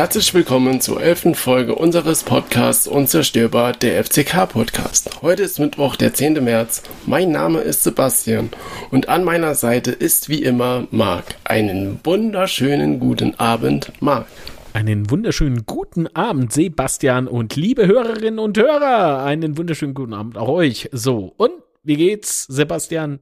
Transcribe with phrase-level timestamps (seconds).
[0.00, 5.20] Herzlich willkommen zur elften Folge unseres Podcasts Unzerstörbar, der FCK-Podcast.
[5.20, 6.42] Heute ist Mittwoch, der 10.
[6.42, 6.82] März.
[7.04, 8.48] Mein Name ist Sebastian
[8.90, 11.36] und an meiner Seite ist wie immer Marc.
[11.44, 14.24] Einen wunderschönen guten Abend, Marc.
[14.72, 19.22] Einen wunderschönen guten Abend, Sebastian und liebe Hörerinnen und Hörer.
[19.22, 20.88] Einen wunderschönen guten Abend auch euch.
[20.92, 23.20] So, und wie geht's, Sebastian?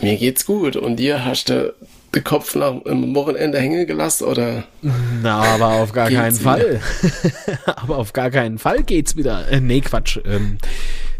[0.00, 0.76] Mir geht's gut.
[0.76, 1.74] Und dir hast du
[2.14, 4.64] den Kopf nach dem Wochenende hängen gelassen, oder?
[5.22, 6.80] Na, aber auf gar keinen Fall.
[7.66, 9.48] aber auf gar keinen Fall geht's wieder.
[9.50, 10.18] Äh, nee, Quatsch.
[10.24, 10.58] Ähm,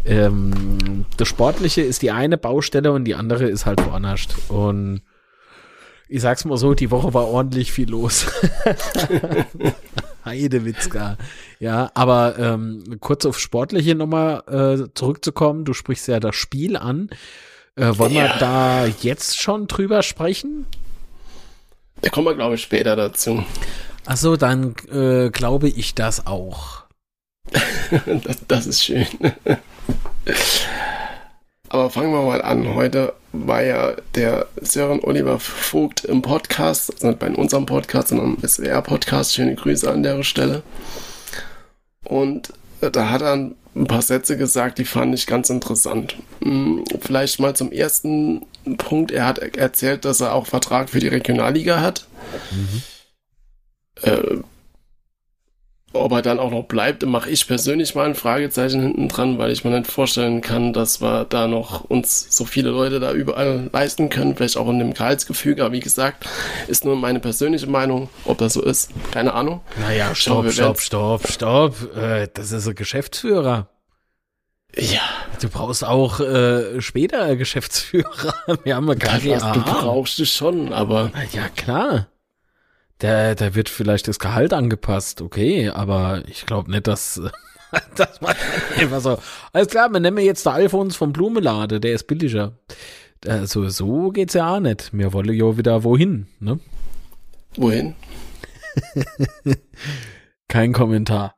[0.05, 4.27] ähm, das Sportliche ist die eine Baustelle und die andere ist halt woanders.
[4.47, 5.01] Und
[6.09, 8.27] ich sag's mal so, die Woche war ordentlich viel los.
[10.25, 11.17] Heidewitzka.
[11.59, 15.65] Ja, aber ähm, kurz auf Sportliche nochmal äh, zurückzukommen.
[15.65, 17.09] Du sprichst ja das Spiel an.
[17.77, 18.23] Äh, wollen ja.
[18.23, 20.65] wir da jetzt schon drüber sprechen?
[22.01, 23.43] Da kommen wir, glaube ich, später dazu.
[24.05, 26.83] Achso, dann äh, glaube ich das auch.
[28.23, 29.05] das, das ist schön.
[31.69, 32.73] Aber fangen wir mal an.
[32.73, 38.37] Heute war ja der Sören Oliver Vogt im Podcast, also nicht bei unserem Podcast, sondern
[38.41, 39.35] im SWR-Podcast.
[39.35, 40.63] Schöne Grüße an der Stelle.
[42.03, 43.55] Und da hat er ein
[43.85, 46.15] paar Sätze gesagt, die fand ich ganz interessant.
[46.41, 48.45] Hm, vielleicht mal zum ersten
[48.77, 49.11] Punkt.
[49.11, 52.07] Er hat erzählt, dass er auch Vertrag für die Regionalliga hat.
[52.51, 52.81] Mhm.
[54.01, 54.37] Äh,
[55.93, 59.51] ob er dann auch noch bleibt, mache ich persönlich mal ein Fragezeichen hinten dran, weil
[59.51, 63.69] ich mir nicht vorstellen kann, dass wir da noch uns so viele Leute da überall
[63.71, 66.25] leisten können, vielleicht auch in dem Gehaltsgefüge, aber wie gesagt,
[66.67, 69.61] ist nur meine persönliche Meinung, ob das so ist, keine Ahnung.
[69.79, 73.69] Naja, stopp, stopp, stopp, stopp, äh, das ist ein Geschäftsführer.
[74.75, 75.01] Ja.
[75.41, 78.33] Du brauchst auch äh, später Geschäftsführer.
[78.63, 79.41] Wir haben ja gar nicht.
[79.41, 81.11] Du brauchst es schon, aber.
[81.31, 82.07] Ja, klar.
[83.01, 87.21] Der, der wird vielleicht das Gehalt angepasst, okay, aber ich glaube nicht, dass,
[87.95, 88.35] dass man
[88.77, 89.19] einfach so,
[89.53, 92.57] alles klar, wir nehmen jetzt der Alfons vom Blumelade, der ist billiger.
[93.25, 94.93] Also so geht's ja auch nicht.
[94.93, 96.59] Wir wollen ja wieder wohin, ne?
[97.55, 97.95] Wohin?
[100.47, 101.35] Kein Kommentar.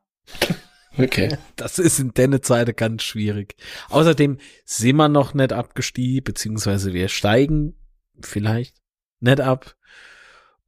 [0.98, 1.38] Okay.
[1.56, 3.56] Das ist in der Zeit ganz schwierig.
[3.88, 7.74] Außerdem sind wir noch nicht abgestiegen, beziehungsweise wir steigen
[8.20, 8.76] vielleicht
[9.20, 9.76] nicht ab.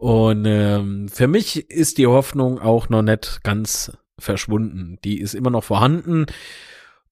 [0.02, 4.98] Und ähm, für mich ist die Hoffnung auch noch nicht ganz verschwunden.
[5.04, 6.26] Die ist immer noch vorhanden.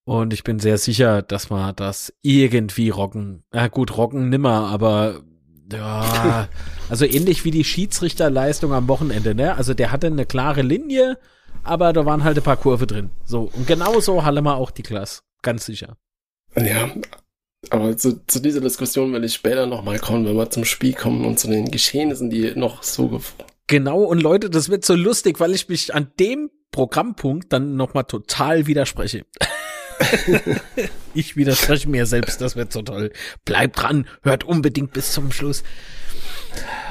[0.02, 3.44] Und ich bin sehr sicher, dass wir das irgendwie rocken.
[3.54, 5.20] Ja gut, rocken nimmer, aber
[5.72, 6.48] ja,
[6.88, 9.54] also ähnlich wie die Schiedsrichterleistung am Wochenende, ne?
[9.54, 11.16] Also der hatte eine klare Linie,
[11.62, 13.10] aber da waren halt ein paar Kurve drin.
[13.24, 15.20] So, und genau so halle wir auch die Klasse.
[15.42, 15.96] Ganz sicher.
[16.56, 16.90] Ja,
[17.68, 21.24] aber zu, zu dieser Diskussion will ich später nochmal kommen, wenn wir zum Spiel kommen
[21.26, 23.20] und zu den Geschehnissen, die noch so
[23.66, 28.04] Genau, und Leute, das wird so lustig, weil ich mich an dem Programmpunkt dann nochmal
[28.04, 29.26] total widerspreche.
[31.14, 33.12] ich widerspreche mir selbst, das wird so toll.
[33.44, 35.62] Bleibt dran, hört unbedingt bis zum Schluss.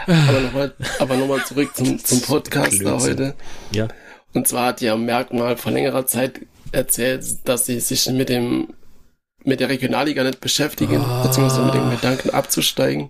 [0.06, 3.36] aber nochmal aber noch mal zurück zum, zum Podcast da heute.
[3.72, 3.88] Ja.
[4.34, 6.41] Und zwar hat ja Merkmal vor längerer Zeit
[6.72, 8.69] erzählt, dass sie sich mit dem
[9.44, 11.23] mit der Regionalliga nicht beschäftigen, oh.
[11.23, 13.09] beziehungsweise mit dem Gedanken abzusteigen.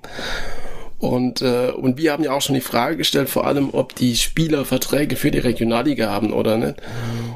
[1.00, 4.17] Und, äh, und wir haben ja auch schon die Frage gestellt, vor allem, ob die
[4.17, 6.75] Spieler Verträge für die Regionalliga haben oder nicht.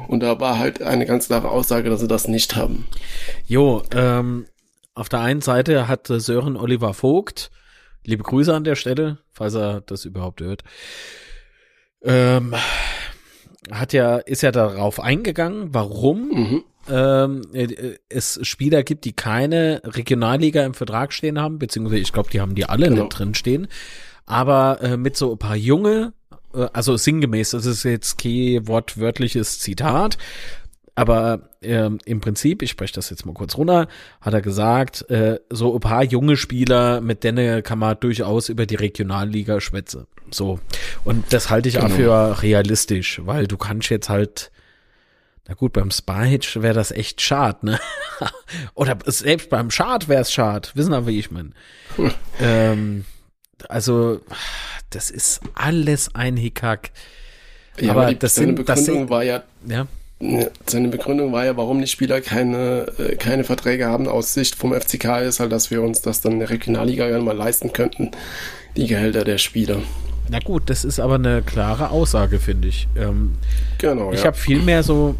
[0.06, 2.86] Und da war halt eine ganz klare Aussage, dass sie das nicht haben.
[3.46, 4.46] Jo, ähm,
[4.94, 7.50] auf der einen Seite hat Sören Oliver Vogt,
[8.04, 10.62] liebe Grüße an der Stelle, falls er das überhaupt hört,
[12.02, 12.54] ähm,
[13.72, 19.80] hat ja, ist ja darauf eingegangen, warum mhm ähm, äh, es Spieler gibt, die keine
[19.84, 23.04] Regionalliga im Vertrag stehen haben, beziehungsweise ich glaube, die haben die alle genau.
[23.04, 23.68] nicht drin stehen.
[24.26, 26.12] Aber äh, mit so ein paar junge,
[26.54, 30.18] äh, also sinngemäß, das ist jetzt kein wortwörtliches Zitat,
[30.96, 33.88] aber äh, im Prinzip, ich spreche das jetzt mal kurz runter,
[34.20, 38.64] hat er gesagt, äh, so ein paar junge Spieler, mit denen kann man durchaus über
[38.64, 40.06] die Regionalliga schwätzen.
[40.30, 40.60] So.
[41.04, 41.86] Und das halte ich genau.
[41.86, 44.52] auch für realistisch, weil du kannst jetzt halt
[45.46, 47.78] na gut, beim Spahitch wäre das echt schad, ne?
[48.74, 50.72] Oder selbst beim Schad wäre es schad.
[50.74, 51.50] Wissen aber, wie ich meine.
[51.96, 52.10] Hm.
[52.40, 53.04] Ähm,
[53.68, 54.20] also,
[54.90, 56.92] das ist alles ein Hickhack.
[57.78, 59.86] Ja, aber, aber das seine sind, Begründung sind, war ja, ja.
[60.66, 64.72] Seine Begründung war ja, warum die Spieler keine, äh, keine Verträge haben aus Sicht vom
[64.72, 68.12] FCK, ist halt, dass wir uns das dann in der Regionalliga gerne mal leisten könnten,
[68.76, 69.78] die Gehälter der Spieler.
[70.30, 72.88] Na gut, das ist aber eine klare Aussage, finde ich.
[72.96, 73.34] Ähm,
[73.76, 74.12] genau.
[74.12, 74.26] Ich ja.
[74.26, 75.16] habe viel mehr so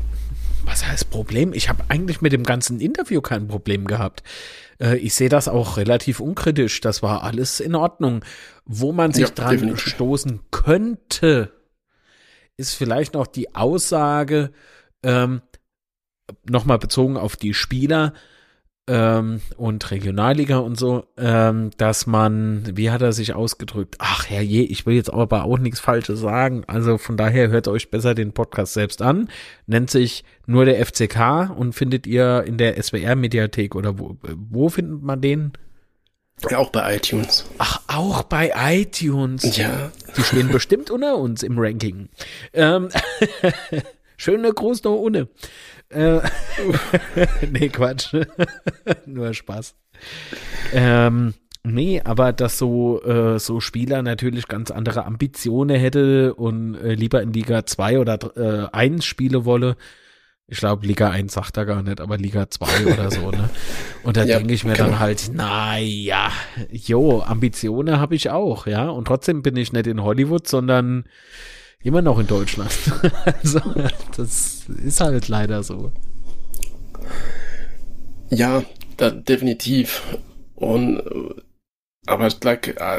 [0.65, 1.53] was heißt Problem?
[1.53, 4.23] Ich habe eigentlich mit dem ganzen Interview kein Problem gehabt.
[4.81, 6.81] Äh, ich sehe das auch relativ unkritisch.
[6.81, 8.25] Das war alles in Ordnung.
[8.65, 9.93] Wo man sich ja, dran definitiv.
[9.93, 11.53] stoßen könnte,
[12.57, 14.53] ist vielleicht noch die Aussage,
[15.03, 15.43] ähm,
[16.49, 18.15] nochmal bezogen auf die Spieler,
[18.87, 23.97] ähm, und Regionalliga und so, ähm, dass man, wie hat er sich ausgedrückt?
[23.99, 26.65] Ach herrje, ich will jetzt aber auch nichts Falsches sagen.
[26.67, 29.29] Also von daher hört euch besser den Podcast selbst an.
[29.67, 35.03] Nennt sich nur der FCK und findet ihr in der SWR-Mediathek oder wo, wo findet
[35.03, 35.53] man den?
[36.51, 37.47] Ja, auch bei iTunes.
[37.59, 39.57] Ach, auch bei iTunes.
[39.57, 39.93] Ja.
[40.17, 42.09] Die stehen bestimmt unter uns im Ranking.
[42.53, 42.89] Ähm,
[44.17, 45.29] schöne Gruß noch ohne.
[45.95, 46.21] Äh,
[47.51, 48.15] nee, Quatsch.
[49.07, 49.75] Nur Spaß.
[50.73, 56.95] Ähm, nee, aber dass so, äh, so Spieler natürlich ganz andere Ambitionen hätte und äh,
[56.95, 59.77] lieber in Liga 2 oder äh, 1 spiele wolle.
[60.47, 63.49] Ich glaube, Liga 1 sagt er gar nicht, aber Liga 2 oder so, ne?
[64.03, 64.91] Und da ja, denke ich mir genau.
[64.91, 66.31] dann halt, naja,
[66.71, 68.91] jo, Ambitionen habe ich auch, ja.
[68.91, 71.05] Und trotzdem bin ich nicht in Hollywood, sondern
[71.85, 72.73] Immer noch in Deutschland.
[73.25, 73.61] also,
[74.17, 75.93] das ist halt leider so.
[78.31, 78.65] Ja,
[78.97, 80.03] da, definitiv.
[80.55, 81.03] Und
[82.07, 82.29] aber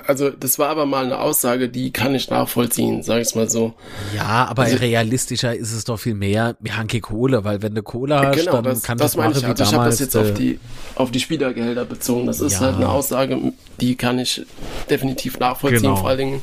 [0.07, 3.75] also das war aber mal eine Aussage, die kann ich nachvollziehen, sag ich mal so.
[4.15, 8.19] Ja, aber also, realistischer ist es doch viel mehr Hanke Kohle, weil wenn du Kohle
[8.19, 9.71] hast, genau, dann das, kann das, das machen ich, wie also damals.
[9.71, 10.59] Ich habe das jetzt auf die
[10.95, 12.25] auf die Spielergehälter bezogen.
[12.25, 12.61] Das ist ja.
[12.61, 13.39] halt eine Aussage,
[13.79, 14.43] die kann ich
[14.89, 15.83] definitiv nachvollziehen.
[15.83, 15.97] Genau.
[15.97, 16.41] Vor allen Dingen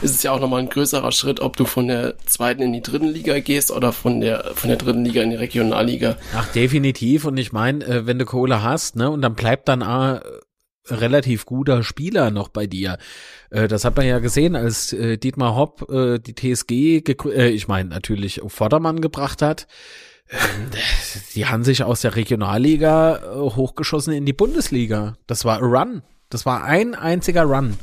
[0.00, 2.82] ist es ja auch nochmal ein größerer Schritt, ob du von der zweiten in die
[2.82, 6.16] dritten Liga gehst oder von der von der dritten Liga in die Regionalliga.
[6.36, 7.24] Ach, definitiv.
[7.24, 10.20] Und ich meine, äh, wenn du Kohle hast, ne, und dann bleibt dann äh,
[10.88, 12.98] relativ guter Spieler noch bei dir.
[13.50, 17.68] Äh, das hat man ja gesehen, als äh, Dietmar Hopp äh, die TSG, äh, ich
[17.68, 19.66] meine natürlich Vordermann gebracht hat.
[20.30, 20.70] Ähm,
[21.34, 25.16] die haben sich aus der Regionalliga äh, hochgeschossen in die Bundesliga.
[25.26, 26.02] Das war a Run.
[26.30, 27.78] Das war ein einziger Run.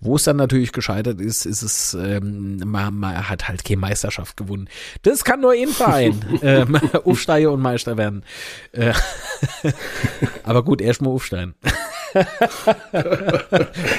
[0.00, 4.36] Wo es dann natürlich gescheitert ist, ist es, ähm, man, man hat halt keine Meisterschaft
[4.36, 4.68] gewonnen.
[5.02, 6.24] Das kann nur ein Verein.
[6.42, 8.22] ähm, aufsteigen und Meister werden.
[8.70, 8.92] Äh,
[10.44, 11.56] aber gut, erstmal aufsteigen.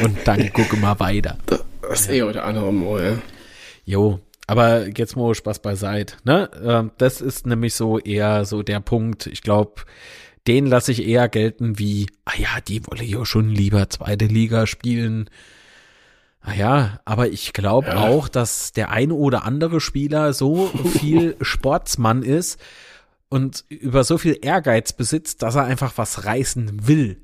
[0.03, 1.37] Und dann gucken wir weiter.
[1.81, 3.17] Das ist eh oder andere Mal, ja.
[3.85, 6.15] Jo, aber jetzt mal Spaß beiseite.
[6.23, 6.49] Ne?
[6.63, 9.27] Ähm, das ist nämlich so eher so der Punkt.
[9.27, 9.81] Ich glaube,
[10.47, 14.65] den lasse ich eher gelten wie, ah ja, die wolle ja schon lieber zweite Liga
[14.65, 15.29] spielen.
[16.41, 18.07] Ah ja, aber ich glaube ja.
[18.07, 20.67] auch, dass der eine oder andere Spieler so
[20.99, 22.59] viel Sportsmann ist
[23.29, 27.21] und über so viel Ehrgeiz besitzt, dass er einfach was reißen will.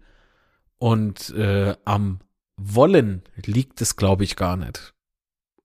[0.78, 2.20] Und äh, am
[2.58, 4.94] Wollen liegt es, glaube ich, gar nicht.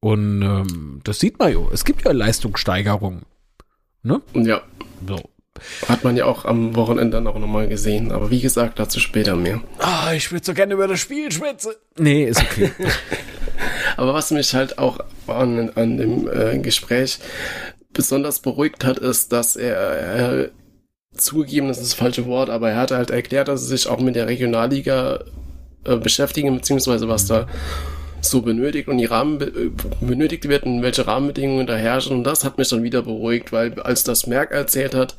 [0.00, 1.60] Und ähm, das sieht man ja.
[1.72, 3.26] Es gibt ja Leistungssteigerungen.
[4.02, 4.22] Ne?
[4.34, 4.62] Ja.
[5.06, 5.18] So.
[5.88, 8.12] Hat man ja auch am Wochenende dann auch nochmal gesehen.
[8.12, 9.60] Aber wie gesagt, dazu später mehr.
[9.78, 11.72] Ah, ich würde so gerne über das Spiel schwätzen.
[11.98, 12.72] Nee, ist okay.
[13.96, 17.18] Aber was mich halt auch an, an dem äh, Gespräch
[17.92, 20.50] besonders beruhigt hat, ist, dass er, er
[21.14, 24.00] zugegeben, das ist das falsche Wort, aber er hat halt erklärt, dass er sich auch
[24.00, 25.24] mit der Regionalliga
[25.84, 27.46] äh, beschäftigen, beziehungsweise was da
[28.20, 29.70] so benötigt und die Rahmen äh,
[30.00, 32.16] benötigt wird und welche Rahmenbedingungen da herrschen.
[32.18, 35.16] Und das hat mich dann wieder beruhigt, weil als das Merck erzählt hat,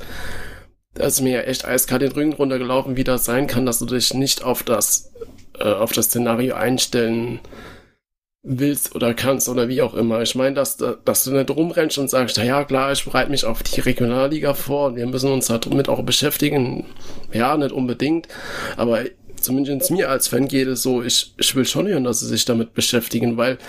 [0.93, 3.85] da ist mir ja echt eiskalt den Rücken runtergelaufen, wie das sein kann, dass du
[3.85, 5.11] dich nicht auf das,
[5.57, 7.39] äh, auf das Szenario einstellen
[8.43, 10.21] willst oder kannst oder wie auch immer.
[10.21, 13.45] Ich meine, dass, dass du nicht rumrennst und sagst, na ja klar, ich bereite mich
[13.45, 16.85] auf die Regionalliga vor und wir müssen uns damit auch beschäftigen.
[17.31, 18.27] Ja, nicht unbedingt,
[18.77, 19.03] aber
[19.35, 22.45] zumindest mir als Fan geht es so, ich, ich will schon hören, dass sie sich
[22.45, 23.59] damit beschäftigen, weil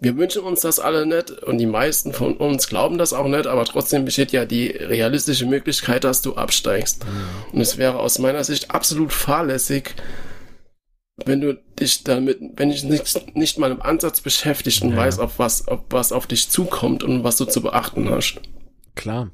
[0.00, 3.46] wir wünschen uns das alle nicht und die meisten von uns glauben das auch nicht,
[3.46, 7.04] aber trotzdem besteht ja die realistische Möglichkeit, dass du absteigst.
[7.04, 7.54] Mhm.
[7.54, 9.94] Und es wäre aus meiner Sicht absolut fahrlässig,
[11.16, 14.96] wenn du dich damit, wenn dich nicht, nicht mal im Ansatz beschäftigt und ja.
[14.96, 18.40] weißt, auf was, auf was auf dich zukommt und was du zu beachten hast.
[18.94, 19.30] Klar.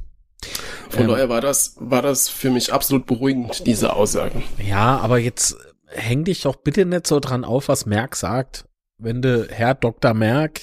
[0.90, 4.42] Von ähm, daher war das, war das für mich absolut beruhigend, diese Aussagen.
[4.58, 5.56] Ja, aber jetzt
[5.86, 8.64] häng dich doch bitte nicht so dran auf, was Merck sagt.
[8.98, 10.14] Wenn du Herr Dr.
[10.14, 10.60] Merck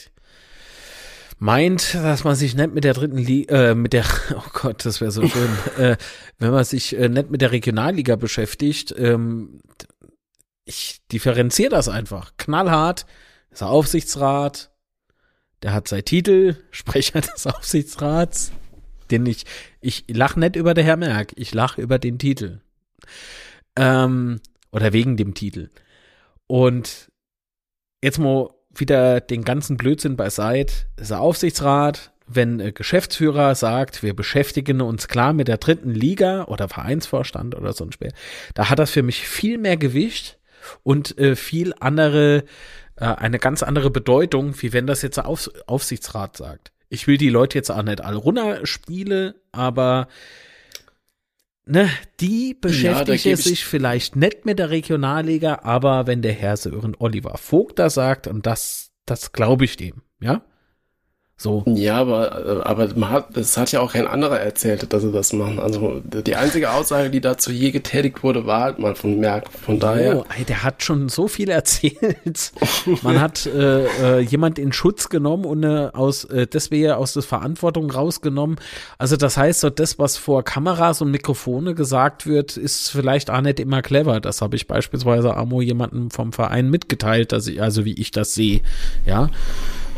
[1.39, 4.05] meint, dass man sich nicht mit der dritten Liga, äh, mit der,
[4.35, 5.97] oh Gott, das wäre so schön, äh,
[6.39, 9.59] wenn man sich äh, nicht mit der Regionalliga beschäftigt, ähm,
[10.67, 12.33] ich differenziere das einfach.
[12.37, 13.05] Knallhart
[13.49, 14.71] ist der Aufsichtsrat,
[15.63, 18.51] der hat sein Titel, Sprecher des Aufsichtsrats,
[19.09, 19.45] den ich,
[19.81, 22.59] ich lach nicht über der Herr Merck, ich lach über den Titel.
[23.75, 25.69] Ähm, oder wegen dem Titel.
[26.45, 27.11] Und
[28.03, 30.73] jetzt mal wieder den ganzen Blödsinn beiseite.
[30.97, 36.43] ist der Aufsichtsrat, wenn ein Geschäftsführer sagt, wir beschäftigen uns klar mit der dritten Liga
[36.45, 38.11] oder Vereinsvorstand oder so ein Spiel,
[38.53, 40.37] da hat das für mich viel mehr Gewicht,
[40.83, 42.43] und äh, viel andere,
[42.95, 46.71] äh, eine ganz andere Bedeutung, wie wenn das jetzt der Auf Aufsichtsrat sagt.
[46.89, 50.07] Ich will die Leute jetzt auch nicht alle runterspielen, aber
[51.65, 56.95] ne, die beschäftigen ja, sich vielleicht nicht mit der Regionalliga, aber wenn der Herr Sören
[56.97, 60.43] Oliver Vogt da sagt, und das, das glaube ich dem, ja,
[61.39, 61.63] so.
[61.67, 65.33] Ja, aber, aber man hat, es hat ja auch kein anderer erzählt, dass sie das
[65.33, 65.59] machen.
[65.59, 69.45] Also die einzige Aussage, die dazu je getätigt wurde, war halt mal von Merck.
[69.63, 70.17] Von daher.
[70.17, 72.53] Oh, der hat schon so viel erzählt.
[73.03, 77.21] man hat äh, äh, jemand in Schutz genommen und äh, aus äh, deswegen aus der
[77.21, 78.57] Verantwortung rausgenommen.
[78.97, 83.41] Also das heißt, so das, was vor Kameras und Mikrofone gesagt wird, ist vielleicht auch
[83.41, 84.19] nicht immer clever.
[84.21, 88.33] Das habe ich beispielsweise Amo jemandem vom Verein mitgeteilt, dass ich, also wie ich das
[88.33, 88.61] sehe.
[89.05, 89.29] Ja.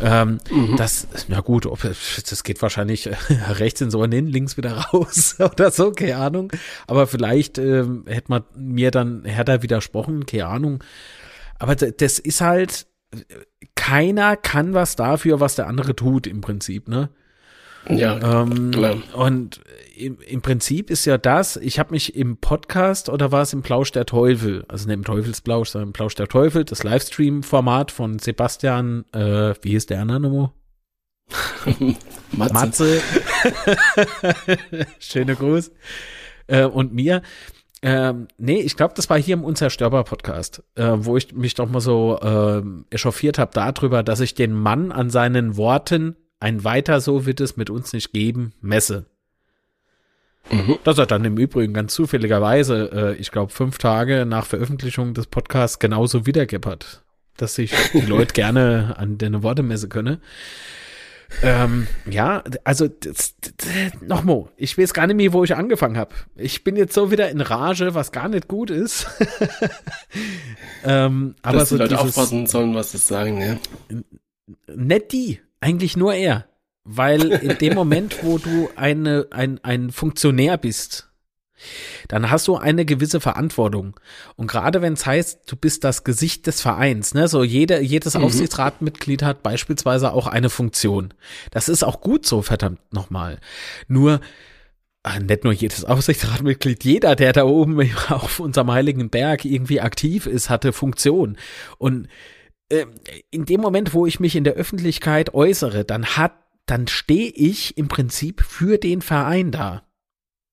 [0.01, 0.75] Ähm, mhm.
[0.77, 3.15] Das, na gut, ob, das geht wahrscheinlich äh,
[3.49, 6.51] rechts ins Ohr hin, links wieder raus oder so, keine Ahnung.
[6.87, 10.83] Aber vielleicht ähm, hätte man mir dann härter widersprochen, keine Ahnung.
[11.57, 12.87] Aber das ist halt,
[13.75, 17.09] keiner kann was dafür, was der andere tut, im Prinzip, ne?
[17.87, 18.97] Ja, ähm, klar.
[19.13, 19.61] Und
[19.95, 23.61] im, im Prinzip ist ja das, ich habe mich im Podcast oder war es im
[23.61, 28.19] Plausch der Teufel, also nicht im Teufelsplausch, sondern im Plausch der Teufel, das Livestream-Format von
[28.19, 30.51] Sebastian, äh, wie ist der andere?
[32.31, 32.53] Matze.
[32.53, 33.01] Matze.
[34.99, 35.71] Schöner Gruß.
[36.47, 37.21] Äh, und mir.
[37.81, 41.79] Ähm, nee, ich glaube, das war hier im Unzerstörbar-Podcast, äh, wo ich mich doch mal
[41.79, 42.61] so äh,
[42.93, 47.57] echauffiert habe darüber, dass ich den Mann an seinen Worten ein weiter so wird es
[47.57, 49.05] mit uns nicht geben, messe.
[50.51, 50.79] Mhm.
[50.83, 55.27] Das hat dann im Übrigen ganz zufälligerweise, äh, ich glaube, fünf Tage nach Veröffentlichung des
[55.27, 57.03] Podcasts genauso wiedergeppert,
[57.37, 60.19] dass sich die Leute gerne an deine Worte messe könne.
[61.43, 62.89] Ähm, ja, also
[64.01, 66.15] nochmal, ich weiß gar nicht mehr, wo ich angefangen habe.
[66.35, 69.07] Ich bin jetzt so wieder in Rage, was gar nicht gut ist.
[70.83, 73.59] ähm, aber Dass so die Leute dieses, aufpassen sollen, was sie sagen, ne?
[74.75, 75.39] Nicht die.
[75.59, 76.45] Eigentlich nur er.
[76.83, 81.09] Weil in dem Moment, wo du eine, ein, ein Funktionär bist,
[82.07, 83.99] dann hast du eine gewisse Verantwortung.
[84.35, 88.15] Und gerade wenn es heißt, du bist das Gesicht des Vereins, ne, so jeder, jedes
[88.15, 88.23] mhm.
[88.23, 91.13] Aufsichtsratmitglied hat beispielsweise auch eine Funktion.
[91.51, 93.39] Das ist auch gut so, verdammt nochmal.
[93.87, 94.21] Nur,
[95.03, 100.25] ach, nicht nur jedes Aufsichtsratmitglied, jeder, der da oben auf unserem heiligen Berg irgendwie aktiv
[100.25, 101.37] ist, hatte Funktion.
[101.77, 102.07] Und
[102.69, 102.85] äh,
[103.31, 106.33] in dem Moment, wo ich mich in der Öffentlichkeit äußere, dann hat,
[106.65, 109.83] dann stehe ich im Prinzip für den Verein da.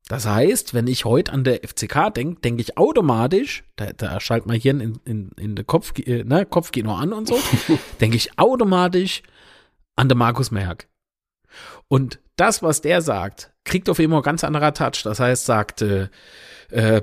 [0.08, 4.46] Das heißt, wenn ich heute an der FCK denke, denke ich automatisch, da, da schaltet
[4.46, 7.38] man hier in, in, in der Kopf, äh, ne, Kopfkino an und so,
[8.00, 9.22] denke ich automatisch
[9.96, 10.88] an den Markus Merck.
[11.88, 15.02] Und das, was der sagt, kriegt auf immer ganz anderer Touch.
[15.02, 16.08] Das heißt, sagt äh,
[16.70, 17.02] äh,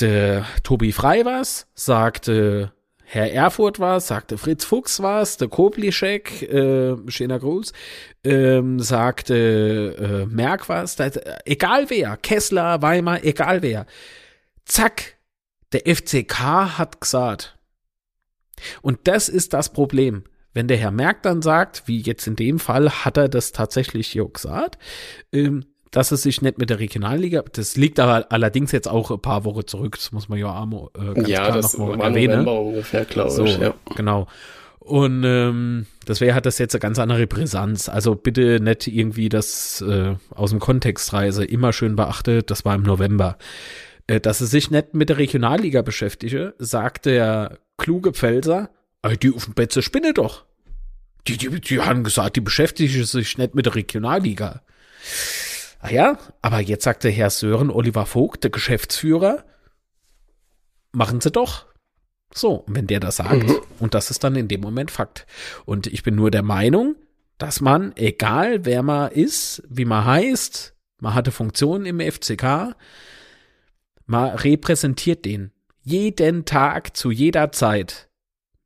[0.00, 2.68] der Tobi Frei was, sagt äh,
[3.10, 7.72] Herr Erfurt war sagte Fritz Fuchs war der Koblischek, äh, schöner Gruß,
[8.22, 10.98] ähm, sagte äh, Merck was,
[11.46, 13.86] egal wer, Kessler, Weimar, egal wer.
[14.66, 15.16] Zack,
[15.72, 17.56] der FCK hat gesagt.
[18.82, 20.24] Und das ist das Problem.
[20.52, 24.12] Wenn der Herr Merck dann sagt, wie jetzt in dem Fall, hat er das tatsächlich
[24.12, 24.76] jo gesagt,
[25.32, 29.20] ähm, dass es sich nicht mit der Regionalliga, das liegt aber allerdings jetzt auch ein
[29.20, 32.08] paar Wochen zurück, das muss man ja auch äh, ganz ja, klar das noch mal
[32.08, 32.44] erwähnen.
[32.44, 33.58] November ungefähr, glaube so, ich.
[33.58, 33.74] Ja.
[33.96, 34.26] Genau.
[34.88, 37.90] Und ähm, deswegen hat das jetzt eine ganz andere Brisanz.
[37.90, 42.74] Also bitte nicht irgendwie das äh, aus dem Kontext reise, immer schön beachtet, das war
[42.74, 43.36] im November.
[44.06, 48.70] Äh, dass es sich nicht mit der Regionalliga beschäftige, sagt der kluge Pfälzer,
[49.22, 50.44] die auf dem Betze spinne doch.
[51.26, 54.62] Die, die, die haben gesagt, die beschäftigen sich nicht mit der Regionalliga.
[55.78, 59.44] Ah ja, aber jetzt sagte Herr Sören Oliver Vogt, der Geschäftsführer,
[60.92, 61.66] machen Sie doch.
[62.34, 63.60] So, und wenn der das sagt, mhm.
[63.78, 65.26] und das ist dann in dem Moment Fakt.
[65.64, 66.96] Und ich bin nur der Meinung,
[67.38, 72.74] dass man, egal wer man ist, wie man heißt, man hatte Funktionen im FCK,
[74.06, 78.07] man repräsentiert den jeden Tag zu jeder Zeit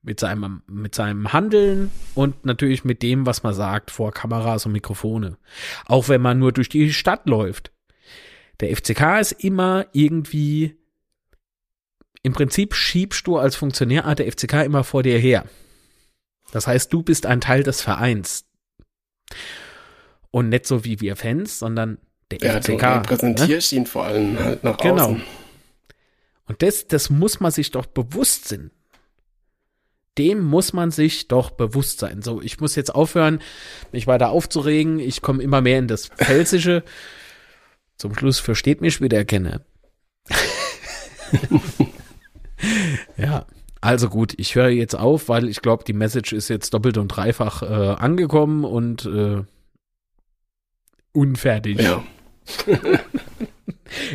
[0.03, 4.73] mit seinem, mit seinem Handeln und natürlich mit dem, was man sagt vor Kameras und
[4.73, 5.39] Mikrofone.
[5.87, 7.73] Auch wenn man nur durch die Stadt läuft.
[8.61, 10.77] Der FCK ist immer irgendwie,
[12.23, 15.45] im Prinzip schiebst du als Funktionär ah, der FCK immer vor dir her.
[16.51, 18.45] Das heißt, du bist ein Teil des Vereins.
[20.31, 21.99] Und nicht so wie wir Fans, sondern
[22.31, 22.81] der ja, FCK.
[22.81, 23.79] Du repräsentierst ne?
[23.79, 25.05] ihn vor allem halt nach genau.
[25.05, 25.15] außen.
[25.17, 25.27] Genau.
[26.47, 28.73] Und das, das muss man sich doch bewusst sein
[30.19, 32.23] dem muss man sich doch bewusst sein.
[32.23, 33.41] So, ich muss jetzt aufhören,
[33.93, 34.99] mich weiter aufzuregen.
[34.99, 36.85] Ich komme immer mehr in das Pfälzische.
[37.97, 39.65] Zum Schluss versteht mich wieder kenne.
[43.17, 43.47] ja,
[43.81, 47.09] also gut, ich höre jetzt auf, weil ich glaube, die Message ist jetzt doppelt und
[47.09, 49.43] dreifach äh, angekommen und äh,
[51.13, 51.81] unfertig.
[51.81, 52.05] Ja.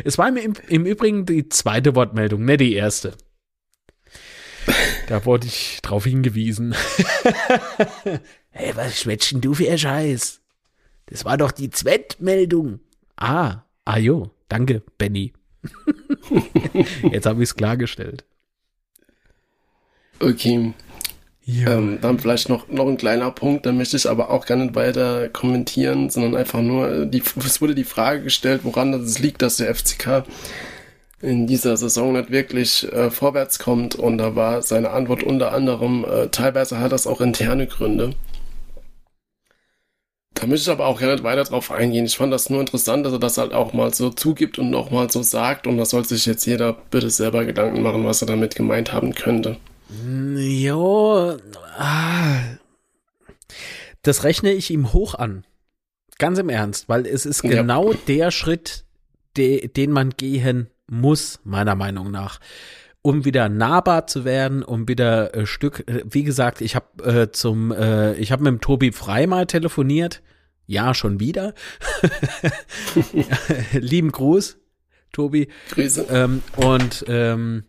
[0.04, 3.14] es war im, im Übrigen die zweite Wortmeldung, ne die erste.
[5.08, 6.74] Da wurde ich drauf hingewiesen.
[8.50, 10.42] hey, was schwätschen du für ein Scheiß?
[11.06, 12.80] Das war doch die Zweitmeldung.
[13.16, 15.32] Ah, ah jo, danke, Benny.
[17.10, 18.26] Jetzt habe ich es klargestellt.
[20.20, 20.74] Okay.
[21.46, 24.74] Ähm, dann vielleicht noch, noch ein kleiner Punkt, da möchte ich aber auch gar nicht
[24.74, 29.56] weiter kommentieren, sondern einfach nur, die, es wurde die Frage gestellt, woran es liegt, dass
[29.56, 30.24] der FCK
[31.20, 33.94] in dieser Saison nicht wirklich äh, vorwärts kommt.
[33.94, 38.14] Und da war seine Antwort unter anderem, äh, teilweise hat das auch interne Gründe.
[40.34, 42.06] Da möchte ich aber auch gar nicht weiter drauf eingehen.
[42.06, 44.90] Ich fand das nur interessant, dass er das halt auch mal so zugibt und auch
[44.90, 45.66] mal so sagt.
[45.66, 49.14] Und da soll sich jetzt jeder bitte selber Gedanken machen, was er damit gemeint haben
[49.14, 49.56] könnte.
[50.36, 51.38] Jo,
[51.76, 52.40] ah,
[54.02, 55.44] das rechne ich ihm hoch an.
[56.18, 57.98] Ganz im Ernst, weil es ist genau ja.
[58.06, 58.84] der Schritt,
[59.36, 62.40] de, den man gehen muss, meiner Meinung nach,
[63.02, 65.88] um wieder nahbar zu werden, um wieder äh, Stück.
[65.88, 69.46] Äh, wie gesagt, ich habe äh, zum, äh, ich habe mit dem Tobi Frei mal
[69.46, 70.22] telefoniert.
[70.66, 71.54] Ja, schon wieder.
[73.72, 74.58] Lieben Gruß,
[75.12, 75.48] Tobi.
[75.70, 76.06] Grüße.
[76.10, 77.64] Ähm, und ähm,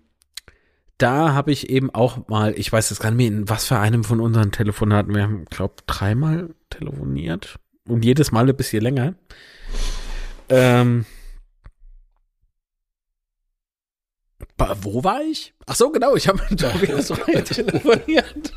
[0.97, 3.79] da habe ich eben auch mal, ich weiß jetzt gar nicht mehr, in was für
[3.79, 7.57] einem von unseren Telefonaten, wir haben, glaube dreimal telefoniert
[7.87, 9.15] und jedes Mal ein bisschen länger.
[10.49, 11.05] Ähm,
[14.81, 15.53] wo war ich?
[15.65, 17.07] Ach so, genau, ich habe mit Tobias
[17.45, 18.53] telefoniert.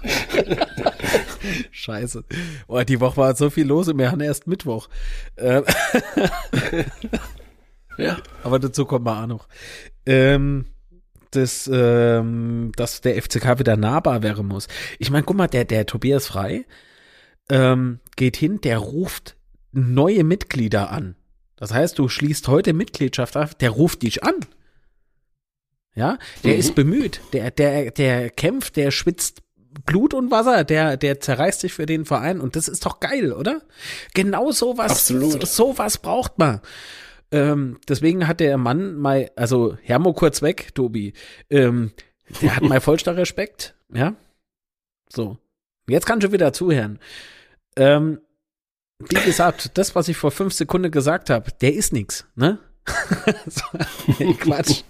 [1.71, 2.25] Scheiße.
[2.67, 4.89] Oh, die Woche war so viel los und wir haben erst Mittwoch.
[5.37, 5.65] Ähm,
[7.99, 8.19] ja.
[8.43, 9.49] Aber dazu kommen wir auch noch.
[10.07, 10.67] Ähm,
[11.31, 14.69] dass, ähm, dass der FCK wieder nahbar wäre muss.
[14.99, 16.67] Ich meine, guck mal, der, der Tobias Frei
[17.51, 19.37] ähm, geht hin, der ruft
[19.73, 21.17] neue Mitglieder an.
[21.57, 24.35] Das heißt, du schließt heute Mitgliedschaft auf, der ruft dich an.
[25.95, 26.59] Ja, der mhm.
[26.59, 29.43] ist bemüht, der, der, der kämpft, der schwitzt
[29.85, 33.33] Blut und Wasser, der, der zerreißt sich für den Verein und das ist doch geil,
[33.33, 33.63] oder?
[34.15, 35.47] Genau sowas, Absolut.
[35.47, 36.61] so, sowas braucht man.
[37.31, 41.15] Ähm, deswegen hat der Mann mal, also Hermo kurz weg, Tobi,
[41.49, 41.93] ähm,
[42.41, 44.15] der hat mal vollster Respekt, ja.
[45.09, 45.39] So.
[45.89, 46.99] Jetzt kannst du wieder zuhören.
[47.77, 48.21] Ähm,
[48.99, 52.59] wie gesagt, das, was ich vor fünf Sekunden gesagt habe, der ist nix, ne?
[53.47, 53.63] so,
[54.19, 54.83] nee, Quatsch.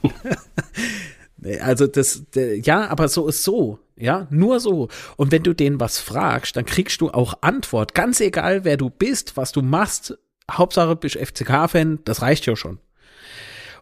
[1.60, 4.88] also das, der, ja, aber so ist so, ja, nur so.
[5.16, 8.90] Und wenn du denen was fragst, dann kriegst du auch Antwort, ganz egal, wer du
[8.90, 10.18] bist, was du machst,
[10.50, 12.78] Hauptsache bist FCK-Fan, das reicht ja schon.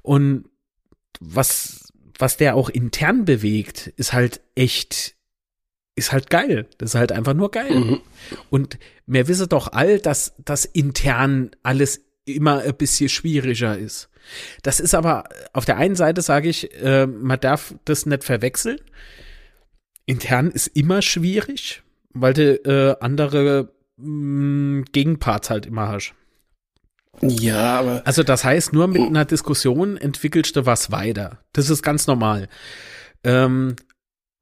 [0.03, 0.45] Und
[1.21, 5.15] was, was der auch intern bewegt, ist halt echt,
[5.95, 6.67] ist halt geil.
[6.79, 7.75] Das ist halt einfach nur geil.
[7.75, 8.01] Mhm.
[8.49, 12.03] Und wir wissen doch all, dass das intern alles
[12.37, 14.09] immer ein bisschen schwieriger ist.
[14.63, 18.79] Das ist aber, auf der einen Seite sage ich, äh, man darf das nicht verwechseln.
[20.07, 26.15] Intern ist immer schwierig, weil du äh, andere mh, mm, Gegenparts halt immer hast.
[27.23, 28.03] Ja, aber.
[28.07, 31.39] Also das heißt, nur mit einer Diskussion entwickelst du was weiter.
[31.53, 32.49] Das ist ganz normal.
[33.25, 33.77] Ähm,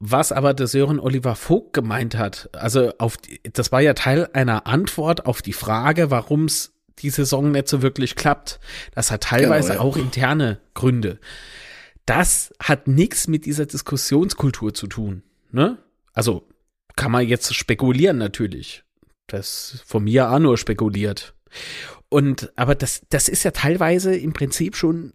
[0.00, 4.28] was aber der Sören Oliver Vogt gemeint hat, also auf die, das war ja Teil
[4.32, 8.60] einer Antwort auf die Frage, warum es die Saison nicht so wirklich klappt.
[8.94, 9.88] Das hat teilweise genau, ja.
[9.88, 11.18] auch interne Gründe.
[12.06, 15.22] Das hat nichts mit dieser Diskussionskultur zu tun.
[15.50, 15.78] Ne?
[16.12, 16.46] Also
[16.96, 18.84] kann man jetzt spekulieren natürlich.
[19.26, 21.34] Das von mir auch nur spekuliert.
[22.08, 25.12] Und, aber das, das ist ja teilweise im Prinzip schon,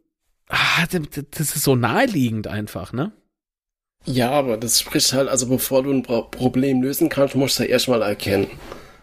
[0.49, 3.11] ah, das ist so naheliegend einfach, ne?
[4.05, 7.69] Ja, aber das spricht halt, also bevor du ein Problem lösen kannst, musst du ja
[7.69, 8.47] erstmal erkennen.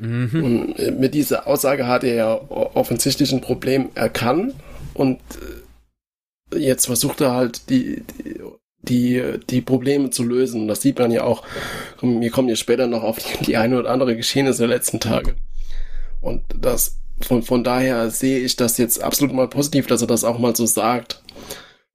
[0.01, 0.45] Mhm.
[0.45, 4.55] Und äh, mit dieser Aussage hat er ja offensichtlich ein Problem erkannt
[4.95, 5.21] und
[6.53, 8.03] äh, jetzt versucht er halt die,
[8.83, 10.63] die, die, Probleme zu lösen.
[10.63, 11.45] Und das sieht man ja auch.
[12.01, 15.37] Wir kommen ja später noch auf die, die eine oder andere Geschehnisse der letzten Tage.
[16.23, 20.25] Und das von, von daher sehe ich das jetzt absolut mal positiv, dass er das
[20.25, 21.23] auch mal so sagt.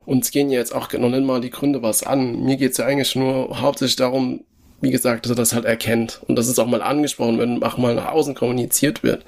[0.06, 2.44] Uns gehen ja jetzt auch noch nicht mal die Gründe was an.
[2.44, 4.41] Mir geht's ja eigentlich nur hauptsächlich darum,
[4.82, 7.64] wie gesagt, dass er das halt erkennt und dass es auch mal angesprochen wird und
[7.64, 9.26] auch mal nach außen kommuniziert wird.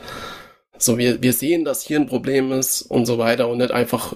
[0.78, 4.14] So, wir, wir sehen, dass hier ein Problem ist und so weiter und nicht einfach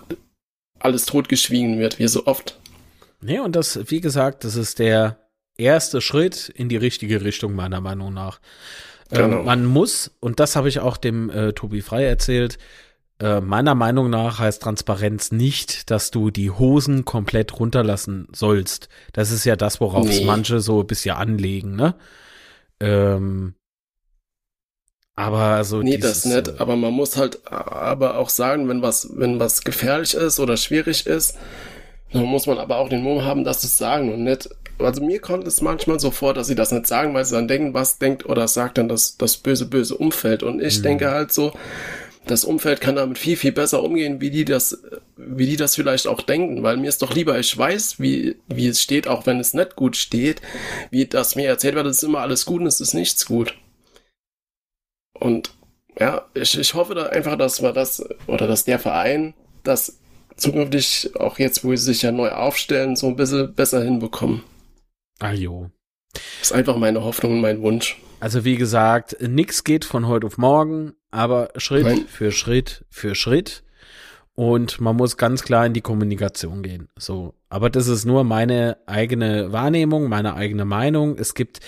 [0.79, 2.59] alles totgeschwiegen wird, wie so oft.
[3.21, 5.17] Nee, und das, wie gesagt, das ist der
[5.57, 8.39] erste Schritt in die richtige Richtung, meiner Meinung nach.
[9.11, 9.39] Ähm, genau.
[9.39, 12.57] Ähm, man muss, und das habe ich auch dem äh, Tobi Frei erzählt,
[13.21, 18.89] äh, meiner Meinung nach heißt Transparenz nicht, dass du die Hosen komplett runterlassen sollst.
[19.13, 20.25] Das ist ja das, worauf nee.
[20.25, 21.93] manche so ein bisschen anlegen, ne?
[22.79, 23.53] Ähm,
[25.15, 29.39] Aber so Nee, das nicht, aber man muss halt aber auch sagen, wenn was, wenn
[29.39, 31.37] was gefährlich ist oder schwierig ist,
[32.11, 34.49] dann muss man aber auch den Mumm haben, das zu sagen und nicht.
[34.79, 37.47] Also mir kommt es manchmal so vor, dass sie das nicht sagen, weil sie dann
[37.47, 40.41] denken, was denkt oder sagt dann das, das böse, böse Umfeld.
[40.41, 40.83] Und ich mhm.
[40.83, 41.53] denke halt so,
[42.25, 44.83] das Umfeld kann damit viel, viel besser umgehen, wie die das,
[45.17, 48.67] wie die das vielleicht auch denken, weil mir ist doch lieber, ich weiß, wie, wie
[48.67, 50.41] es steht, auch wenn es nicht gut steht,
[50.91, 53.55] wie das mir erzählt wird, es ist immer alles gut und es ist nichts gut.
[55.19, 55.51] Und
[55.99, 59.99] ja, ich, ich hoffe da einfach, dass wir das, oder dass der Verein das
[60.35, 64.43] zukünftig, auch jetzt, wo sie sich ja neu aufstellen, so ein bisschen besser hinbekommen.
[65.19, 65.69] Ah jo.
[66.41, 67.97] Ist einfach meine Hoffnung und mein Wunsch.
[68.19, 72.05] Also wie gesagt, nichts geht von heute auf morgen, aber Schritt Nein.
[72.07, 73.63] für Schritt für Schritt.
[74.33, 76.87] Und man muss ganz klar in die Kommunikation gehen.
[76.97, 77.35] So.
[77.49, 81.17] Aber das ist nur meine eigene Wahrnehmung, meine eigene Meinung.
[81.19, 81.59] Es gibt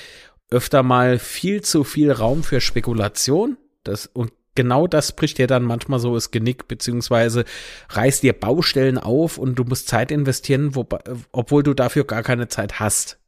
[0.50, 3.58] öfter mal viel zu viel Raum für Spekulation.
[3.84, 7.44] Das, und genau das bricht dir dann manchmal so das Genick, beziehungsweise
[7.90, 10.88] reißt dir Baustellen auf und du musst Zeit investieren, wo,
[11.32, 13.20] obwohl du dafür gar keine Zeit hast.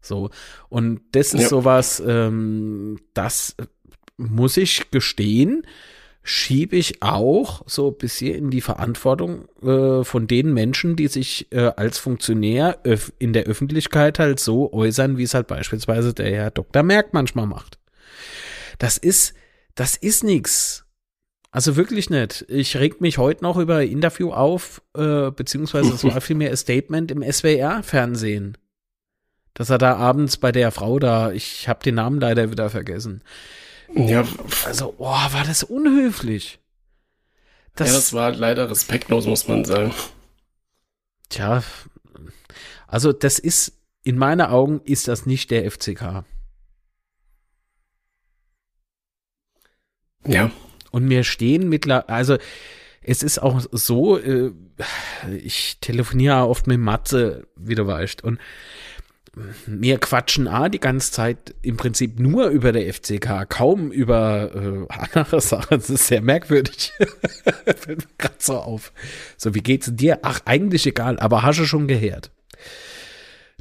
[0.00, 0.30] So.
[0.68, 1.48] Und das ist ja.
[1.48, 3.56] sowas, ähm, das
[4.16, 5.66] muss ich gestehen,
[6.22, 11.52] schiebe ich auch so ein bisschen in die Verantwortung äh, von den Menschen, die sich
[11.52, 12.78] äh, als Funktionär
[13.18, 16.82] in der Öffentlichkeit halt so äußern, wie es halt beispielsweise der Herr Dr.
[16.82, 17.78] Merck manchmal macht.
[18.78, 19.34] Das ist,
[19.74, 20.84] das ist nix.
[21.50, 22.44] Also wirklich nicht.
[22.48, 26.56] Ich reg mich heute noch über ein Interview auf, äh, beziehungsweise es war vielmehr ein
[26.56, 28.56] Statement im SWR-Fernsehen.
[29.52, 33.22] Dass er da abends bei der Frau da, ich habe den Namen leider wieder vergessen.
[33.92, 34.24] Ja.
[34.64, 36.58] Also, oh, war das unhöflich.
[37.76, 39.92] Das, ja, das war leider respektlos, muss man sagen.
[41.28, 41.62] Tja,
[42.86, 43.72] also das ist,
[44.04, 46.24] in meinen Augen ist das nicht der FCK.
[50.26, 50.50] Ja.
[50.90, 52.38] Und mir stehen mittlerweile, also
[53.02, 54.52] es ist auch so, äh,
[55.42, 58.38] ich telefoniere oft mit Matze, wie du weißt, und
[59.66, 64.94] wir quatschen A die ganze Zeit im Prinzip nur über der FCK, kaum über äh,
[65.12, 65.66] andere Sachen.
[65.70, 66.92] Das ist sehr merkwürdig.
[67.64, 68.92] Fällt mir gerade so auf.
[69.36, 70.20] So, wie geht's dir?
[70.22, 72.30] Ach, eigentlich egal, aber hast du schon gehört?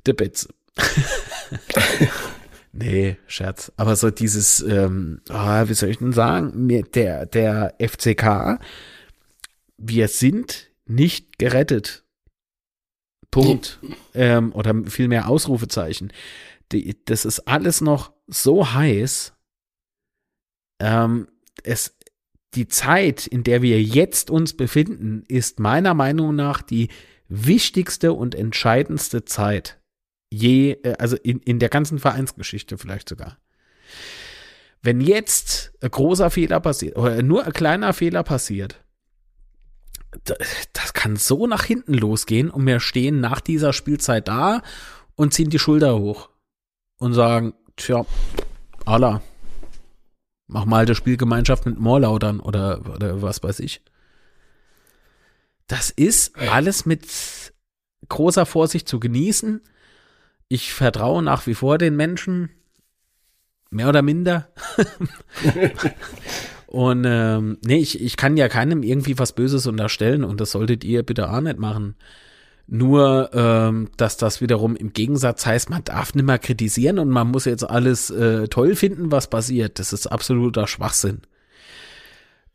[0.05, 0.47] Der Betz.
[2.75, 3.71] Nee, Scherz.
[3.77, 8.59] Aber so dieses, ähm, oh, wie soll ich denn sagen, der, der FCK,
[9.77, 12.03] wir sind nicht gerettet.
[13.33, 13.79] Punkt.
[14.13, 16.11] Ähm, oder vielmehr Ausrufezeichen.
[16.71, 19.33] Die, das ist alles noch so heiß.
[20.79, 21.27] Ähm,
[21.63, 21.97] es,
[22.53, 26.89] die Zeit, in der wir jetzt uns befinden, ist meiner Meinung nach die
[27.27, 29.79] wichtigste und entscheidendste Zeit
[30.33, 33.37] je, äh, also in, in der ganzen Vereinsgeschichte vielleicht sogar.
[34.81, 38.82] Wenn jetzt ein großer Fehler passiert oder nur ein kleiner Fehler passiert,
[40.73, 44.61] das kann so nach hinten losgehen und wir stehen nach dieser Spielzeit da
[45.15, 46.29] und ziehen die Schulter hoch
[46.97, 48.05] und sagen, tja,
[48.85, 49.21] Allah,
[50.47, 53.81] mach mal die Spielgemeinschaft mit Morlaudern oder, oder was weiß ich.
[55.67, 57.07] Das ist alles mit
[58.09, 59.61] großer Vorsicht zu genießen
[60.53, 62.51] ich vertraue nach wie vor den Menschen,
[63.71, 64.49] mehr oder minder.
[66.73, 70.83] und ähm, nee, ich, ich kann ja keinem irgendwie was Böses unterstellen und das solltet
[70.83, 71.93] ihr bitte auch nicht machen.
[72.65, 77.27] Nur, ähm, dass das wiederum im Gegensatz heißt, man darf nicht mehr kritisieren und man
[77.27, 79.77] muss jetzt alles äh, toll finden, was passiert.
[79.77, 81.21] Das ist absoluter Schwachsinn.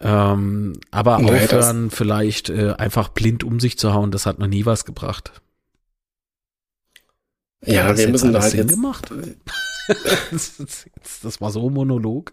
[0.00, 4.48] Ähm, aber nee, aufhören, vielleicht äh, einfach blind um sich zu hauen, das hat noch
[4.48, 5.30] nie was gebracht.
[7.64, 9.12] Ja, wir müssen da halt Sinn jetzt gemacht.
[11.22, 12.32] das war so Monolog.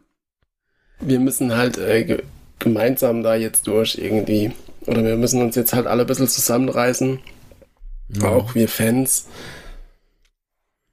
[0.99, 2.19] Wir müssen halt äh,
[2.60, 4.51] gemeinsam da jetzt durch irgendwie.
[4.86, 7.19] Oder wir müssen uns jetzt halt alle ein bisschen zusammenreißen.
[8.10, 8.29] Ja.
[8.29, 9.27] Auch wir Fans.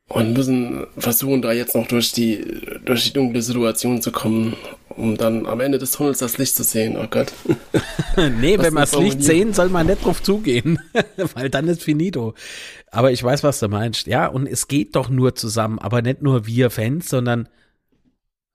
[0.09, 2.45] Und müssen versuchen, da jetzt noch durch die,
[2.85, 4.57] durch die dunkle Situation zu kommen,
[4.91, 6.99] um dann am Ende des Tunnels das Licht zu sehen.
[6.99, 7.33] Oh Gott.
[8.17, 10.79] nee, wenn wir das Licht sehen, soll man nicht drauf zugehen,
[11.35, 12.35] weil dann ist finito.
[12.91, 14.07] Aber ich weiß, was du meinst.
[14.07, 17.49] Ja, und es geht doch nur zusammen, aber nicht nur wir Fans, sondern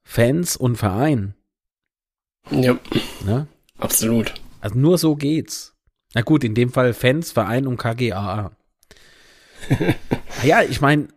[0.09, 1.35] Fans und Verein.
[2.49, 2.79] Ja.
[3.25, 3.45] Ne?
[3.77, 4.33] Absolut.
[4.61, 5.75] Also nur so geht's.
[6.15, 8.51] Na gut, in dem Fall Fans, Verein und KGAA.
[10.43, 11.09] ja, ich meine,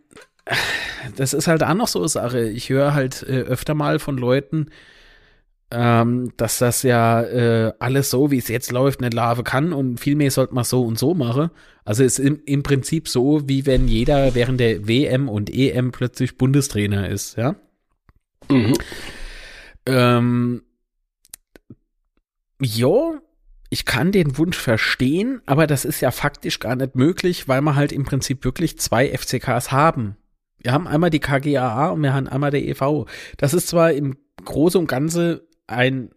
[1.15, 2.49] das ist halt auch noch so eine Sache.
[2.49, 4.67] Ich höre halt äh, öfter mal von Leuten,
[5.71, 10.01] ähm, dass das ja äh, alles so, wie es jetzt läuft, nicht laufen kann und
[10.01, 11.49] vielmehr sollte man so und so machen.
[11.85, 15.93] Also es ist im, im Prinzip so, wie wenn jeder während der WM und EM
[15.93, 17.55] plötzlich Bundestrainer ist, ja.
[18.49, 18.73] Mhm.
[19.85, 20.63] Ähm,
[22.59, 23.19] jo,
[23.69, 27.75] ich kann den Wunsch verstehen, aber das ist ja faktisch gar nicht möglich, weil wir
[27.75, 30.17] halt im Prinzip wirklich zwei FCKs haben.
[30.59, 33.05] Wir haben einmal die KGAA und wir haben einmal der EV.
[33.37, 36.11] Das ist zwar im Großen und Ganzen ein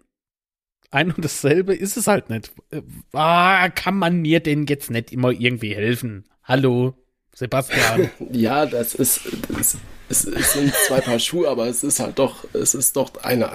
[0.94, 2.52] ein und dasselbe ist es halt nicht.
[2.70, 2.82] Äh,
[3.12, 6.24] ah, kann man mir denn jetzt nicht immer irgendwie helfen?
[6.44, 6.94] Hallo,
[7.34, 8.10] Sebastian.
[8.32, 9.76] ja, das ist, das,
[10.08, 13.50] es, es sind zwei Paar Schuhe, aber es ist halt doch, es ist doch eine,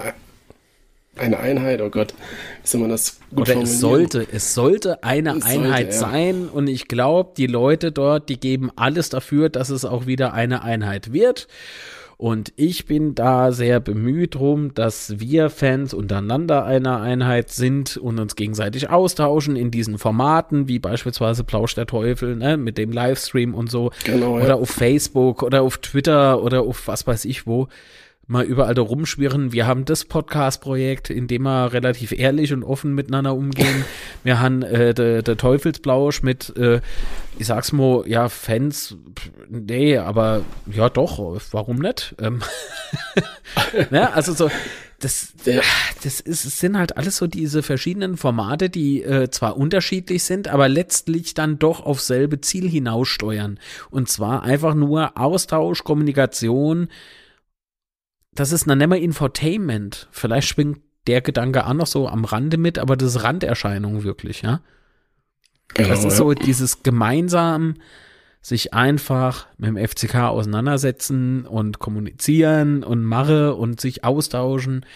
[1.16, 1.80] eine Einheit.
[1.80, 2.14] Oh Gott,
[2.62, 6.10] wie soll man das gut Oder es sollte, es sollte eine es Einheit sollte, ja.
[6.12, 10.34] sein und ich glaube, die Leute dort, die geben alles dafür, dass es auch wieder
[10.34, 11.48] eine Einheit wird.
[12.20, 18.20] Und ich bin da sehr bemüht drum, dass wir Fans untereinander einer Einheit sind und
[18.20, 23.54] uns gegenseitig austauschen in diesen Formaten, wie beispielsweise Plausch der Teufel, ne, mit dem Livestream
[23.54, 23.90] und so.
[24.04, 24.54] Genau, oder ja.
[24.56, 27.68] auf Facebook oder auf Twitter oder auf was weiß ich wo
[28.30, 29.52] mal überall da rumschwirren.
[29.52, 33.84] Wir haben das Podcast-Projekt, in dem wir relativ ehrlich und offen miteinander umgehen.
[34.22, 36.80] Wir haben äh, der de Teufelsblausch mit, äh,
[37.38, 38.96] ich sag's mal, ja, Fans,
[39.48, 42.14] nee, aber ja doch, warum nicht?
[42.20, 42.40] Ähm
[43.90, 44.12] ne?
[44.12, 44.50] Also so,
[45.00, 45.32] das,
[46.04, 50.68] das ist, sind halt alles so diese verschiedenen Formate, die äh, zwar unterschiedlich sind, aber
[50.68, 53.58] letztlich dann doch auf selbe Ziel hinaussteuern.
[53.90, 56.88] Und zwar einfach nur Austausch, Kommunikation,
[58.32, 60.08] das ist, dann wir Infotainment.
[60.10, 64.42] Vielleicht schwingt der Gedanke auch noch so am Rande mit, aber das ist Randerscheinung wirklich,
[64.42, 64.60] ja.
[65.74, 67.74] Genau, das ist so dieses gemeinsam
[68.42, 74.86] sich einfach mit dem FCK auseinandersetzen und kommunizieren und mache und sich austauschen.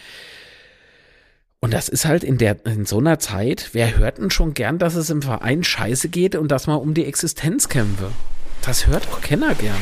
[1.59, 4.77] Und das ist halt in der, in so einer Zeit, wer hört denn schon gern,
[4.77, 8.11] dass es im Verein scheiße geht und dass man um die Existenz kämpfe?
[8.61, 9.75] Das hört auch Kenner gern.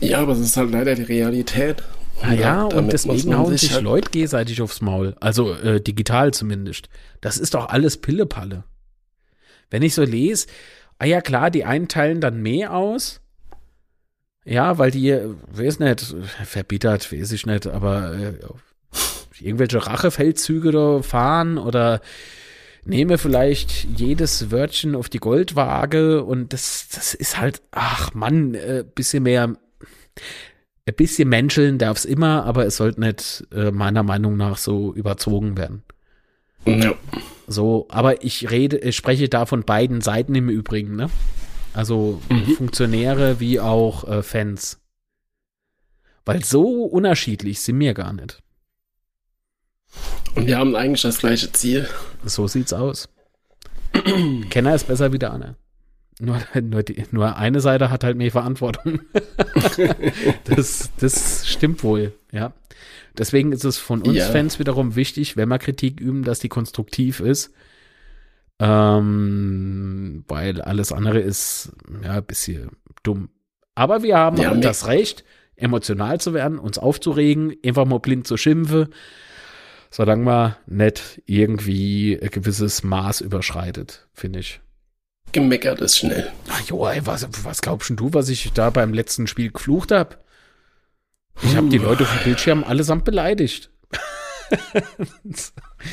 [0.00, 1.82] Ja, aber es ist halt leider die Realität.
[2.22, 5.14] Naja, und, und deswegen hauen sich halt Leute gegenseitig aufs Maul.
[5.20, 6.88] Also äh, digital zumindest.
[7.20, 8.64] Das ist doch alles Pillepalle.
[9.70, 10.46] Wenn ich so lese,
[10.98, 13.20] ah ja klar, die einen teilen dann mehr aus.
[14.44, 15.12] Ja, weil die,
[15.48, 18.34] weiß nicht, verbittert, weiß ich nicht, aber äh,
[19.40, 22.00] irgendwelche Rachefeldzüge da fahren oder
[22.84, 28.84] nehme vielleicht jedes Wörtchen auf die Goldwaage und das, das ist halt, ach Mann, äh,
[28.94, 29.56] bisschen mehr
[30.86, 34.94] ein bisschen menscheln darf es immer, aber es sollte nicht äh, meiner Meinung nach so
[34.94, 35.82] überzogen werden.
[36.64, 36.94] Ja.
[37.46, 41.10] So, aber ich rede, ich spreche da von beiden Seiten im Übrigen, ne?
[41.74, 42.56] Also mhm.
[42.56, 44.80] Funktionäre wie auch äh, Fans.
[46.24, 48.42] Weil so unterschiedlich sind wir gar nicht.
[50.34, 51.88] Und wir haben eigentlich das gleiche Ziel.
[52.24, 53.08] So sieht's aus.
[54.50, 55.56] Kenner ist besser wie der andere.
[56.18, 59.00] Nur, nur, die, nur eine Seite hat halt mehr Verantwortung.
[60.44, 62.52] das, das stimmt wohl, ja.
[63.18, 64.26] Deswegen ist es von uns ja.
[64.26, 67.52] Fans wiederum wichtig, wenn wir Kritik üben, dass die konstruktiv ist.
[68.58, 72.70] Ähm, weil alles andere ist ja ein bisschen
[73.02, 73.28] dumm.
[73.74, 75.24] Aber wir haben ja, das Recht,
[75.56, 78.88] emotional zu werden, uns aufzuregen, einfach mal blind zu schimpfen,
[79.90, 84.60] solange man nicht irgendwie ein gewisses Maß überschreitet, finde ich.
[85.32, 86.32] Gemeckert ist schnell.
[86.48, 90.16] Ach jo, ey, was, was glaubst du, was ich da beim letzten Spiel geflucht habe?
[91.42, 93.70] Ich habe die Leute dem Bildschirm allesamt beleidigt.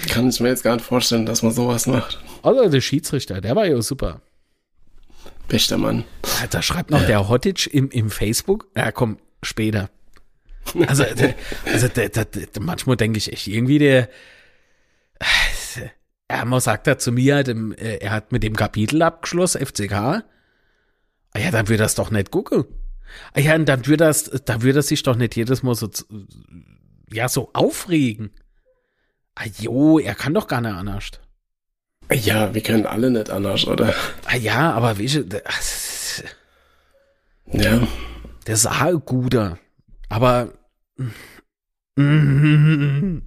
[0.10, 2.20] Kann ich mir jetzt gar nicht vorstellen, dass man sowas macht.
[2.42, 4.22] Also der Schiedsrichter, der war ja super.
[5.48, 6.06] Bester Mann.
[6.50, 8.68] Da schreibt noch der Hottage im, im Facebook.
[8.76, 9.90] Ja, komm, später.
[10.88, 11.04] Also,
[11.66, 14.08] also der, der, der, manchmal denke ich echt irgendwie, der,
[16.34, 19.94] er sagt er zu mir, äh, er hat mit dem Kapitel abgeschlossen, FCK.
[19.94, 22.66] Ah ja, dann wird das doch nicht gucken.
[23.34, 25.90] Ah ja, und dann wird das, dann wird das sich doch nicht jedes Mal so,
[27.12, 28.32] ja, so aufregen.
[29.36, 31.12] Ah jo, er kann doch gar nicht anders.
[32.12, 33.94] Ja, wir können alle nicht anders, oder?
[34.26, 35.08] Ah ja, aber wie
[37.52, 37.88] ja.
[38.48, 39.58] Der ist auch guter.
[40.10, 40.54] Aber
[41.96, 43.18] mm,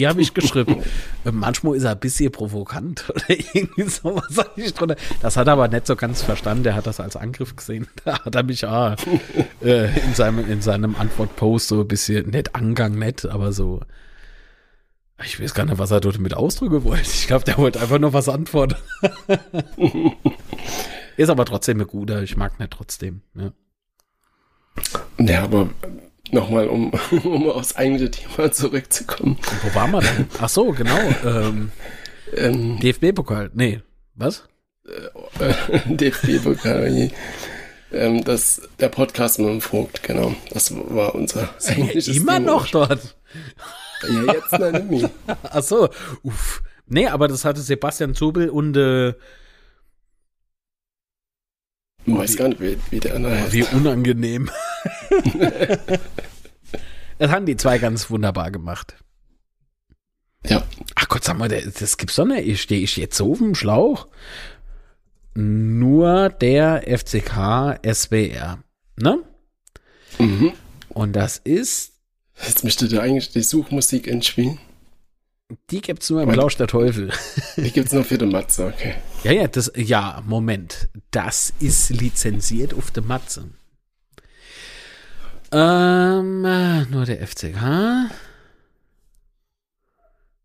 [0.00, 0.82] wie habe ich geschrieben?
[1.22, 4.96] Äh, manchmal ist er ein bisschen provokant oder irgendwie sowas sag ich drunter.
[5.20, 6.64] Das hat er aber nicht so ganz verstanden.
[6.64, 7.88] Der hat das als Angriff gesehen.
[8.06, 8.96] Da hat er mich auch
[9.62, 13.80] äh, in seinem, in seinem Antwortpost so ein bisschen, nicht Angang, nett, aber so.
[15.22, 17.02] Ich weiß gar nicht, was er dort mit ausdrücken wollte.
[17.02, 18.76] Ich glaube, der wollte einfach nur was antworten.
[21.18, 22.22] ist aber trotzdem ein guter.
[22.22, 23.20] Ich mag nicht trotzdem.
[23.34, 23.52] Ja.
[25.18, 25.68] Ja, aber
[26.32, 26.92] nochmal, um,
[27.24, 29.38] um aufs eigentliche Thema zurückzukommen.
[29.62, 30.26] Wo waren wir denn?
[30.40, 30.98] Ach so, genau.
[31.24, 31.72] Ähm,
[32.36, 33.50] ähm, DFB-Pokal.
[33.54, 33.80] Nee,
[34.14, 34.44] was?
[34.86, 37.10] Äh, DFB-Pokal.
[37.92, 40.34] ähm, das, der Podcast mit dem Vogt, genau.
[40.52, 42.52] Das war unser eigentliches Immer Thema.
[42.52, 43.16] noch dort.
[44.08, 45.06] Ja, jetzt nein, nie.
[45.42, 45.88] Ach so,
[46.22, 46.62] uff.
[46.86, 49.14] Nee, aber das hatte Sebastian Zobel und äh,
[52.06, 53.52] Ich weiß gar nicht, wie, wie der andere heißt.
[53.52, 54.50] wie unangenehm.
[57.18, 58.96] das haben die zwei ganz wunderbar gemacht.
[60.46, 60.62] Ja,
[60.94, 62.46] Ach Gott, sag mal, das gibt's doch nicht.
[62.46, 64.08] Ich stehe ich jetzt so auf dem Schlauch.
[65.34, 68.62] Nur der FCK SWR.
[68.96, 69.22] Ne?
[70.18, 70.52] mhm.
[70.88, 71.92] Und das ist,
[72.46, 74.58] Jetzt müsste da eigentlich die Suchmusik entspielen.
[75.70, 77.10] Die gibt's nur im Lausch der Teufel.
[77.56, 78.94] Die gibt's nur für den Matze, okay.
[79.24, 80.88] Ja, ja, das, ja, Moment.
[81.10, 83.48] Das ist lizenziert auf der Matze.
[85.52, 88.10] Ähm, äh, nur der FCK.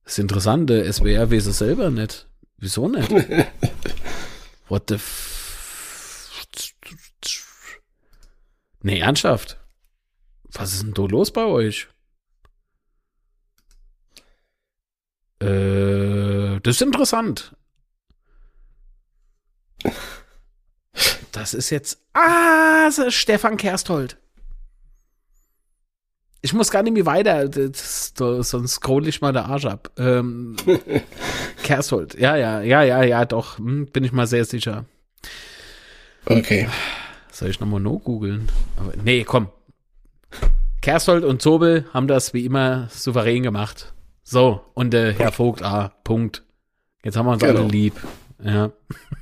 [0.04, 2.28] Das ist interessant, der SWR weiß es selber nicht.
[2.58, 3.12] Wieso nicht?
[4.70, 5.36] What the f
[8.82, 9.58] Nee, ernsthaft.
[10.52, 11.88] Was ist denn da los bei euch?
[15.40, 17.56] Äh, das ist interessant.
[21.32, 22.00] Das ist jetzt.
[22.14, 24.18] Ah, das ist Stefan Kersthold.
[26.42, 29.90] Ich muss gar nicht mehr weiter, das, das, sonst scroll ich mal der Arsch ab.
[29.98, 30.56] Ähm,
[31.64, 34.86] Kersthold, ja, ja, ja, ja, ja, doch, hm, bin ich mal sehr sicher.
[36.28, 36.70] Okay.
[37.32, 38.48] Soll ich nochmal no googeln?
[39.04, 39.50] Nee, komm.
[40.82, 43.95] Kersthold und Zobel haben das wie immer souverän gemacht.
[44.28, 46.44] So, und äh, Herr Vogt, ah, Punkt.
[47.04, 47.60] Jetzt haben wir uns Genau.
[47.62, 47.94] alle lieb.
[48.44, 48.72] Ja.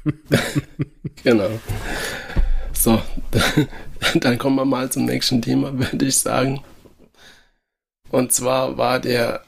[1.24, 1.50] Genau.
[2.74, 3.02] So,
[4.16, 6.62] dann kommen wir mal zum nächsten Thema, würde ich sagen.
[8.10, 9.44] Und zwar war der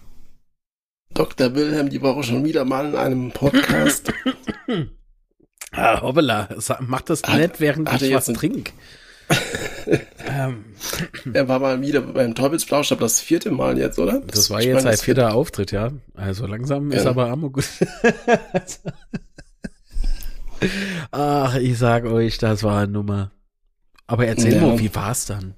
[1.13, 1.56] Dr.
[1.56, 4.13] Wilhelm die Woche schon wieder mal in einem Podcast.
[5.72, 8.72] Ah, hoppala, mach das nicht, während ich was trinke.
[10.27, 10.65] ähm,
[11.33, 14.21] er war mal wieder beim Teufelsplausch, ich glaube das vierte Mal jetzt, oder?
[14.27, 15.21] das war Ich jetzt sein das vierte.
[15.21, 15.91] vierter Auftritt, ja.
[16.13, 17.09] Also langsam ist Ja.
[17.09, 17.59] aber Amok.
[21.11, 23.31] Ach, ich sag euch, das war eine Nummer.
[24.07, 24.61] Aber erzähl Ja.
[24.61, 25.55] mal, wie war's dann?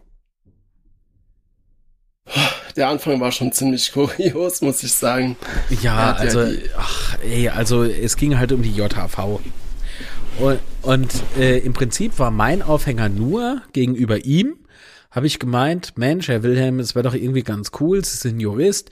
[2.75, 5.35] Der Anfang war schon ziemlich kurios, muss ich sagen.
[5.69, 9.39] Ja, ja also, die- ach, ey, also es ging halt um die JHV.
[10.39, 14.57] Und, und äh, im Prinzip war mein Aufhänger nur gegenüber ihm,
[15.09, 18.91] habe ich gemeint, Mensch, Herr Wilhelm, es wäre doch irgendwie ganz cool, Sie sind Jurist.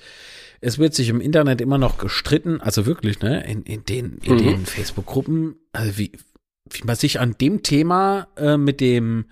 [0.62, 4.34] Es wird sich im Internet immer noch gestritten, also wirklich, ne, in, in den, in
[4.34, 4.38] Mhm.
[4.38, 6.14] den Facebook-Gruppen, also wie,
[6.72, 9.26] wie man sich an dem Thema äh, mit dem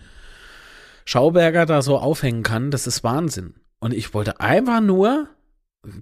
[1.06, 3.56] Schauberger da so aufhängen kann, das ist Wahnsinn.
[3.80, 5.28] Und ich wollte einfach nur,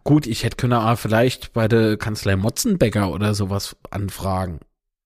[0.04, 4.60] gut, ich hätte können auch vielleicht bei der Kanzlei Motzenbecker oder sowas anfragen.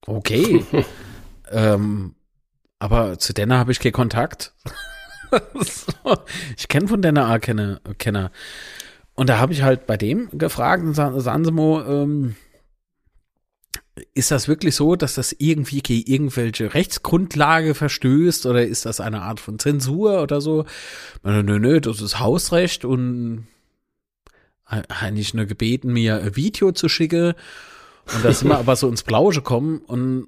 [0.06, 0.64] Okay.
[1.52, 2.16] ähm,
[2.80, 4.54] aber zu Denner habe ich keinen Kontakt.
[6.56, 8.32] Ich kenne von Denner auch keine Kenner.
[9.16, 12.36] Und da habe ich halt bei dem gefragt und sa- sagen Sie mal, ähm,
[14.14, 19.24] ist das wirklich so, dass das irgendwie gegen irgendwelche Rechtsgrundlage verstößt oder ist das eine
[19.24, 20.66] Art von Zensur oder so?
[21.24, 23.48] Nö, nö, nö, das ist Hausrecht und
[24.66, 27.34] eigentlich nur gebeten, mir ein Video zu schicken.
[28.14, 30.28] Und da sind wir aber so ins Blaue gekommen und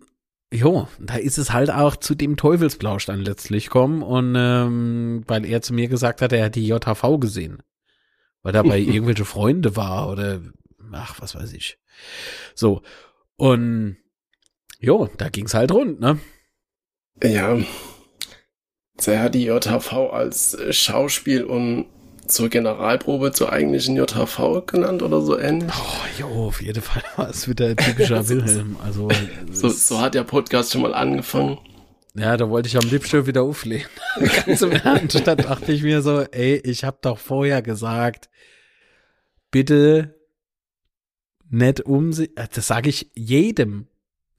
[0.51, 5.45] jo, da ist es halt auch zu dem Teufelsblausch dann letztlich gekommen und ähm, weil
[5.45, 7.61] er zu mir gesagt hat, er hat die JHV gesehen.
[8.43, 10.41] Weil da bei irgendwelche Freunde war oder
[10.91, 11.77] ach, was weiß ich.
[12.55, 12.81] So.
[13.35, 13.97] Und
[14.79, 16.19] jo, da ging's halt rund, ne?
[17.21, 17.57] Ja.
[19.05, 21.87] Er hat die JHV als äh, Schauspiel und
[22.27, 25.71] zur Generalprobe zur eigentlichen JHV genannt oder so ähnlich.
[25.71, 28.77] Oh, jo, auf jeden Fall war es wieder ein typischer Wilhelm.
[28.83, 29.09] Also
[29.51, 31.57] So, so hat der Podcast schon mal angefangen.
[32.15, 33.85] Ja, da wollte ich am liebsten wieder auflehnen.
[34.45, 35.27] Ganz im Ernst.
[35.27, 38.29] Da dachte ich mir so, ey, ich habe doch vorher gesagt,
[39.51, 40.15] bitte
[41.49, 42.31] nicht um sie.
[42.35, 43.87] Das sage ich jedem.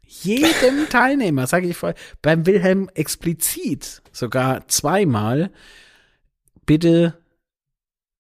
[0.03, 5.51] Jedem Teilnehmer, sage ich vor, beim Wilhelm explizit, sogar zweimal,
[6.65, 7.18] bitte,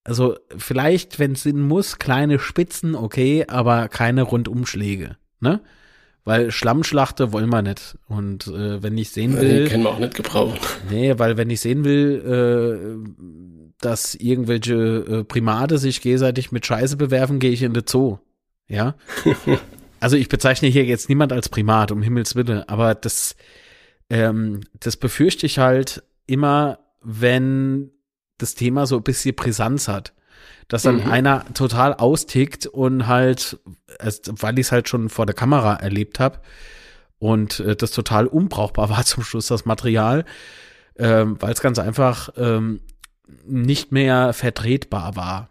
[0.08, 5.60] also vielleicht, wenn es Sinn muss, kleine Spitzen, okay, aber keine Rundumschläge, ne?
[6.24, 7.96] Weil Schlammschlachte wollen wir nicht.
[8.06, 10.58] Und äh, wenn ich sehen Die will, können wir auch nicht gebrauchen.
[10.90, 16.96] Nee, weil wenn ich sehen will, äh, dass irgendwelche äh, Primate sich gegenseitig mit Scheiße
[16.96, 18.18] bewerfen, gehe ich in den Zoo.
[18.66, 18.94] Ja.
[20.00, 23.34] Also ich bezeichne hier jetzt niemand als Primat, um Himmels Willen, aber das,
[24.10, 27.90] ähm, das befürchte ich halt immer, wenn
[28.38, 30.12] das Thema so ein bisschen Brisanz hat.
[30.68, 31.10] Dass dann Mhm.
[31.10, 33.58] einer total austickt und halt,
[34.26, 36.40] weil ich es halt schon vor der Kamera erlebt habe
[37.18, 40.24] und äh, das total unbrauchbar war zum Schluss, das Material,
[40.98, 42.80] ähm, weil es ganz einfach ähm,
[43.46, 45.50] nicht mehr vertretbar war.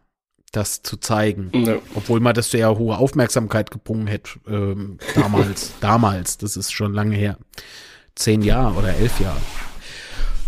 [0.54, 1.52] das zu zeigen.
[1.66, 1.76] Ja.
[1.94, 7.16] Obwohl man das sehr hohe Aufmerksamkeit gebrungen hätte, ähm, damals, damals, das ist schon lange
[7.16, 7.38] her.
[8.16, 9.42] Zehn Jahre oder elf Jahre.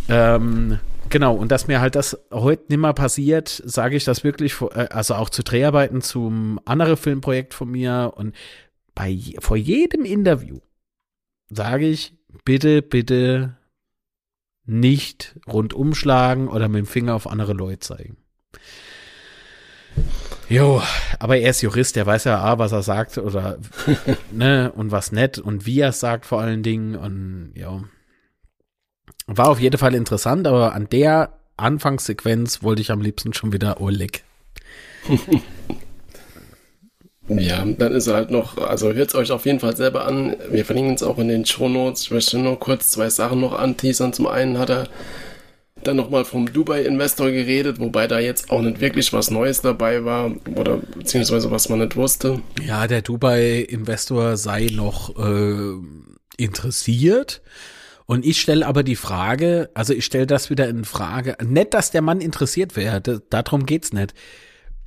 [0.08, 0.80] Ähm,
[1.10, 5.16] genau, und dass mir halt das heute nimmer passiert, sage ich das wirklich, äh, also
[5.16, 8.36] auch zu Dreharbeiten zum anderen Filmprojekt von mir und
[8.96, 10.60] bei, vor jedem Interview
[11.50, 12.14] sage ich,
[12.46, 13.58] bitte, bitte
[14.66, 18.18] nicht rundum schlagen oder mit dem Finger auf andere Leute zeigen.
[20.48, 20.82] Jo,
[21.20, 23.60] aber er ist Jurist, der weiß ja, A, was er sagt oder
[24.32, 27.84] ne, und was nett und wie er es sagt vor allen Dingen und ja.
[29.32, 33.80] War auf jeden Fall interessant, aber an der Anfangssequenz wollte ich am liebsten schon wieder
[33.80, 34.24] Oleg.
[37.32, 40.36] Ja, dann ist er halt noch, also hört es euch auf jeden Fall selber an.
[40.50, 42.06] Wir verlinken es auch in den Shownotes.
[42.06, 44.14] Ich möchte nur kurz zwei Sachen noch anteasern.
[44.14, 44.88] Zum einen hat er
[45.84, 50.32] dann nochmal vom Dubai-Investor geredet, wobei da jetzt auch nicht wirklich was Neues dabei war
[50.56, 52.42] oder beziehungsweise was man nicht wusste.
[52.66, 55.74] Ja, der Dubai-Investor sei noch äh,
[56.38, 57.42] interessiert.
[58.10, 61.92] Und ich stelle aber die Frage, also ich stelle das wieder in Frage, nicht, dass
[61.92, 64.16] der Mann interessiert wäre, da- darum geht's nicht.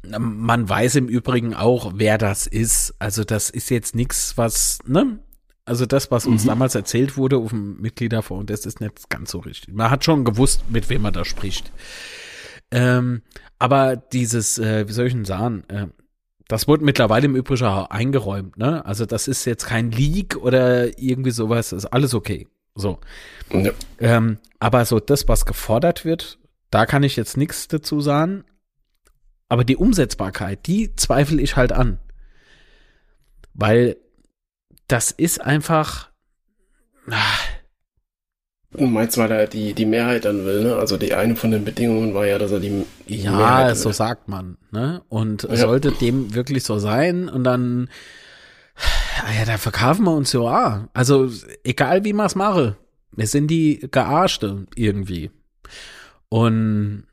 [0.04, 2.94] Man weiß im Übrigen auch, wer das ist.
[2.98, 5.20] Also das ist jetzt nichts, was, ne?
[5.64, 9.38] Also das, was uns damals erzählt wurde auf dem Mitgliederfonds, das ist nicht ganz so
[9.38, 9.72] richtig.
[9.72, 11.70] Man hat schon gewusst, mit wem man da spricht.
[12.72, 13.22] Ähm,
[13.60, 15.86] aber dieses, äh, wie soll ich denn sagen, äh,
[16.48, 18.84] das wurde mittlerweile im Übrigen auch eingeräumt, ne?
[18.84, 22.48] Also das ist jetzt kein Leak oder irgendwie sowas, ist alles okay.
[22.74, 22.98] So.
[23.50, 26.38] Ja, Ähm, aber so das, was gefordert wird,
[26.70, 28.44] da kann ich jetzt nichts dazu sagen.
[29.48, 31.98] Aber die Umsetzbarkeit, die zweifle ich halt an.
[33.54, 33.96] Weil
[34.88, 36.10] das ist einfach.
[37.10, 37.18] Ah,
[38.70, 40.76] du meinst, weil er die, die Mehrheit dann will, ne?
[40.76, 43.86] Also die eine von den Bedingungen war ja, dass er die die Ja, Mehrheit so
[43.90, 43.94] will.
[43.94, 44.56] sagt man.
[44.70, 45.02] Ne?
[45.08, 45.56] Und Ja.
[45.56, 47.90] sollte dem wirklich so sein und dann,
[49.38, 50.40] ja, da verkaufen wir uns ja.
[50.40, 50.88] auch.
[50.92, 51.30] Also
[51.64, 52.76] egal wie wir es machen,
[53.12, 55.30] wir sind die Gearschte irgendwie.
[56.28, 57.04] Und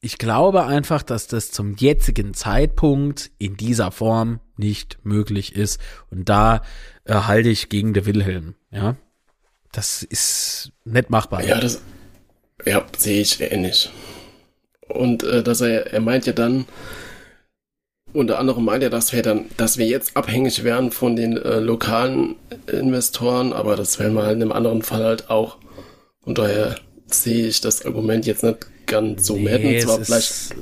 [0.00, 5.80] ich glaube einfach, dass das zum jetzigen Zeitpunkt in dieser Form nicht möglich ist.
[6.10, 6.62] Und da
[7.04, 8.54] äh, halte ich gegen den Wilhelm.
[8.70, 8.96] Ja,
[9.72, 11.44] das ist nicht machbar.
[11.44, 11.80] Ja, das
[12.64, 13.90] ja, sehe ich ähnlich.
[14.88, 16.66] Und äh, dass er, er meint ja dann,
[18.16, 21.60] unter anderem meint er, dass wir dann, dass wir jetzt abhängig wären von den äh,
[21.60, 22.36] lokalen
[22.70, 25.58] Investoren, aber das wären wir halt in einem anderen Fall halt auch.
[26.24, 29.36] Und daher sehe ich das Argument jetzt nicht ganz so.
[29.36, 30.54] hätten Nee, zwar es, vielleicht, ist,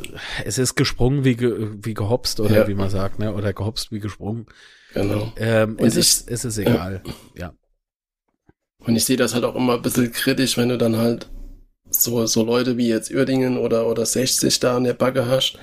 [0.45, 2.69] es ist gesprungen wie, ge, wie gehopst oder Ja.
[2.69, 3.33] wie man sagt, ne?
[3.35, 4.47] Oder gehopst wie gesprungen.
[4.93, 5.33] genau.
[5.37, 7.03] Ähm, es, ich- ist, es ist egal.
[7.39, 7.53] Ja.
[8.79, 11.29] Und ich sehe das halt auch immer ein bisschen kritisch, wenn du dann halt
[11.89, 15.59] so, so Leute wie jetzt Uerdingen oder, oder 60 da an der Backe hast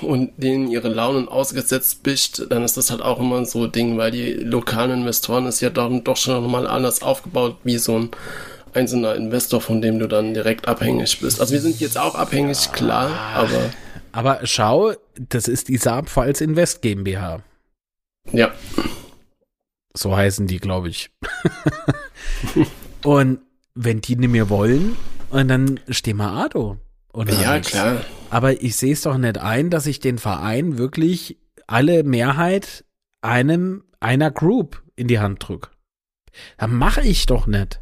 [0.00, 3.98] und denen ihre Launen ausgesetzt bist, dann ist das halt auch immer so ein Ding,
[3.98, 8.10] weil die lokalen Investoren ist ja dann doch schon nochmal anders aufgebaut wie so ein
[8.72, 11.40] einzelner Investor, von dem du dann direkt abhängig bist.
[11.40, 13.70] Also wir sind jetzt auch abhängig, klar, aber
[14.12, 17.42] Aber schau, das ist die Saab-Pfalz Invest GmbH.
[18.32, 18.52] ja,
[19.94, 21.10] So heißen die, glaube ich.
[23.04, 23.40] und
[23.74, 24.96] wenn die nicht mehr wollen,
[25.30, 26.76] und dann stehen wir Ado.
[27.12, 28.04] Oder ja, klar.
[28.30, 32.84] Aber ich sehe es doch nicht ein, dass ich den Verein wirklich alle Mehrheit
[33.20, 35.72] einem einer Group in die Hand drück.
[36.56, 37.80] Dann mache ich doch nicht.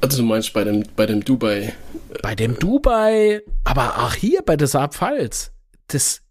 [0.00, 1.74] Also du meinst bei dem, bei dem Dubai,
[2.22, 5.52] Bei dem Dubai, aber auch hier bei der Saab-Pfalz.
[5.88, 6.22] Das,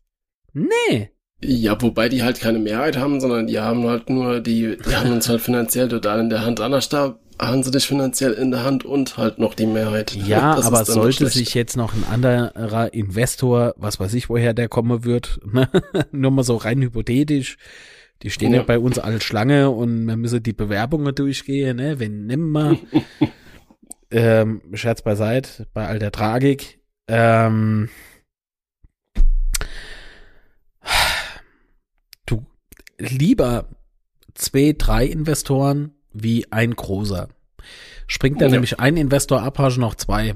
[0.51, 1.11] nee.
[1.41, 5.11] Ja, wobei die halt keine Mehrheit haben, sondern die haben halt nur, die, die haben
[5.11, 6.59] uns halt finanziell total in der Hand.
[6.59, 10.13] Anders da haben sie dich finanziell in der Hand und halt noch die Mehrheit.
[10.13, 14.69] Ja, Das aber sollte sich jetzt noch ein anderer Investor, was weiß ich, woher der
[14.69, 15.67] kommen wird, ne?
[16.11, 17.57] nur mal so rein hypothetisch,
[18.21, 18.59] die stehen ja.
[18.59, 18.63] Ja.
[18.63, 21.99] bei uns als Schlange und wir müssen die Bewerbungen durchgehen, ne?
[21.99, 22.77] Wenn nimmer.
[24.11, 26.79] ähm, Scherz beiseite, bei all der Tragik.
[27.07, 27.89] Ähm,
[32.27, 32.45] du
[32.99, 33.69] lieber
[34.35, 37.27] zwei, drei Investoren wie ein großer.
[38.07, 38.51] Springt da Ja.
[38.51, 40.35] nämlich ein Investor ab, hast du noch zwei.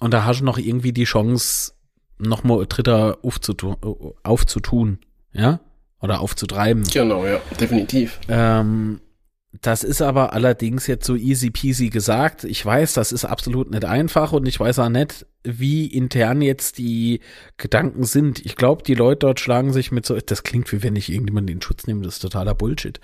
[0.00, 1.72] Und da hast du noch irgendwie die Chance,
[2.18, 3.76] noch mal ein dritter aufzutun,
[4.22, 4.98] aufzutun,
[5.32, 5.60] ja?
[6.00, 6.84] Oder aufzutreiben.
[6.84, 8.18] Genau, ja, definitiv.
[8.28, 9.00] Ähm,
[9.52, 12.44] das ist aber allerdings jetzt so easy peasy gesagt.
[12.44, 16.78] Ich weiß, das ist absolut nicht einfach und ich weiß auch nicht, wie intern jetzt
[16.78, 17.20] die
[17.56, 18.44] Gedanken sind.
[18.46, 21.50] Ich glaube, die Leute dort schlagen sich mit so, das klingt wie wenn ich irgendjemand
[21.50, 23.00] in Schutz nehme, das ist totaler Bullshit.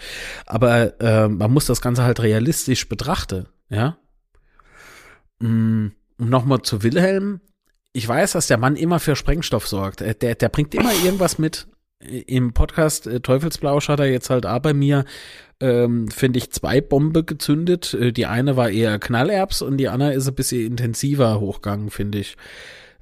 [0.46, 3.98] Aber äh, man muss das Ganze halt realistisch betrachten, ja.
[5.40, 7.40] Mm, nochmal zu Wilhelm.
[7.92, 10.00] Ich weiß, dass der Mann immer für Sprengstoff sorgt.
[10.00, 11.66] Äh, der, der bringt immer irgendwas mit.
[11.98, 15.04] Im Podcast äh, Teufelsblausch hat er jetzt halt auch bei mir,
[15.60, 17.94] ähm, finde ich, zwei Bombe gezündet.
[17.94, 22.18] Äh, die eine war eher Knallerbs und die andere ist ein bisschen intensiver hochgegangen, finde
[22.18, 22.36] ich.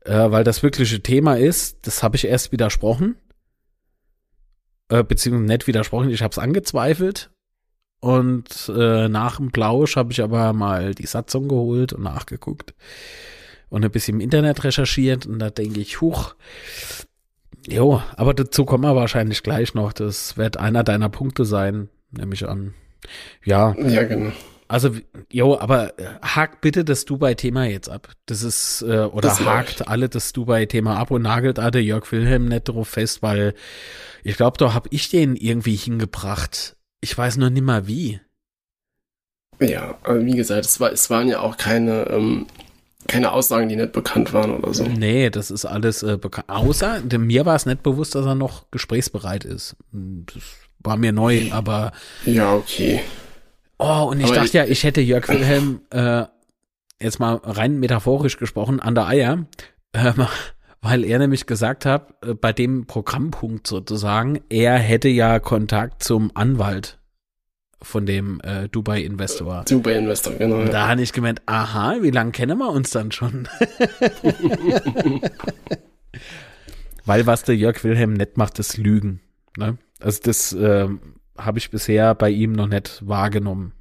[0.05, 3.16] Äh, weil das wirkliche Thema ist, das habe ich erst widersprochen.
[4.88, 7.30] Äh, beziehungsweise nicht widersprochen, ich habe es angezweifelt.
[8.01, 12.74] Und äh, nach dem Plausch habe ich aber mal die Satzung geholt und nachgeguckt
[13.70, 16.34] und ein bisschen im Internet recherchiert und da denke ich, huch,
[17.67, 19.93] jo, aber dazu kommen wir wahrscheinlich gleich noch.
[19.93, 22.75] Das wird einer deiner Punkte sein, nehme ich an.
[23.45, 23.75] Ja.
[23.79, 24.33] Ja, genau.
[24.67, 24.91] Also,
[25.31, 28.09] jo, aber äh, hakt bitte das Dubai-Thema jetzt ab.
[28.27, 29.89] Das ist, äh, oder Das hakt läuft.
[29.89, 33.55] alle das Dubai-Thema ab und nagelt alle Jörg Wilhelm nicht drauf fest, weil
[34.23, 36.77] ich glaube, da hab ich den irgendwie hingebracht.
[37.03, 38.21] Ich weiß nur nimmer wie.
[39.61, 42.47] Ja, aber wie gesagt, es, war, es waren ja auch keine, ähm,
[43.09, 44.85] keine Aussagen, die nicht bekannt waren oder so.
[44.85, 46.49] Nee, das ist alles äh, bekannt.
[46.49, 49.77] Außer, mir war es nicht bewusst, dass er noch gesprächsbereit ist.
[49.93, 50.43] Das
[50.81, 51.93] war mir neu, aber
[52.25, 53.01] Ja, okay.
[53.79, 56.25] Oh, und ich Aber dachte ja, ich hätte Jörg Wilhelm, äh,
[57.01, 59.47] jetzt mal rein metaphorisch gesprochen, an der Eier,
[59.93, 60.27] ähm,
[60.81, 66.31] weil er nämlich gesagt hat, äh, bei dem Programmpunkt sozusagen, er hätte ja Kontakt zum
[66.35, 66.99] Anwalt
[67.83, 69.64] von dem äh, Dubai-Investor.
[69.68, 70.61] Super Investor, genau.
[70.61, 73.49] Und da habe ich gemeint, aha, wie lange kennen wir uns dann schon?
[77.05, 79.20] Weil was der Jörg Wilhelm nicht macht, ist Lügen.
[79.59, 79.77] Ne?
[80.01, 81.01] Also das ähm,
[81.37, 83.72] habe ich bisher bei ihm noch nicht wahrgenommen.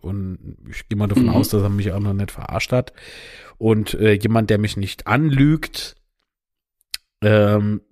[0.00, 1.30] Und ich gehe mal davon Mhm.
[1.30, 2.92] aus, dass er mich auch noch nicht verarscht hat.
[3.58, 5.96] Und äh, jemand, der mich nicht anlügt,
[7.22, 7.82] ähm,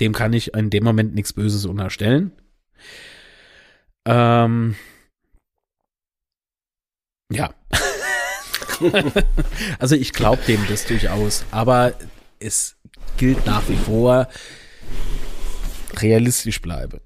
[0.00, 2.32] dem kann ich in dem Moment nichts Böses unterstellen.
[4.10, 4.74] Ähm,
[7.30, 7.54] ja.
[9.78, 11.94] also ich glaube dem das durchaus, aber
[12.40, 12.76] es
[13.18, 14.28] gilt nach wie vor,
[15.94, 17.02] realistisch bleibe.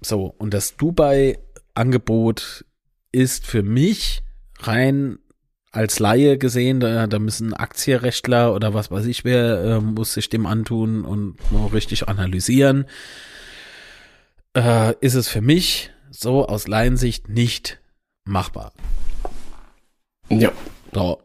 [0.00, 2.64] So, und das Dubai-Angebot
[3.10, 4.22] ist für mich
[4.60, 5.18] rein
[5.72, 10.28] als Laie gesehen, da, da müssen Aktienrechtler oder was weiß ich wer, äh, muss sich
[10.28, 12.84] dem antun und mal richtig analysieren.
[14.56, 15.90] Äh, ist es für mich
[16.20, 17.80] so aus Laiensicht nicht
[18.24, 18.72] machbar.
[20.28, 20.52] ja.
[20.92, 21.20] So,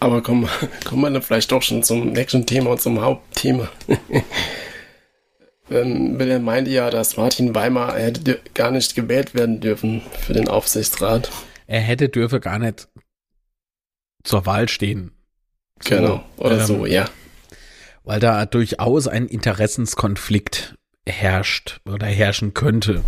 [0.00, 0.48] Aber kommen,
[0.84, 3.68] kommen wir dann vielleicht doch schon zum nächsten Thema und zum Hauptthema.
[5.70, 10.32] ähm, Wilhelm meinte ja, dass Martin Weimar er hätte gar nicht gewählt werden dürfen für
[10.34, 11.30] den Aufsichtsrat.
[11.66, 12.88] er hätte dürfe gar nicht
[14.22, 15.12] zur Wahl stehen.
[15.82, 16.24] So, Genau.
[16.36, 17.08] Oder ähm, so, ja.
[18.04, 20.77] Weil da durchaus ein Interessenskonflikt
[21.12, 23.02] herrscht oder herrschen könnte.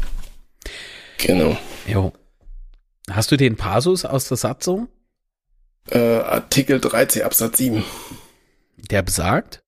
[1.19, 1.57] Genau.
[1.87, 2.13] Jo.
[3.11, 4.89] Hast du den Passus aus der Satzung,
[5.91, 7.85] Äh, Artikel 13 Absatz 7.
[8.91, 9.61] der besagt?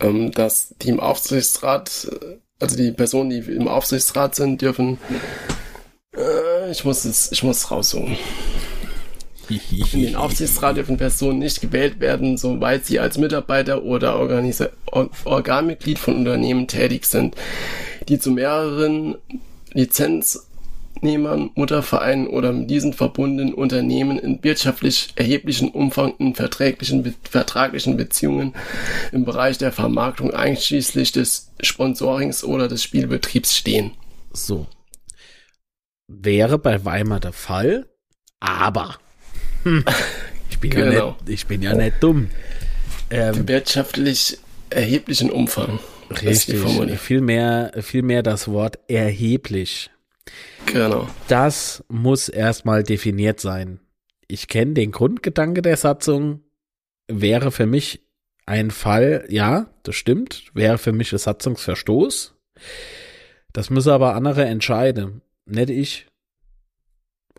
[0.00, 2.08] ähm, dass die im Aufsichtsrat,
[2.60, 4.98] also die Personen, die im Aufsichtsrat sind, dürfen.
[6.16, 8.16] Äh, ich muss es, ich muss es raussuchen.
[9.50, 15.10] In den Aufsichtsrat dürfen Personen nicht gewählt werden, soweit sie als Mitarbeiter oder Organisa Or
[15.24, 17.34] Organmitglied von Unternehmen tätig sind,
[18.08, 19.16] die zu mehreren
[19.72, 28.54] Lizenznehmern, Muttervereinen oder mit diesen verbundenen Unternehmen in wirtschaftlich erheblichen Umfang in verträglichen, vertraglichen Beziehungen
[29.12, 33.92] im Bereich der Vermarktung einschließlich des Sponsorings oder des Spielbetriebs stehen.
[34.32, 34.66] So.
[36.06, 37.88] Wäre bei Weimar der Fall,
[38.38, 38.98] aber
[39.64, 39.84] hm,
[40.50, 41.16] ich, bin ja Genau.
[41.26, 42.30] nicht, ich bin ja nicht dumm.
[43.10, 44.38] Ähm, Wirtschaftlich
[44.70, 45.78] erheblichen Umfang.
[46.10, 46.60] Richtig.
[47.00, 49.90] Viel mehr, viel mehr das Wort erheblich.
[50.66, 51.08] Genau.
[51.28, 53.80] Das muss erstmal definiert sein.
[54.28, 56.40] Ich kenne den Grundgedanke der Satzung,
[57.08, 58.00] wäre für mich
[58.46, 62.34] ein Fall, ja, das stimmt, wäre für mich ein Satzungsverstoß.
[63.52, 66.06] Das müssen aber andere entscheiden, nicht ich.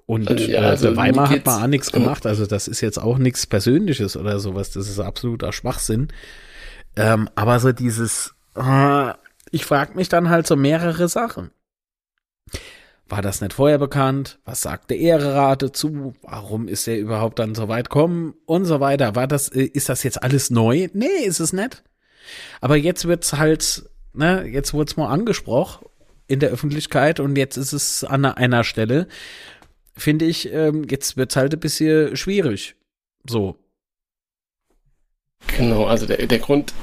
[0.05, 2.81] Und Also, ja, äh, also der Weimar hat mal auch nichts gemacht, also das ist
[2.81, 6.09] jetzt auch nichts Persönliches oder sowas, das ist absoluter Schwachsinn.
[6.95, 9.13] Ähm, aber so dieses, äh,
[9.51, 11.51] ich frage mich dann halt so mehrere Sachen.
[13.07, 14.39] War das nicht vorher bekannt?
[14.45, 16.13] Was sagt der Ehrerat dazu?
[16.23, 18.33] Warum ist er überhaupt dann so weit gekommen?
[18.45, 19.15] Und so weiter.
[19.15, 20.87] War das, äh, ist das jetzt alles neu?
[20.93, 21.83] Nee, ist es nicht.
[22.61, 25.85] Aber jetzt wird's halt, ne, jetzt wird's mal angesprochen
[26.27, 29.07] in der Öffentlichkeit und jetzt ist es an einer Stelle,
[29.95, 32.75] finde ich, ähm, jetzt wird's halt ein bisschen schwierig.
[33.27, 33.55] So.
[35.57, 36.73] Genau, also der, der Grund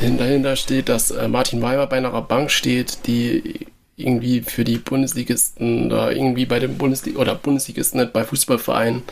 [0.00, 3.66] äh, dahinter steht, dass äh, Martin Weimar bei einer Bank steht, die
[3.96, 9.02] irgendwie für die Bundesligisten oder irgendwie bei den Bundesliga oder Bundesligisten nicht bei Fußballvereinen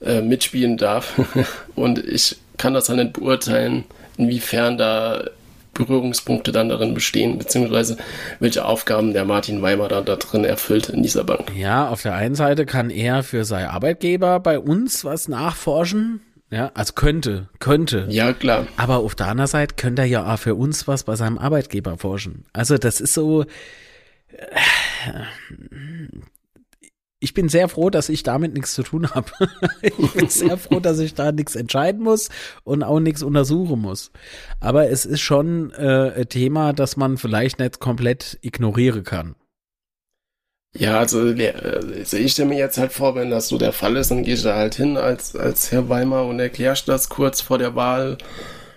[0.00, 1.20] äh, mitspielen darf.
[1.74, 3.84] Und ich kann das halt nicht beurteilen,
[4.16, 5.24] inwiefern da
[5.74, 7.96] Berührungspunkte dann darin bestehen, beziehungsweise
[8.38, 11.52] welche Aufgaben der Martin Weimer da, da drin erfüllt in dieser Bank.
[11.56, 16.20] Ja, auf der einen Seite kann er für seinen Arbeitgeber bei uns was nachforschen.
[16.50, 18.06] Ja, also könnte, könnte.
[18.08, 18.66] Ja, klar.
[18.76, 21.96] Aber auf der anderen Seite könnte er ja auch für uns was bei seinem Arbeitgeber
[21.96, 22.44] forschen.
[22.52, 23.44] Also das ist so,
[27.20, 29.30] ich bin sehr froh, dass ich damit nichts zu tun habe.
[29.82, 32.30] ich bin sehr froh, dass ich da nichts entscheiden muss
[32.64, 34.10] und auch nichts untersuchen muss.
[34.58, 39.34] Aber es ist schon äh, ein Thema, das man vielleicht nicht komplett ignorieren kann.
[40.72, 41.52] Ja, also, äh,
[41.98, 44.34] also ich stelle mir jetzt halt vor, wenn das so der Fall ist, dann gehe
[44.34, 48.16] ich da halt hin als, als Herr Weimar und erklärst das kurz vor der Wahl.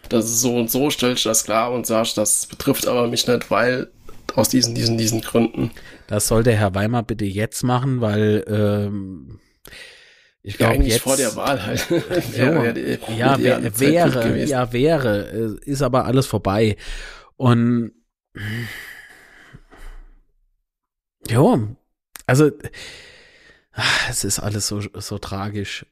[0.09, 3.49] Das ist so und so, stellst das klar und sagst, das betrifft aber mich nicht,
[3.49, 3.89] weil
[4.35, 5.71] aus diesen, diesen, diesen Gründen.
[6.07, 9.39] Das soll der Herr Weimar bitte jetzt machen, weil ähm,
[10.41, 11.87] ich glaube ja, jetzt vor der Wahl halt.
[12.37, 12.73] ja,
[13.15, 16.75] ja, wär, wäre, ja wäre, äh, ist aber alles vorbei
[17.37, 17.93] und
[21.29, 21.67] ja,
[22.25, 22.51] also
[23.71, 25.85] ach, es ist alles so so tragisch.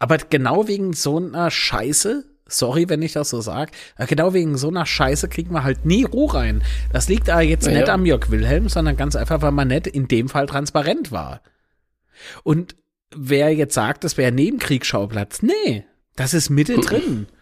[0.00, 3.72] Aber genau wegen so einer Scheiße Sorry, wenn ich das so sage.
[4.08, 6.62] Genau wegen so einer Scheiße kriegen wir halt nie Ruhe rein.
[6.92, 7.72] Das liegt da jetzt ja.
[7.72, 11.40] nicht am Jörg Wilhelm, sondern ganz einfach, weil man nicht in dem Fall transparent war.
[12.42, 12.76] Und
[13.14, 15.84] wer jetzt sagt, das wäre Nebenkriegsschauplatz, nee,
[16.16, 17.26] das ist mittendrin.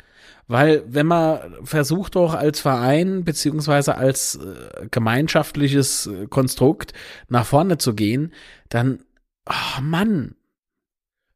[0.51, 6.95] Weil wenn man versucht doch als Verein beziehungsweise als äh, gemeinschaftliches äh, Konstrukt
[7.29, 8.33] nach vorne zu gehen,
[8.71, 9.05] dann,
[9.47, 10.37] oh Mann,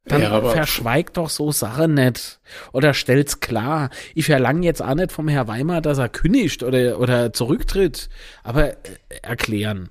[0.05, 2.39] dann ja, verschweigt doch so Sachen nicht.
[2.73, 3.89] Oder stellt's klar.
[4.15, 8.09] Ich verlange jetzt auch nicht vom Herr Weimar, dass er kündigt oder, oder zurücktritt.
[8.43, 8.75] Aber äh,
[9.21, 9.89] erklären.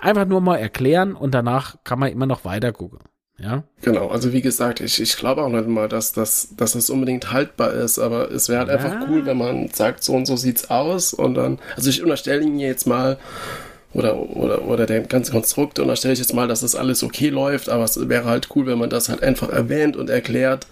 [0.00, 2.98] Einfach nur mal erklären und danach kann man immer noch weiter gucken.
[3.38, 3.64] Ja.
[3.80, 7.32] Genau, also wie gesagt, ich, ich glaube auch nicht mal, dass das, dass das unbedingt
[7.32, 8.76] haltbar ist, aber es wäre halt ja.
[8.76, 12.42] einfach cool, wenn man sagt, so und so sieht's aus und dann, also ich unterstelle
[12.42, 13.18] Ihnen jetzt mal,
[13.94, 15.78] oder, oder, oder der ganze Konstrukt.
[15.78, 18.48] Und da stelle ich jetzt mal, dass das alles okay läuft, aber es wäre halt
[18.54, 20.66] cool, wenn man das halt einfach erwähnt und erklärt.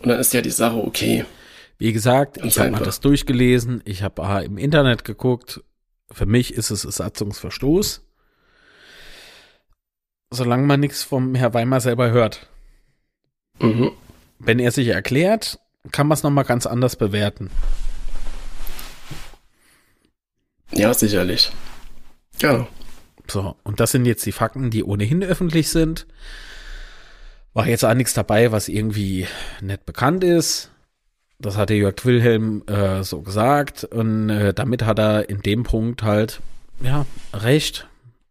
[0.00, 1.24] Und dann ist ja die Sache okay.
[1.78, 5.62] Wie gesagt, ich habe mal das durchgelesen, ich habe im Internet geguckt.
[6.10, 8.02] Für mich ist es Satzungsverstoß.
[10.30, 12.48] Solange man nichts vom Herr Weimar selber hört.
[13.60, 13.92] Mhm.
[14.38, 15.58] Wenn er sich erklärt,
[15.92, 17.50] kann man es nochmal ganz anders bewerten.
[20.72, 21.50] Ja, sicherlich.
[22.38, 22.66] Genau.
[23.28, 26.06] So, und das sind jetzt die Fakten, die ohnehin öffentlich sind.
[27.54, 29.26] War jetzt auch nichts dabei, was irgendwie
[29.60, 30.70] nicht bekannt ist.
[31.38, 33.84] Das hatte Jörg Wilhelm äh, so gesagt.
[33.84, 36.40] Und äh, damit hat er in dem Punkt halt,
[36.82, 37.88] ja, recht.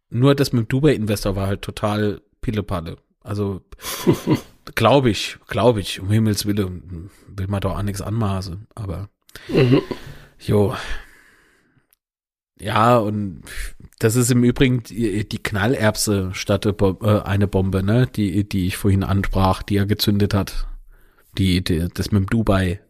[0.09, 2.97] Nur das mit dem Dubai-Investor war halt total Pillepalle.
[3.21, 3.61] Also,
[4.75, 8.67] glaube ich, glaube ich, um Himmels Willen, will man doch auch nichts anmaßen.
[8.75, 9.09] Aber,
[9.47, 9.81] mhm.
[10.39, 10.75] jo.
[12.59, 13.43] Ja, und
[14.03, 18.05] das ist im Übrigen die, die Knallerbse statt äh, eine Bombe, ne?
[18.13, 20.67] Die, die ich vorhin ansprach, die er gezündet hat.
[21.37, 22.81] Die, die das mit dem Dubai.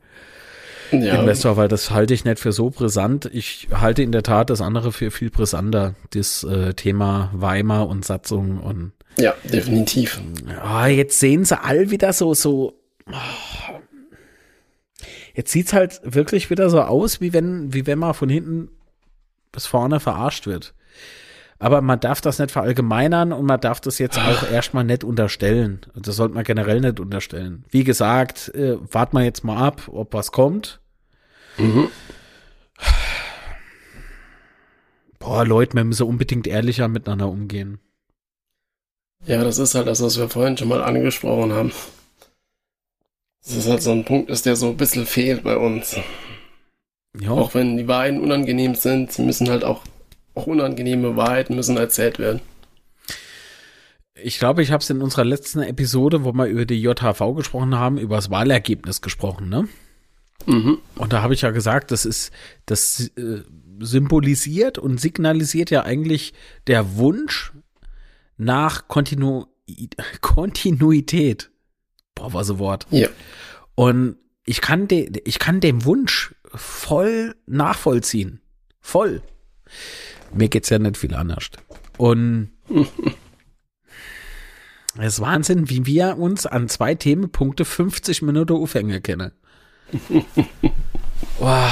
[0.91, 1.19] Ja.
[1.19, 3.29] Investor, weil das halte ich nicht für so brisant.
[3.31, 5.93] Ich halte in der Tat das andere für viel brisanter.
[6.11, 8.91] Das äh, Thema Weimar und Satzung und.
[9.17, 10.19] Ja, definitiv.
[10.65, 12.73] Oh, jetzt sehen sie all wieder so, so.
[13.07, 13.79] Oh.
[15.35, 18.69] Jetzt sieht's halt wirklich wieder so aus, wie wenn, wie wenn man von hinten
[19.51, 20.73] bis vorne verarscht wird.
[21.63, 25.79] Aber man darf das nicht verallgemeinern und man darf das jetzt auch erstmal nicht unterstellen.
[25.95, 27.63] Das sollte man generell nicht unterstellen.
[27.69, 30.81] Wie gesagt, äh, warten wir jetzt mal ab, ob was kommt.
[31.57, 31.87] Mhm.
[35.19, 37.79] Boah, Leute, wir müssen unbedingt ehrlicher miteinander umgehen.
[39.25, 41.71] Ja, das ist halt das, was wir vorhin schon mal angesprochen haben.
[43.45, 45.95] Das ist halt so ein Punkt, ist der so ein bisschen fehlt bei uns.
[47.17, 47.31] Ja.
[47.31, 49.83] Auch wenn die Wahrheiten unangenehm sind, sie müssen halt auch
[50.35, 52.41] auch unangenehme Wahrheiten müssen erzählt werden.
[54.15, 57.75] Ich glaube, ich habe es in unserer letzten Episode, wo wir über die JHV gesprochen
[57.75, 59.67] haben, über das Wahlergebnis gesprochen, ne?
[60.45, 60.79] Mhm.
[60.95, 62.31] Und da habe ich ja gesagt, das ist,
[62.65, 63.41] das äh,
[63.79, 66.33] symbolisiert und signalisiert ja eigentlich
[66.67, 67.53] der Wunsch
[68.37, 69.45] nach Kontinu
[70.21, 71.49] Kontinuität.
[72.15, 72.85] Boah, was ein Wort.
[72.91, 73.07] Ja.
[73.75, 78.41] Und ich kann, de, ich kann dem Wunsch voll nachvollziehen.
[78.81, 79.21] Voll.
[80.33, 81.49] Mir geht's ja nicht viel anders.
[81.97, 82.49] Und
[84.99, 89.31] es ist Wahnsinn, wie wir uns an zwei Themenpunkte 50 Minuten aufhängen können.
[91.39, 91.67] oh.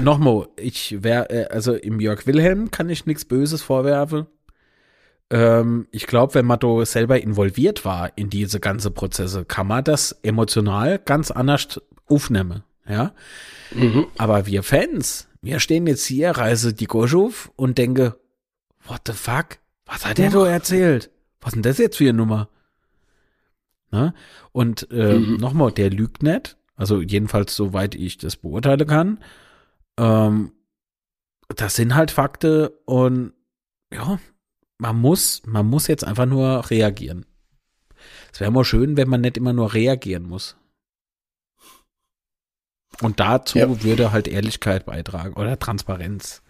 [0.00, 4.26] nochmal, ich wäre, äh, also im Jörg Wilhelm kann ich nichts Böses vorwerfen.
[5.30, 9.84] Ähm, ich glaube, wenn man da selber involviert war in diese ganze Prozesse, kann man
[9.84, 13.12] das emotional ganz anders aufnehmen, ja.
[13.72, 14.06] Mhm.
[14.16, 18.18] Aber wir Fans, wir stehen jetzt hier, reise die Goschuf und denke,
[18.84, 19.58] what the fuck?
[19.86, 21.10] Was hat der da erzählt?
[21.40, 22.48] Was ist denn das jetzt für eine Nummer?
[23.90, 24.14] Na?
[24.52, 25.36] Und äh, mhm.
[25.36, 26.56] nochmal, der lügt nicht.
[26.76, 29.18] Also jedenfalls soweit ich das beurteilen kann.
[29.96, 30.52] Ähm,
[31.48, 33.32] das sind halt Fakte und
[33.92, 34.18] ja,
[34.78, 37.24] man muss, man muss jetzt einfach nur reagieren.
[38.32, 40.56] Es wäre mal schön, wenn man nicht immer nur reagieren muss.
[43.02, 43.82] Und dazu ja.
[43.82, 46.42] würde halt Ehrlichkeit beitragen oder Transparenz,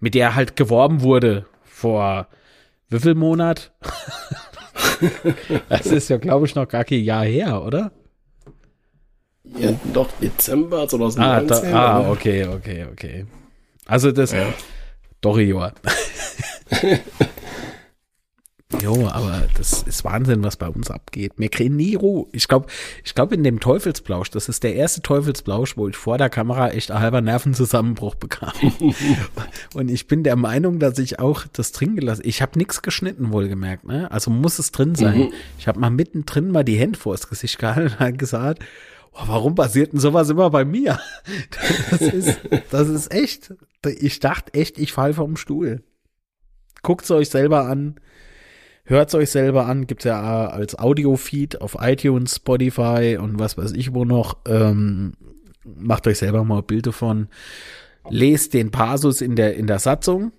[0.00, 2.28] mit der halt geworben wurde vor
[2.88, 3.72] wie viel Monat?
[5.68, 7.90] das ist ja, glaube ich, noch gar kein Jahr her, oder?
[9.44, 11.20] Ja, doch, Dezember 2019.
[11.20, 13.26] Ah, da, ah okay, okay, okay.
[13.86, 14.46] Also das, ja.
[15.20, 15.72] doch, Joa.
[18.80, 21.32] Jo, aber das ist Wahnsinn, was bei uns abgeht.
[21.36, 22.26] Wir kriegen nie Ruhe.
[22.32, 22.66] Ich glaube,
[23.04, 26.70] ich glaube in dem Teufelsblausch, das ist der erste Teufelsblausch, wo ich vor der Kamera
[26.70, 28.52] echt ein halber Nervenzusammenbruch bekam.
[29.74, 32.22] und ich bin der Meinung, dass ich auch das drin gelassen.
[32.24, 33.84] Ich habe nichts geschnitten, wohlgemerkt.
[33.84, 34.10] Ne?
[34.10, 35.18] Also muss es drin sein.
[35.18, 35.32] Mhm.
[35.58, 38.62] Ich habe mal mittendrin mal die Hände vors Gesicht gehalten und gesagt,
[39.12, 40.98] oh, warum passiert denn sowas immer bei mir?
[41.90, 43.54] Das ist, das ist echt.
[43.84, 45.82] Ich dachte echt, ich falle vom Stuhl.
[46.82, 47.96] Guckt's euch selber an.
[48.84, 53.56] Hört es euch selber an, gibt es ja als Audio-Feed auf iTunes, Spotify und was
[53.56, 54.38] weiß ich wo noch.
[54.46, 55.14] Ähm,
[55.64, 57.28] macht euch selber mal ein Bild davon.
[58.10, 60.32] Lest den Passus in der, in der Satzung.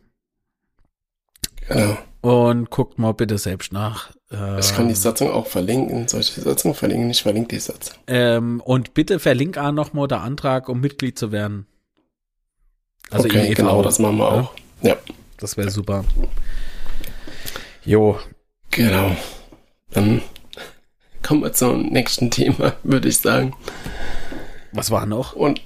[1.69, 1.97] Genau.
[2.21, 4.11] Und guckt mal bitte selbst nach.
[4.59, 6.07] Ich kann die Satzung auch verlinken.
[6.07, 7.11] Soll ich die Satzung verlinken?
[7.11, 7.95] Ich verlinke die Satzung.
[8.07, 11.67] Ähm, und bitte verlink auch noch mal der Antrag, um Mitglied zu werden.
[13.11, 14.53] Also okay, genau, das machen wir auch.
[14.81, 14.97] Ja.
[15.37, 16.03] Das wäre super.
[17.85, 18.17] Jo.
[18.75, 19.15] Genau.
[19.91, 20.21] Dann
[21.21, 23.53] kommen wir zum nächsten Thema, würde ich sagen.
[24.71, 25.33] Was war noch?
[25.33, 25.61] Und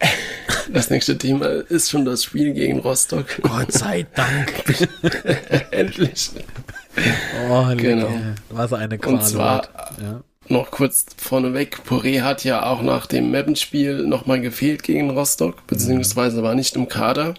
[0.72, 3.26] das nächste Thema ist schon das Spiel gegen Rostock.
[3.42, 4.64] Gott sei Dank.
[5.70, 6.30] Endlich.
[7.50, 8.10] Oh, genau.
[8.50, 9.14] Was eine Qual.
[9.14, 9.68] Und zwar
[10.00, 10.22] ja.
[10.48, 16.42] noch kurz vorneweg, Poré hat ja auch nach dem Mappenspiel nochmal gefehlt gegen Rostock, beziehungsweise
[16.42, 17.34] war nicht im Kader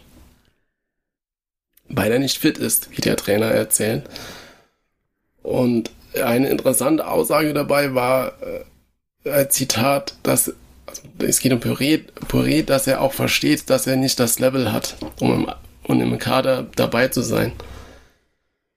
[1.90, 4.04] weil er nicht fit ist, wie der Trainer erzählt.
[5.44, 10.54] Und eine interessante Aussage dabei war, äh, ein Zitat, dass
[10.86, 14.72] also es geht um Püree, Püree, dass er auch versteht, dass er nicht das Level
[14.72, 15.52] hat, um im,
[15.84, 17.52] um im Kader dabei zu sein.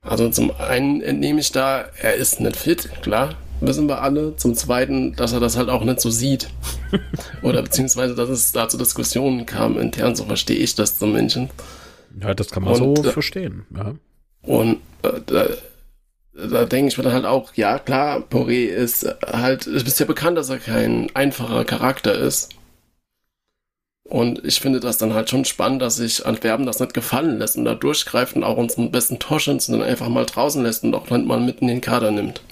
[0.03, 4.37] Also zum einen entnehme ich da, er ist nicht fit, klar, wissen wir alle.
[4.37, 6.49] Zum zweiten, dass er das halt auch nicht so sieht.
[7.43, 11.39] Oder beziehungsweise, dass es da zu Diskussionen kam intern, so verstehe ich das zumindest.
[12.21, 13.65] Ja, das kann man und, so äh, verstehen.
[13.75, 13.95] Ja.
[14.43, 15.47] Und äh,
[16.35, 20.07] da, denke ich mir dann halt auch, ja klar, Poré ist halt, es ist ja
[20.07, 22.51] bekannt, dass er kein einfacher Charakter ist.
[24.05, 27.57] Und ich finde das dann halt schon spannend, dass sich Antwerpen das nicht gefallen lässt
[27.57, 31.07] und da durchgreift und auch unseren besten Torschützen dann einfach mal draußen lässt und auch
[31.07, 32.43] dann mal mitten in den Kader nimmt.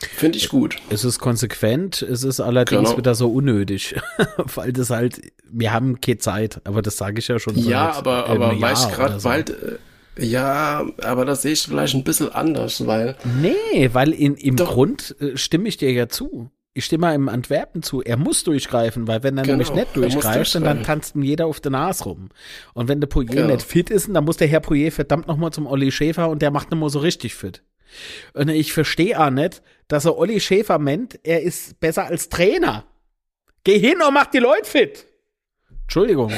[0.00, 0.76] Finde ich gut.
[0.90, 2.96] Es ist konsequent, es ist allerdings genau.
[2.98, 3.96] wieder so unnötig,
[4.36, 5.20] weil das halt,
[5.50, 7.56] wir haben keine Zeit, aber das sage ich ja schon.
[7.56, 9.28] Ja, aber, aber weil ich gerade so.
[10.18, 13.16] Ja, aber das sehe ich vielleicht ein bisschen anders, weil.
[13.40, 14.72] Nee, weil in, im doch.
[14.72, 16.50] Grund äh, stimme ich dir ja zu.
[16.74, 18.02] Ich stimme mal im Antwerpen zu.
[18.02, 21.60] Er muss durchgreifen, weil wenn er genau, nämlich nicht durchgreift, dann tanzt ihm jeder auf
[21.60, 22.28] der Nase rum.
[22.72, 23.54] Und wenn der Poirier genau.
[23.54, 26.52] nicht fit ist, dann muss der Herr Poirier verdammt nochmal zum Olli Schäfer und der
[26.52, 27.64] macht nochmal so richtig fit.
[28.34, 32.84] Und ich verstehe auch nicht, dass er Olli Schäfer meint, er ist besser als Trainer.
[33.64, 35.06] Geh hin und mach die Leute fit.
[35.82, 36.32] Entschuldigung.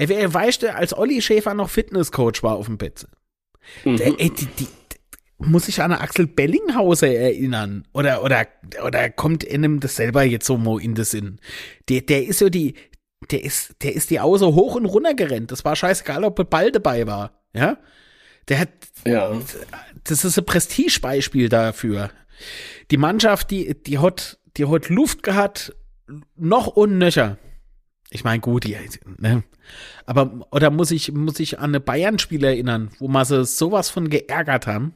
[0.00, 3.06] Ey, wer weißt du, als Olli Schäfer noch Fitnesscoach war auf dem Bett.
[3.84, 3.96] Mhm.
[3.98, 4.66] Der, ey, die, die,
[5.36, 7.86] muss ich an Axel Bellinghauser erinnern?
[7.92, 8.46] Oder, oder,
[8.82, 11.38] oder kommt einem das selber jetzt so mal in den Sinn?
[11.90, 12.76] Der, der ist so die,
[13.30, 15.52] der ist, der ist die Außer hoch und runter gerannt.
[15.52, 17.38] Das war scheißegal, ob Ball dabei war.
[17.52, 17.76] Ja?
[18.48, 18.70] Der hat,
[19.04, 19.38] ja.
[20.04, 22.10] das ist ein Prestigebeispiel dafür.
[22.90, 25.76] Die Mannschaft, die, die hat, die hat Luft gehabt,
[26.36, 27.36] noch und nöcher.
[28.10, 28.76] Ich meine, gut, die,
[29.18, 29.44] ne?
[30.04, 34.10] Aber, oder muss ich, muss ich an eine Bayern-Spiel erinnern, wo man sie sowas von
[34.10, 34.94] geärgert haben?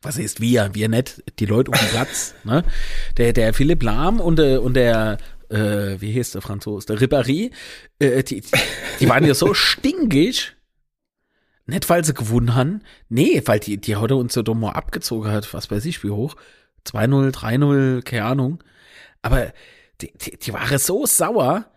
[0.00, 0.70] Was ist wir?
[0.74, 2.64] Wir nicht, die Leute um den Platz, ne?
[3.18, 5.18] Der, der Philipp Lahm und der, und der,
[5.50, 6.86] äh, wie hieß der Franzose?
[6.86, 7.52] Der Ribéry,
[7.98, 8.42] äh, die,
[9.00, 10.54] die waren ja so stinkig,
[11.68, 12.80] nicht, weil sie gewonnen haben.
[13.10, 16.34] Nee, weil die, die heute uns so dumm abgezogen hat, was weiß ich, wie hoch.
[16.86, 18.64] 2-0, 3-0, keine Ahnung.
[19.20, 19.52] Aber
[20.00, 21.70] die, die, die waren so sauer.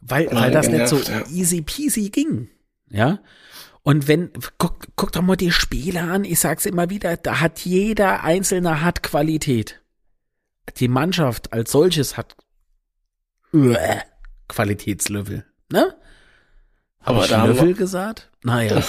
[0.00, 1.26] weil, weil das genervt, nicht so ja.
[1.28, 2.48] easy peasy ging.
[2.90, 3.20] Ja.
[3.82, 7.60] Und wenn, guck, guck doch mal die Spiele an, ich sag's immer wieder, da hat
[7.60, 9.80] jeder Einzelne hat Qualität.
[10.78, 12.34] Die Mannschaft als solches hat
[13.52, 13.74] uh,
[14.48, 15.94] Qualitätslevel, ne?
[17.00, 18.30] Hab Aber ich da Löffel gesagt?
[18.42, 18.82] Naja.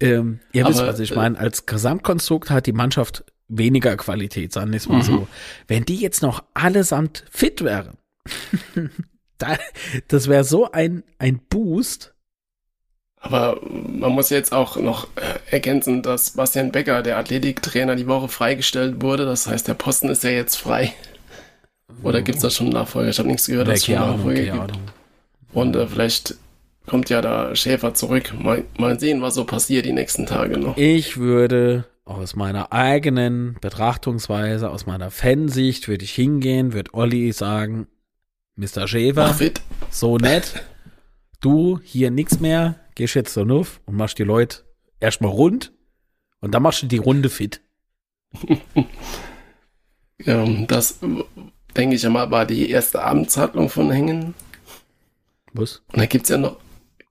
[0.00, 1.38] ähm, ihr wisst, was ich meine.
[1.38, 5.02] Als Gesamtkonstrukt hat die Mannschaft weniger Qualität, sagen wir es mal mhm.
[5.02, 5.28] so.
[5.68, 7.98] Wenn die jetzt noch allesamt fit wären,
[10.08, 12.14] das wäre so ein, ein Boost.
[13.16, 18.28] Aber man muss jetzt auch noch äh, ergänzen, dass Bastian Becker, der Athletiktrainer, die Woche
[18.28, 19.24] freigestellt wurde.
[19.24, 20.92] Das heißt, der Posten ist ja jetzt frei.
[22.02, 23.10] Oder gibt es da schon einen Nachfolger?
[23.10, 24.78] Ich habe nichts gehört, dass es schon einen Nachfolger gibt.
[25.52, 26.34] Und äh, vielleicht
[26.86, 28.34] kommt ja da Schäfer zurück.
[28.36, 30.76] Mal, mal sehen, was so passiert die nächsten Tage noch.
[30.76, 37.86] Ich würde aus meiner eigenen Betrachtungsweise, aus meiner Fansicht, würde ich hingehen, würde Olli sagen,
[38.56, 38.86] Mr.
[38.86, 39.34] Schäfer,
[39.90, 40.62] so nett,
[41.40, 44.64] du hier nichts mehr, gehst jetzt so nuff und machst die Leute
[45.00, 45.72] erstmal rund
[46.40, 47.62] und dann machst du die Runde fit.
[50.18, 51.00] ja, das
[51.76, 54.34] denke ich einmal war die erste Amtshandlung von Hängen.
[55.52, 55.82] Was?
[55.92, 56.58] Und da gibt es ja noch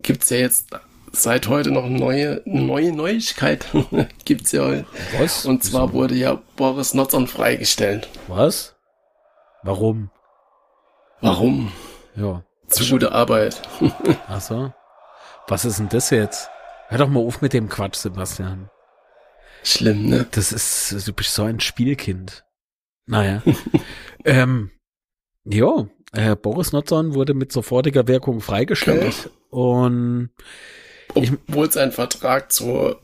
[0.02, 0.68] gibt es ja jetzt
[1.12, 3.66] seit heute noch neue, neue Neuigkeit.
[4.26, 4.84] gibt's ja.
[5.20, 5.46] Was?
[5.46, 5.94] Und zwar Wieso?
[5.94, 8.10] wurde ja Boris Notzon freigestellt.
[8.28, 8.76] Was?
[9.64, 10.10] Warum?
[11.22, 11.72] Warum?
[12.16, 12.44] Ja.
[12.68, 13.62] Zu gute Arbeit.
[14.28, 14.74] Ach so.
[15.48, 16.50] Was ist denn das jetzt?
[16.88, 18.70] Hör doch mal auf mit dem Quatsch, Sebastian.
[19.64, 20.26] Schlimm, ne?
[20.32, 22.44] Das ist, du bist so ein Spielkind.
[23.06, 23.44] Naja.
[24.26, 24.72] ähm,
[25.44, 30.30] jo, äh, Boris Notzon wurde mit sofortiger Wirkung freigestellt und
[31.14, 32.96] obwohl sein Vertrag zu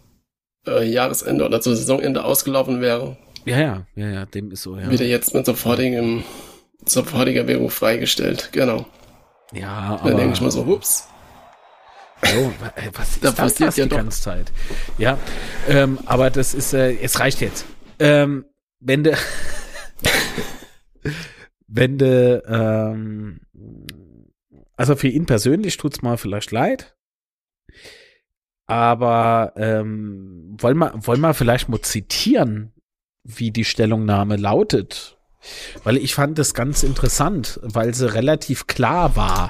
[0.65, 3.18] äh, Jahresende oder zu Saisonende ausgelaufen wäre.
[3.45, 4.89] Ja, ja, ja, ja, dem ist so, ja.
[4.89, 6.24] Wird er jetzt mit sofortigem,
[6.86, 8.86] sofortiger freigestellt, genau.
[9.54, 10.10] Ja, aber.
[10.10, 11.08] Dann denke ich mal so, hups.
[12.24, 12.52] Oh,
[12.94, 13.98] was ist da das passiert ja die doch.
[13.98, 14.52] ganze Zeit?
[14.98, 15.20] Ja,
[15.68, 17.66] ähm, aber das ist, äh, es reicht jetzt.
[18.00, 18.46] Ähm,
[18.80, 19.16] wenn du,
[21.68, 23.42] wenn du, ähm,
[24.76, 26.96] also für ihn persönlich tut's mal vielleicht leid,
[28.66, 32.74] aber ähm, wollen wir wollen wir vielleicht mal zitieren,
[33.24, 35.16] wie die Stellungnahme lautet?
[35.84, 39.50] Weil ich fand das ganz interessant, weil sie relativ klar war,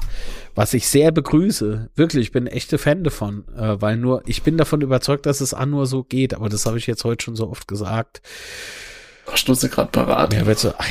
[0.55, 1.89] was ich sehr begrüße.
[1.95, 5.41] Wirklich, ich bin ein echter Fan davon, äh, weil nur, ich bin davon überzeugt, dass
[5.41, 8.21] es an nur so geht, aber das habe ich jetzt heute schon so oft gesagt.
[9.27, 10.33] Hast du sie gerade parat?
[10.33, 10.83] Ja, wird so, ah,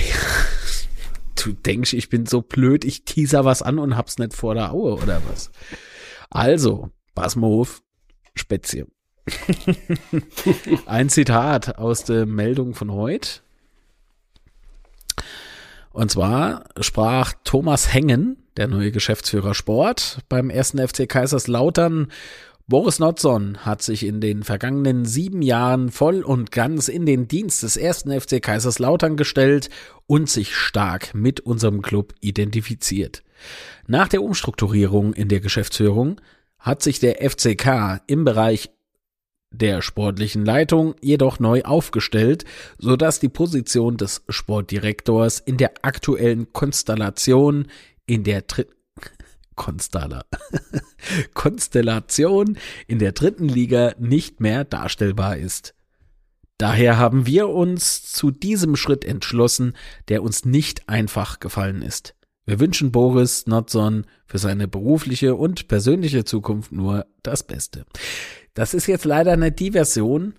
[1.34, 4.72] du denkst, ich bin so blöd, ich teaser was an und hab's nicht vor der
[4.72, 5.50] Aue oder was?
[6.30, 7.82] Also, auf,
[8.34, 8.86] Spätzle.
[10.86, 13.40] Ein Zitat aus der Meldung von heute.
[15.96, 22.12] Und zwar sprach Thomas Hengen, der neue Geschäftsführer Sport, beim ersten FC Kaiserslautern.
[22.66, 27.62] Boris Notzon hat sich in den vergangenen sieben Jahren voll und ganz in den Dienst
[27.62, 29.70] des ersten FC Kaiserslautern gestellt
[30.06, 33.22] und sich stark mit unserem Club identifiziert.
[33.86, 36.20] Nach der Umstrukturierung in der Geschäftsführung
[36.58, 38.68] hat sich der FCK im Bereich
[39.58, 42.44] der sportlichen Leitung jedoch neu aufgestellt,
[42.78, 47.66] so dass die Position des Sportdirektors in der aktuellen Konstellation
[48.06, 48.74] in der dritten
[49.54, 50.24] Konstella.
[51.34, 55.74] Konstellation in der dritten Liga nicht mehr darstellbar ist.
[56.58, 59.74] Daher haben wir uns zu diesem Schritt entschlossen,
[60.08, 62.14] der uns nicht einfach gefallen ist.
[62.46, 67.84] Wir wünschen Boris Notson für seine berufliche und persönliche Zukunft nur das Beste.
[68.56, 70.32] Das ist jetzt leider nicht die Version,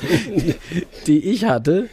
[1.08, 1.88] die ich hatte,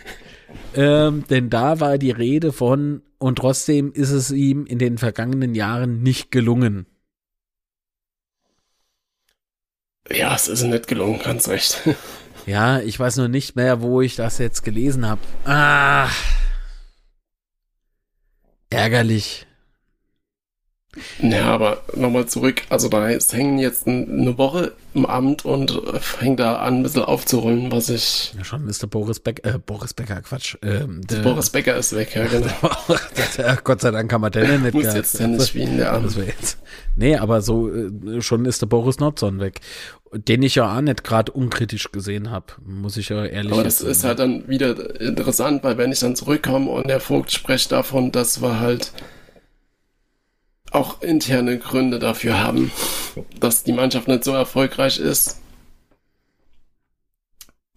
[0.76, 5.56] ähm, denn da war die Rede von, und trotzdem ist es ihm in den vergangenen
[5.56, 6.86] Jahren nicht gelungen.
[10.12, 11.82] Ja, es ist nicht gelungen, ganz recht.
[12.46, 15.22] ja, ich weiß nur nicht mehr, wo ich das jetzt gelesen habe.
[15.46, 16.10] Ah.
[18.70, 19.48] Ärgerlich.
[21.20, 22.64] Ja, aber nochmal zurück.
[22.70, 27.04] Also da ist hängen jetzt eine Woche im Amt und fängt da an, ein bisschen
[27.04, 28.34] aufzurollen, was ich.
[28.38, 28.88] Ja, schon Mr.
[28.90, 30.56] Boris Becker, äh, Boris Becker, Quatsch.
[30.62, 33.58] Ähm, der, Boris Becker ist weg, ja, genau.
[33.64, 36.00] Gott sei Dank kann man den nicht Muss jetzt Tennis spielen, ja.
[36.00, 36.58] Das jetzt.
[36.96, 39.60] Nee, aber so, äh, schon ist der Boris Nordson weg.
[40.14, 43.54] Den ich ja auch nicht gerade unkritisch gesehen habe, muss ich ja ehrlich sagen.
[43.54, 47.34] Aber das ist halt dann wieder interessant, weil wenn ich dann zurückkomme und der Vogt
[47.34, 48.94] spricht davon, dass wir halt
[50.76, 52.72] auch interne Gründe dafür haben,
[53.40, 55.40] dass die Mannschaft nicht so erfolgreich ist,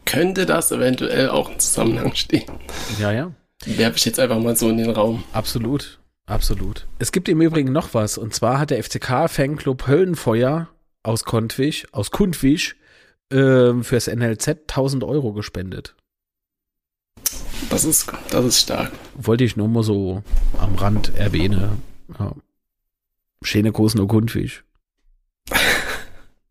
[0.05, 2.51] könnte das eventuell auch im Zusammenhang stehen.
[2.99, 3.33] Ja, ja.
[3.65, 5.25] Werfe ich jetzt einfach mal so in den Raum.
[5.33, 5.99] Absolut.
[6.27, 6.87] absolut.
[6.99, 8.19] Es gibt im Übrigen noch was.
[8.19, 10.69] Und zwar hat der FCK-Fanclub Höllenfeuer
[11.03, 12.77] aus Kontwisch, aus Kundwisch,
[13.31, 15.95] äh, fürs NLZ 1000 Euro gespendet.
[17.71, 18.93] Das ist, das ist stark.
[19.15, 20.23] Wollte ich nur mal so
[20.59, 21.83] am Rand erwähnen.
[22.19, 22.33] Ja.
[23.43, 24.65] Schöne großen Kundwisch.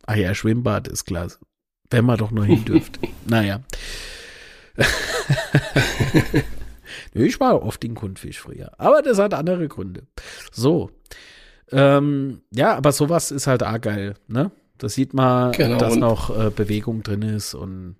[0.05, 1.39] ah ja, Schwimmbad ist klasse.
[1.89, 2.99] Wenn man doch nur hin dürft.
[3.25, 3.61] naja.
[7.13, 8.71] ich war oft in Kundfisch früher.
[8.77, 10.07] Aber das hat andere Gründe.
[10.51, 10.91] So.
[11.71, 14.51] Ähm, ja, aber sowas ist halt auch geil, ne?
[14.77, 17.97] Das sieht man, Genau, dass noch äh, Bewegung drin ist und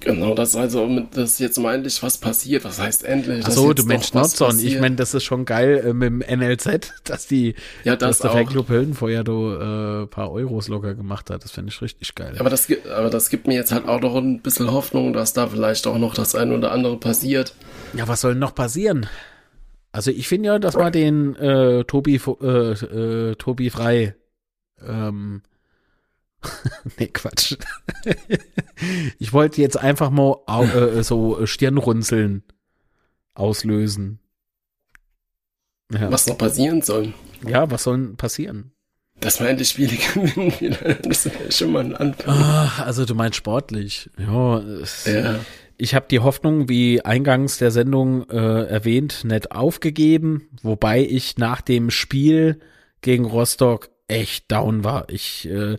[0.00, 2.64] Genau, das also, mit- dass jetzt mal endlich was passiert.
[2.64, 3.44] Was heißt endlich?
[3.44, 4.56] dass Achso, du Mensch Nordson.
[4.60, 8.20] Ich meine, das ist schon geil äh, mit dem NLZ, dass die, ja, dass das
[8.20, 8.34] der auch.
[8.34, 11.42] Fanclub Höllenfeuer da äh, paar Euros locker gemacht hat.
[11.42, 12.36] Das finde ich richtig geil.
[12.38, 15.48] Aber das, aber das gibt mir jetzt halt auch noch ein bisschen Hoffnung, dass da
[15.48, 17.54] vielleicht auch noch das eine oder andere passiert.
[17.94, 19.06] Ja, was soll denn noch passieren?
[19.90, 24.14] Also ich finde ja, dass man den äh, Tobi äh, äh, Tobi Frei
[24.86, 25.42] ähm,
[26.98, 27.56] nee, Quatsch.
[29.18, 32.42] ich wollte jetzt einfach mal au, äh, so Stirnrunzeln
[33.34, 34.20] auslösen.
[35.92, 36.10] Ja.
[36.12, 37.14] Was noch passieren soll.
[37.46, 38.72] ja, was soll passieren?
[39.20, 40.94] Dass wir endlich Spiele gewinnen wieder.
[40.94, 42.34] Das wäre schon mal ein Anfang.
[42.34, 44.10] Ah, also du meinst sportlich.
[44.18, 45.40] Ja, es- Ja.
[45.76, 51.62] ich habe die Hoffnung, wie eingangs der Sendung äh, erwähnt, nicht aufgegeben, wobei ich nach
[51.62, 52.60] dem Spiel
[53.00, 55.08] gegen Rostock echt down war.
[55.10, 55.78] Ich äh,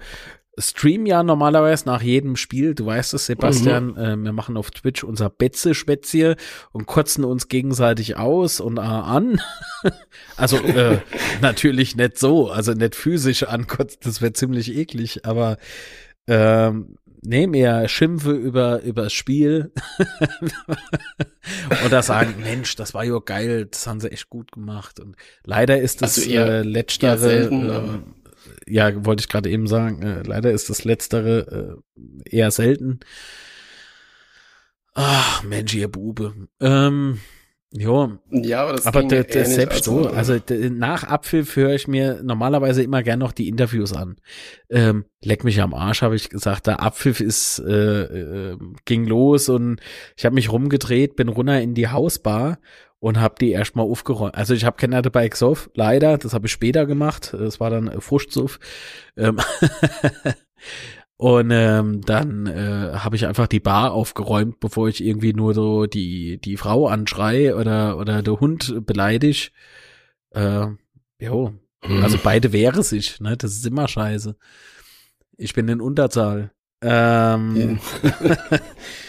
[0.59, 5.03] stream ja normalerweise nach jedem Spiel, du weißt es, Sebastian, äh, wir machen auf Twitch
[5.03, 6.35] unser Betze-Spätzchen
[6.71, 9.41] und kotzen uns gegenseitig aus und äh, an.
[10.37, 10.99] also äh,
[11.41, 15.57] natürlich nicht so, also nicht physisch ankotzen, das wäre ziemlich eklig, aber
[16.27, 19.71] ähm, nee, mehr schimpfe über über das Spiel.
[21.85, 24.99] Oder sagen, Mensch, das war ja geil, das haben sie echt gut gemacht.
[24.99, 28.03] Und leider ist das Also eher- äh, letztere, eher selten, ähm,
[28.69, 31.81] ja, wollte ich gerade eben sagen, äh, leider ist das letztere
[32.25, 32.99] äh, eher selten.
[34.93, 36.33] Ach, Mensch, ihr Bube.
[36.59, 37.19] Ähm,
[37.71, 41.87] jo, Ja, aber das aber der, der selbst so, also der, nach Abpfiff höre ich
[41.87, 44.17] mir normalerweise immer gern noch die Interviews an.
[44.69, 46.67] Ähm, leck mich am Arsch, habe ich gesagt.
[46.67, 49.79] Der Abpfiff ist äh, äh, ging los und
[50.17, 52.59] ich habe mich rumgedreht, bin runter in die Hausbar
[52.99, 54.35] und habe die erstmal aufgeräumt.
[54.35, 56.17] Also ich habe keine dabei gesoffen, leider.
[56.17, 57.33] Das habe ich später gemacht.
[57.37, 58.59] Das war dann äh, Fruchtsuff.
[59.17, 59.37] Ähm
[61.17, 65.85] Und ähm, dann äh, habe ich einfach die Bar aufgeräumt, bevor ich irgendwie nur so
[65.85, 69.51] die die Frau anschrei oder oder der Hund beleidig.
[70.31, 70.67] Äh,
[71.19, 71.53] jo,
[71.85, 72.03] Mhm.
[72.03, 73.37] also beide wäre sich, ne?
[73.37, 74.35] Das ist immer scheiße.
[75.37, 76.51] Ich bin in Unterzahl.
[76.81, 77.79] Ähm,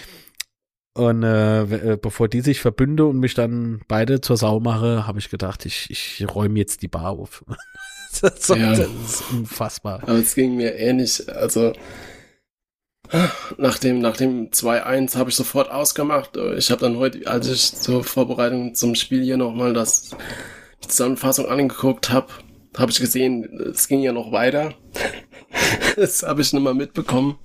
[0.95, 5.19] und äh, äh, bevor die sich verbünde und mich dann beide zur Sau mache, habe
[5.19, 7.45] ich gedacht, ich, ich räume jetzt die Bar auf.
[8.21, 8.71] das, Ja.
[8.71, 10.03] das ist unfassbar.
[10.03, 11.29] Aber es ging mir ähnlich.
[11.33, 11.73] Also
[13.59, 16.37] nach dem, nach dem 2-1 habe ich sofort ausgemacht.
[16.57, 20.11] Ich habe dann heute, als ich zur Vorbereitung zum Spiel hier nochmal das
[20.85, 22.29] die Zusammenfassung angeguckt habe,
[22.77, 24.75] habe ich gesehen, es ging ja noch weiter.
[25.97, 27.37] das habe ich nicht mal mitbekommen.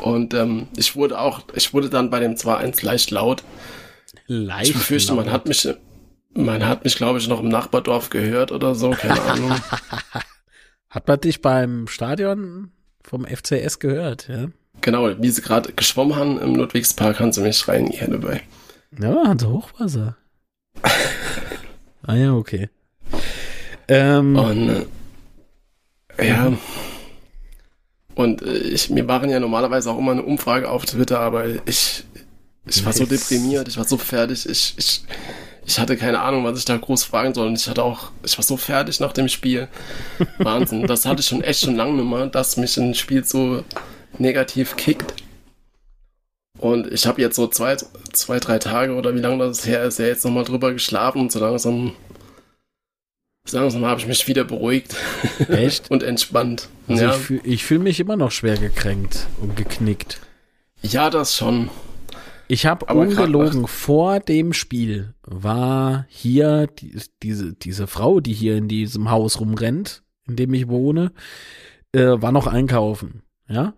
[0.00, 3.42] Und ähm, ich wurde auch, ich wurde dann bei dem 2-1 leicht laut.
[4.26, 5.34] Leicht Ich befürchte, man laut.
[5.34, 5.68] hat mich,
[6.34, 9.52] man hat mich, glaube ich, noch im Nachbardorf gehört oder so, keine Ahnung.
[10.90, 12.70] Hat man dich beim Stadion
[13.02, 14.48] vom FCS gehört, ja?
[14.82, 18.42] Genau, wie sie gerade geschwommen haben im Ludwigspark, haben sie mich schreien hier dabei.
[19.00, 20.16] Ja, Hansa Hochwasser.
[22.02, 22.68] ah ja, okay.
[23.88, 24.86] Ähm, Und
[26.18, 26.52] äh, ja.
[28.16, 32.02] Und äh, ich, mir waren ja normalerweise auch immer eine Umfrage auf Twitter, aber ich,
[32.66, 35.04] ich war so deprimiert, ich war so fertig, ich, ich,
[35.66, 37.48] ich hatte keine Ahnung, was ich da groß fragen soll.
[37.48, 39.68] Und ich hatte auch, ich war so fertig nach dem Spiel.
[40.38, 40.86] Wahnsinn.
[40.86, 43.62] Das hatte ich schon echt schon lange nicht mehr, dass mich ein Spiel so
[44.18, 45.12] negativ kickt.
[46.58, 47.76] Und ich habe jetzt so zwei,
[48.14, 51.32] zwei, drei Tage oder wie lange das her ist, ja jetzt nochmal drüber geschlafen und
[51.32, 51.92] so langsam,
[53.46, 54.94] so langsam habe ich mich wieder beruhigt
[55.48, 55.90] echt?
[55.90, 56.68] und entspannt.
[56.88, 57.10] Also ja.
[57.10, 60.20] ich fühle fühl mich immer noch schwer gekränkt und geknickt.
[60.82, 61.70] ja, das schon.
[62.48, 68.68] Ich habe ungelogen vor dem Spiel war hier die, diese diese Frau, die hier in
[68.68, 71.10] diesem Haus rumrennt, in dem ich wohne,
[71.92, 73.22] äh, war noch einkaufen.
[73.48, 73.74] Ja,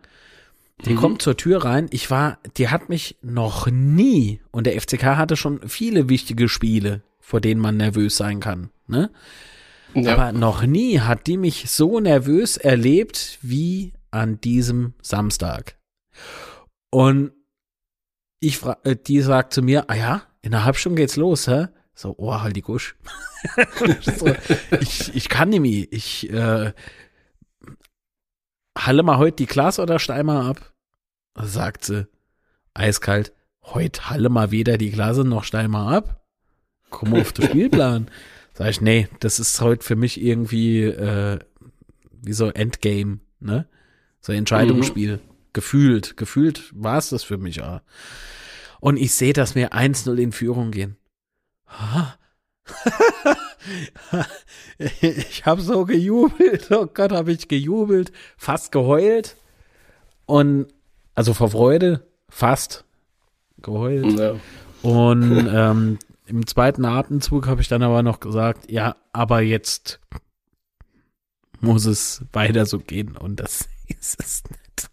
[0.85, 0.97] die Mhm.
[0.97, 1.87] kommt zur Tür rein.
[1.93, 7.01] Ich war, die hat mich noch nie und der FCK hatte schon viele wichtige Spiele,
[7.21, 8.69] vor denen man nervös sein kann.
[8.87, 9.11] Ne?
[9.95, 10.15] Ja.
[10.15, 15.77] Aber noch nie hat die mich so nervös erlebt wie an diesem Samstag.
[16.91, 17.33] Und
[18.41, 21.69] ich äh, die sagt zu mir, ah ja, in einer halben Stunde geht's los, hä?
[21.95, 22.97] So, oh, halt die Gusch.
[24.03, 24.29] so,
[24.81, 25.87] ich, ich kann mehr.
[25.91, 26.73] Ich äh,
[28.79, 30.73] halle mal heute die Klasse oder steig mal ab.
[31.35, 32.07] Sagt sie,
[32.75, 33.33] eiskalt,
[33.65, 36.25] heute halle mal weder die Klasse noch steig mal ab.
[36.91, 38.09] Komm auf den Spielplan.
[38.59, 41.39] Sag ich, nee, das ist heute für mich irgendwie äh,
[42.11, 43.69] wie so Endgame, ne?
[44.21, 45.19] So Entscheidungsspiel.
[45.19, 45.21] Mhm.
[45.53, 47.83] Gefühlt, gefühlt war es das für mich auch.
[48.81, 50.97] Und ich sehe, dass wir 1-0 in Führung gehen.
[55.03, 56.69] ich habe so gejubelt.
[56.73, 59.37] Oh Gott, habe ich gejubelt, fast geheult.
[60.27, 60.67] Und
[61.15, 62.85] also vor Freude, fast
[63.63, 64.19] geheult.
[64.19, 64.35] Ja.
[64.83, 70.01] Und ähm, im zweiten Atemzug habe ich dann aber noch gesagt, ja, aber jetzt
[71.61, 74.91] muss es weiter so gehen und das ist es nicht.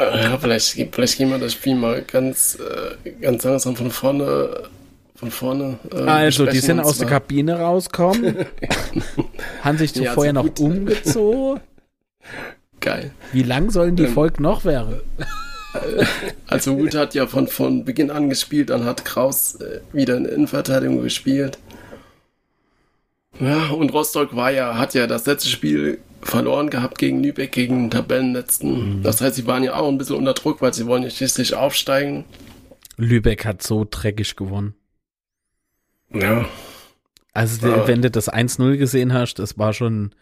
[0.00, 4.68] Ja, vielleicht, vielleicht gehen wir das Spiel mal ganz, äh, ganz langsam von vorne
[5.14, 5.78] von vorne.
[5.92, 8.44] Äh, also, die sind aus der Kabine rausgekommen,
[9.62, 10.58] haben sich zuvor ja, noch gut.
[10.58, 11.60] umgezogen.
[12.80, 13.12] Geil.
[13.32, 15.00] Wie lang sollen die ähm, Folgen noch werden?
[16.46, 20.26] Also Hut hat ja von, von Beginn an gespielt, dann hat Kraus äh, wieder in
[20.26, 21.58] Innenverteidigung gespielt.
[23.40, 27.84] Ja, und Rostock war ja, hat ja das letzte Spiel verloren gehabt gegen Lübeck, gegen
[27.84, 28.98] den Tabellenletzten.
[28.98, 29.02] Mhm.
[29.02, 31.54] Das heißt, sie waren ja auch ein bisschen unter Druck, weil sie wollen ja schließlich
[31.54, 32.24] aufsteigen.
[32.96, 34.74] Lübeck hat so dreckig gewonnen.
[36.12, 36.46] Ja.
[37.32, 37.88] Also, ja.
[37.88, 40.14] wenn du das 1-0 gesehen hast, das war schon.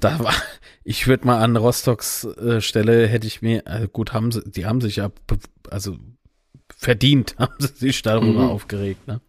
[0.00, 0.34] Da war,
[0.84, 4.66] ich würde mal an Rostocks äh, Stelle hätte ich mir, also gut, haben sie, die
[4.66, 5.10] haben sich ja,
[5.70, 5.96] also
[6.76, 8.50] verdient, haben sie sich darüber mhm.
[8.50, 9.20] aufgeregt, ne?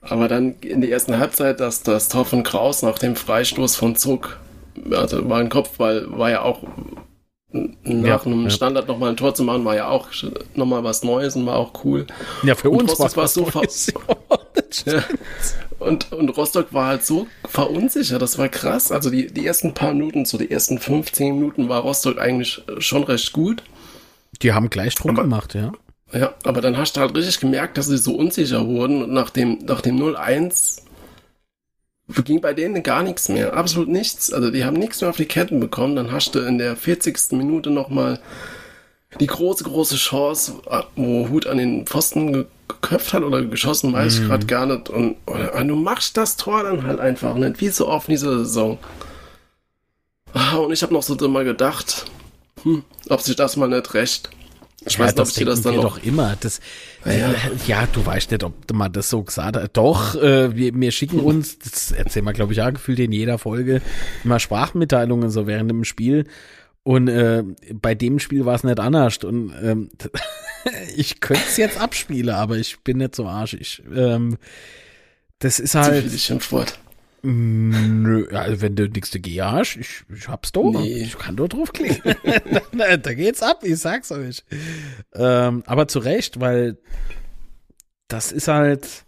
[0.00, 3.96] Aber dann in der ersten Halbzeit, dass das Tor von Kraus nach dem Freistoß von
[3.96, 4.38] Zug,
[4.92, 6.62] also war ein Kopfball, war ja auch
[7.52, 8.50] nach ja, einem ja.
[8.50, 10.08] Standard nochmal ein Tor zu machen, war ja auch
[10.54, 12.06] nochmal was Neues und war auch cool.
[12.44, 13.92] Ja, für und uns war es so Neues.
[14.84, 15.02] ja.
[15.78, 18.92] Und, und Rostock war halt so verunsichert, das war krass.
[18.92, 23.04] Also die, die ersten paar Minuten, so die ersten 15 Minuten war Rostock eigentlich schon
[23.04, 23.62] recht gut.
[24.42, 25.72] Die haben gleich Druck aber, gemacht, ja.
[26.12, 29.30] Ja, aber dann hast du halt richtig gemerkt, dass sie so unsicher wurden und nach
[29.30, 30.82] dem, nach dem 0-1
[32.24, 34.32] ging bei denen gar nichts mehr, absolut nichts.
[34.32, 35.96] Also die haben nichts mehr auf die Ketten bekommen.
[35.96, 37.32] Dann hast du in der 40.
[37.32, 38.20] Minute nochmal
[39.18, 40.60] die große, große Chance,
[40.94, 44.22] wo Hut an den Pfosten geköpft hat oder geschossen, weiß mhm.
[44.22, 44.88] ich gerade gar nicht.
[44.88, 48.38] Und, und, du machst das Tor dann halt einfach nicht, wie so oft in dieser
[48.38, 48.78] Saison.
[50.32, 52.06] Ah, und ich habe noch so mal gedacht,
[52.62, 54.30] hm, ob sich das mal nicht recht.
[54.84, 56.36] Ich ja, weiß nicht, ob ich das dann wir noch doch immer.
[56.40, 56.60] Das,
[57.04, 57.34] ja.
[57.66, 59.76] ja, du weißt nicht, ob man das so gesagt hat.
[59.76, 63.38] Doch, äh, wir, wir schicken uns, das erzählen wir, glaube ich, auch gefühlt in jeder
[63.38, 63.82] Folge,
[64.24, 66.26] immer Sprachmitteilungen so während dem Spiel.
[66.84, 67.42] Und äh,
[67.74, 69.18] bei dem Spiel war es nicht anders.
[69.24, 69.90] Und ähm,
[70.96, 73.82] ich könnte es jetzt abspielen, aber ich bin nicht so arschig.
[73.94, 74.38] Ähm,
[75.38, 76.10] das ist halt.
[76.10, 76.78] Zu viel Wort.
[77.22, 80.60] Nö, also wenn du nichts dagegen hast, ich, ich hab's da.
[80.60, 81.02] Nee.
[81.02, 82.14] Ich kann nur draufklicken.
[82.72, 84.44] da, da geht's ab, ich sag's euch.
[85.12, 86.78] Ähm, aber zu Recht, weil
[88.06, 89.06] das ist halt,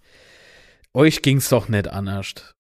[0.94, 2.56] euch ging's doch nicht anders.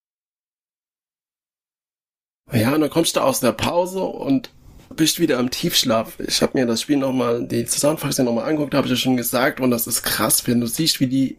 [2.52, 4.50] Ja, und dann kommst du aus der Pause und
[4.98, 6.18] bist wieder im Tiefschlaf.
[6.20, 9.60] Ich habe mir das Spiel nochmal, die Zusammenfassung nochmal angeguckt, habe ich ja schon gesagt,
[9.60, 11.38] und das ist krass, wenn du siehst, wie die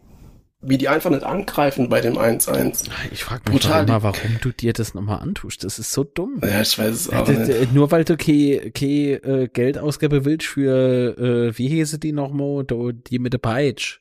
[0.62, 2.90] wie die einfach nicht angreifen bei dem 1-1.
[3.12, 5.64] Ich frage mich immer, warum du dir das nochmal antust.
[5.64, 6.38] Das ist so dumm.
[6.42, 7.72] Ja, ich weiß es auch äh, nicht.
[7.72, 12.64] Nur weil du kein, kein äh, Geld ausgeben willst für, äh, wie hieße die nochmal,
[12.66, 14.00] die mit der Peitsch.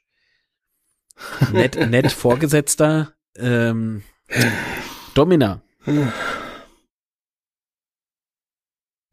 [1.54, 4.04] Nett, nett Vorgesetzter, ähm,
[5.14, 5.62] Domina.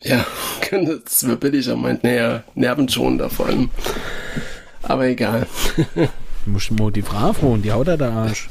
[0.03, 0.27] Ja,
[0.71, 3.71] das wird billiger, meint, naja, Nervenschonender vor allem.
[4.83, 5.47] Aber egal.
[5.95, 8.49] Du musst mal die Frau fragen, die haut er der Arsch.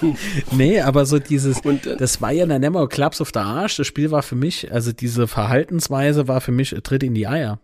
[0.50, 3.76] nee, aber so dieses, und, äh, das war ja dann immer Klaps auf der Arsch.
[3.76, 7.26] Das Spiel war für mich, also diese Verhaltensweise war für mich ein Tritt in die
[7.26, 7.60] Eier.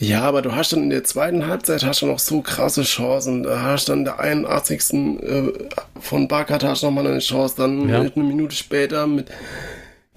[0.00, 3.42] Ja, aber du hast dann in der zweiten Halbzeit hast du noch so krasse Chancen.
[3.42, 4.94] Da hast dann der 81.
[4.94, 5.52] Äh,
[6.00, 8.00] von Barkat hast noch mal eine Chance, dann ja.
[8.00, 9.26] eine Minute später mit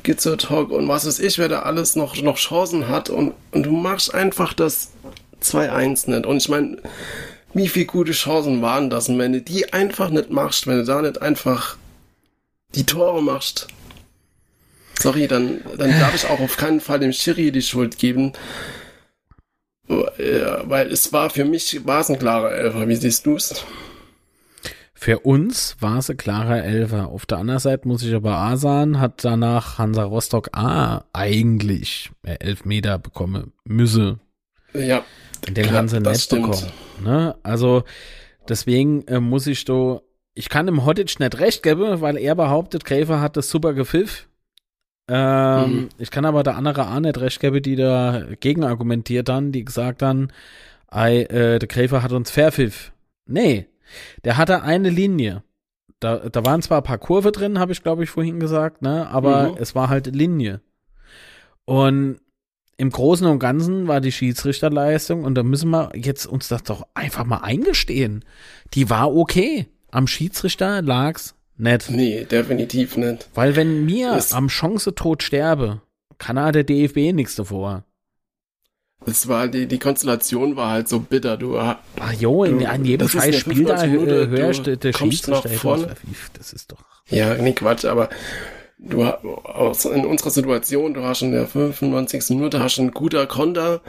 [0.04, 3.64] Gizzer Talk und was weiß ich, wer da alles noch, noch Chancen hat und, und
[3.64, 4.92] du machst einfach das
[5.44, 6.26] 2-1 nicht.
[6.26, 6.78] Und ich meine,
[7.54, 9.10] wie viele gute Chancen waren das?
[9.10, 11.78] Und wenn du die einfach nicht machst, wenn du da nicht einfach
[12.76, 13.68] die Tore machst,
[15.00, 18.34] sorry, dann, dann darf ich auch auf keinen Fall dem Schiri die Schuld geben.
[19.88, 22.88] Weil es war für mich war es ein klarer Elfer.
[22.88, 23.66] Wie siehst du es?
[25.02, 27.08] Für uns war es ein klarer Elfer.
[27.08, 32.12] Auf der anderen Seite muss ich aber A sagen, hat danach Hansa Rostock A eigentlich
[32.24, 34.20] Elfmeter bekommen müsse.
[34.74, 35.04] Ja.
[35.48, 36.72] Den klar, haben sie nicht bekommen.
[37.04, 37.36] Ne?
[37.42, 37.84] Also
[38.48, 40.02] Deswegen äh, muss ich da,
[40.34, 44.28] ich kann dem Hotic nicht recht geben, weil er behauptet, Gräfer hat das super gepfiff.
[45.08, 45.90] Ähm, mhm.
[45.98, 49.66] Ich kann aber der andere auch nicht recht geben, die da gegen argumentiert dann, die
[49.66, 50.30] gesagt haben,
[50.88, 52.92] ei, äh, der Gräfer hat uns verpfiff.
[53.26, 53.68] Nee,
[54.24, 55.44] der hatte eine Linie.
[56.00, 59.08] Da, da waren zwar ein paar Kurve drin, habe ich glaube ich vorhin gesagt, ne,
[59.10, 59.58] aber mhm.
[59.60, 60.62] es war halt Linie.
[61.66, 62.20] Und
[62.78, 66.88] im Großen und Ganzen war die Schiedsrichterleistung, und da müssen wir jetzt uns das doch
[66.96, 68.26] einfach mal eingestehen.
[68.74, 69.68] Die war okay.
[69.92, 71.92] Am Schiedsrichter lag's nicht.
[71.92, 73.30] Nee, definitiv nicht.
[73.36, 75.82] Weil wenn mir das am Chancetod sterbe,
[76.18, 77.84] kann er der DFB nichts davor.
[79.06, 81.38] Das war die, die Konstellation war halt so bitter.
[81.38, 81.78] Du, Ach
[82.20, 85.96] jo, in, an jedem scheiß Spiel da hörst du, der Schiedsrichter.
[86.38, 86.78] Das ist doch.
[87.10, 88.10] Ja, nee, Quatsch, aber
[88.78, 92.30] du in unserer Situation, du hast in der 95.
[92.32, 93.82] Minute hast einen guter Konter,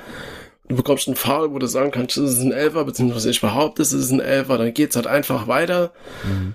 [0.69, 3.83] du bekommst einen Foul, wo du sagen kannst, das ist ein Elfer, beziehungsweise ich behaupte,
[3.83, 5.93] es ist ein Elfer, dann geht's halt einfach weiter.
[6.25, 6.55] Mhm.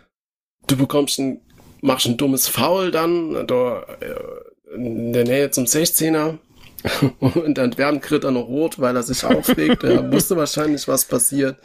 [0.68, 1.42] Du bekommst ein,
[1.82, 6.38] machst ein dummes Foul dann, da, äh, in der Nähe zum 16er.
[7.20, 9.84] Und dann werden Kritter noch rot, weil er sich aufregt.
[9.84, 11.58] er wusste wahrscheinlich, was passiert.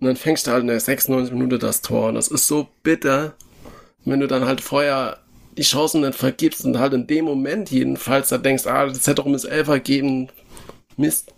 [0.00, 2.08] Und dann fängst du halt in der 96 Minute das Tor.
[2.08, 3.34] Und das ist so bitter,
[4.04, 5.18] wenn du dann halt vorher
[5.56, 9.16] die Chancen nicht vergibst und halt in dem Moment jedenfalls da denkst, ah, das hätte
[9.16, 10.28] doch Miss Elfer geben.
[10.96, 11.32] Mist.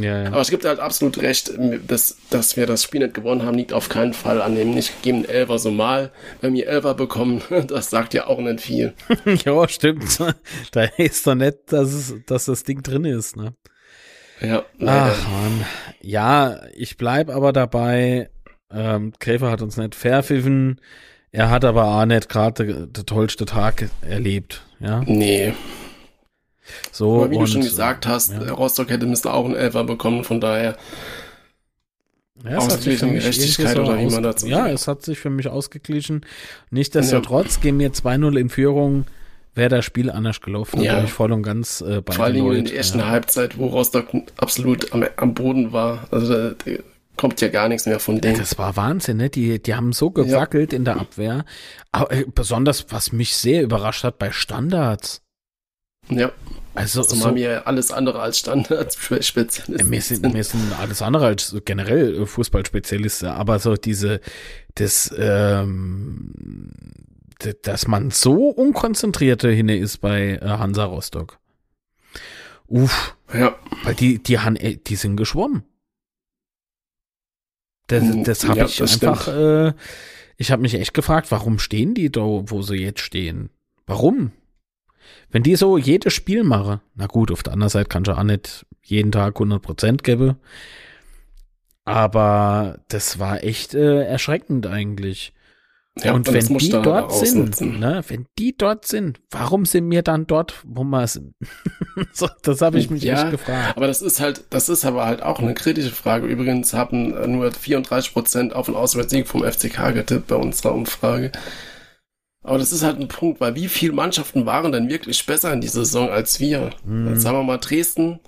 [0.00, 0.28] Ja, ja.
[0.28, 1.52] Aber es gibt halt absolut recht,
[1.86, 5.02] dass, dass wir das Spiel nicht gewonnen haben, liegt auf keinen Fall an dem nicht
[5.02, 6.10] gegebenen Elfer so mal.
[6.40, 8.94] Wenn wir Elfer bekommen, das sagt ja auch nicht viel.
[9.44, 10.18] ja, stimmt.
[10.72, 13.54] Da ist doch nicht, dass, es, dass das Ding drin ist, ne?
[14.40, 14.64] Ja.
[14.78, 15.14] Leider.
[15.14, 15.64] Ach man.
[16.00, 18.30] Ja, ich bleib aber dabei.
[18.72, 20.80] Ähm, Gräfer hat uns nicht verpfiffen.
[21.30, 25.02] Er hat aber auch nicht gerade den tollsten Tag erlebt, ja?
[25.06, 25.54] Nee.
[26.90, 28.52] So, aber wie und, du schon gesagt hast, ja.
[28.52, 30.76] Rostock hätte müsste auch einen Elfer bekommen, von daher
[32.44, 35.18] ja, es hat sich für mich Gerechtigkeit oder wie man dazu Ja, es hat sich
[35.18, 36.26] für mich ausgeglichen.
[36.70, 37.62] Nichtsdestotrotz ja.
[37.62, 39.04] gehen wir 2-0 in Führung.
[39.54, 40.94] Wäre das Spiel anders gelaufen, ja.
[40.94, 43.08] wäre ich voll und ganz äh, bei Vor allem in der ersten ja.
[43.08, 44.06] Halbzeit, wo Rostock
[44.38, 46.08] absolut am, am Boden war.
[46.10, 46.72] Also da,
[47.18, 48.38] kommt ja gar nichts mehr von denen.
[48.38, 49.28] Das war Wahnsinn, ne?
[49.28, 50.78] Die, die haben so gewackelt ja.
[50.78, 51.44] in der Abwehr.
[51.92, 55.22] Aber äh, besonders, was mich sehr überrascht hat, bei Standards.
[56.08, 56.32] Ja.
[56.74, 59.90] Also, also so, wir alles andere als Standardspezialisten.
[59.90, 64.22] Wir sind, wir sind alles andere als generell Fußballspezialisten, aber so diese,
[64.74, 66.32] das, ähm,
[67.62, 71.38] dass man so unkonzentrierte hinne ist bei äh, Hansa Rostock.
[72.68, 73.16] Uff.
[73.34, 73.54] Ja.
[73.82, 75.64] Weil die, die, haben, äh, die sind geschwommen.
[77.88, 79.74] Das, hm, das habe ja, ich einfach, äh,
[80.38, 83.50] ich habe mich echt gefragt, warum stehen die da, wo sie jetzt stehen?
[83.86, 84.32] Warum?
[85.30, 88.22] Wenn die so jedes Spiel machen, na gut, auf der anderen Seite kann ich auch
[88.22, 90.36] nicht jeden Tag 100% geben.
[91.84, 95.32] Aber das war echt äh, erschreckend eigentlich.
[95.98, 100.26] Ja, und wenn die dort sind, ne, wenn die dort sind, warum sind wir dann
[100.26, 101.34] dort, wo wir sind?
[102.14, 103.76] so, das habe ich mich ja, echt gefragt.
[103.76, 106.26] Aber das ist halt, das ist aber halt auch eine kritische Frage.
[106.26, 111.30] Übrigens haben nur 34 Prozent auf den Auswärtssieg vom FCK getippt bei unserer Umfrage.
[112.42, 115.60] Aber das ist halt ein Punkt, weil wie viele Mannschaften waren denn wirklich besser in
[115.60, 116.70] dieser Saison als wir?
[116.84, 117.10] Mhm.
[117.10, 118.18] Jetzt sagen wir mal Dresden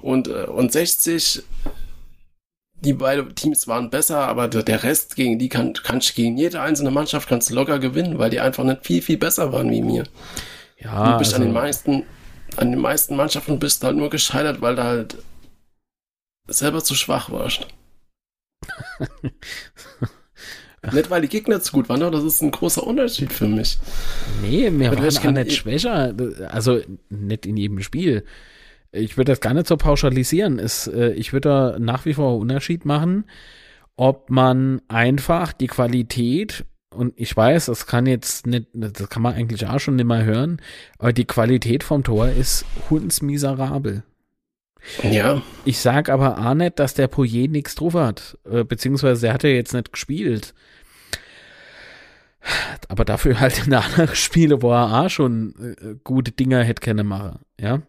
[0.00, 1.42] und, äh, und 60.
[2.80, 6.92] Die beiden Teams waren besser, aber der Rest gegen die kann, kannst gegen jede einzelne
[6.92, 10.04] Mannschaft kannst du locker gewinnen, weil die einfach nicht viel, viel besser waren wie mir.
[10.78, 11.12] Ja.
[11.12, 12.04] Du bist also, an den meisten,
[12.56, 15.18] an den meisten Mannschaften bist halt nur gescheitert, weil du halt
[16.46, 17.66] selber zu schwach warst.
[20.92, 23.78] Nicht, weil die Gegner zu gut waren, aber das ist ein großer Unterschied für mich.
[24.42, 26.14] Nee, wir waren gar nicht schwächer.
[26.48, 28.24] Also nicht in jedem Spiel.
[28.92, 30.58] Ich würde das gar nicht so pauschalisieren.
[30.58, 33.24] Es, äh, ich würde da nach wie vor einen Unterschied machen,
[33.96, 36.64] ob man einfach die Qualität
[36.94, 40.24] und ich weiß, das kann jetzt nicht, das kann man eigentlich auch schon nicht mehr
[40.24, 40.60] hören,
[40.98, 44.04] aber die Qualität vom Tor ist hundsmiserabel.
[45.02, 45.42] Ja.
[45.64, 49.42] Ich sag aber auch nicht, dass der Poyer nichts drauf hat, äh, beziehungsweise er hat
[49.42, 50.54] ja jetzt nicht gespielt.
[52.88, 57.06] Aber dafür halt in anderen Spiele, wo er auch schon äh, gute Dinger hätte können
[57.06, 57.82] machen, ja.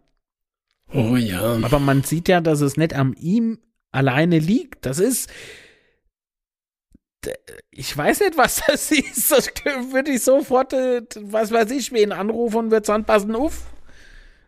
[0.92, 1.60] Oh ja.
[1.62, 3.60] Aber man sieht ja, dass es nicht an ihm
[3.92, 4.86] alleine liegt.
[4.86, 5.30] Das ist,
[7.70, 9.32] ich weiß nicht, was das ist.
[9.32, 9.48] Das
[9.92, 13.68] würde ich sofort, äh, was weiß ich, wen anrufen und wird sagen, passen auf.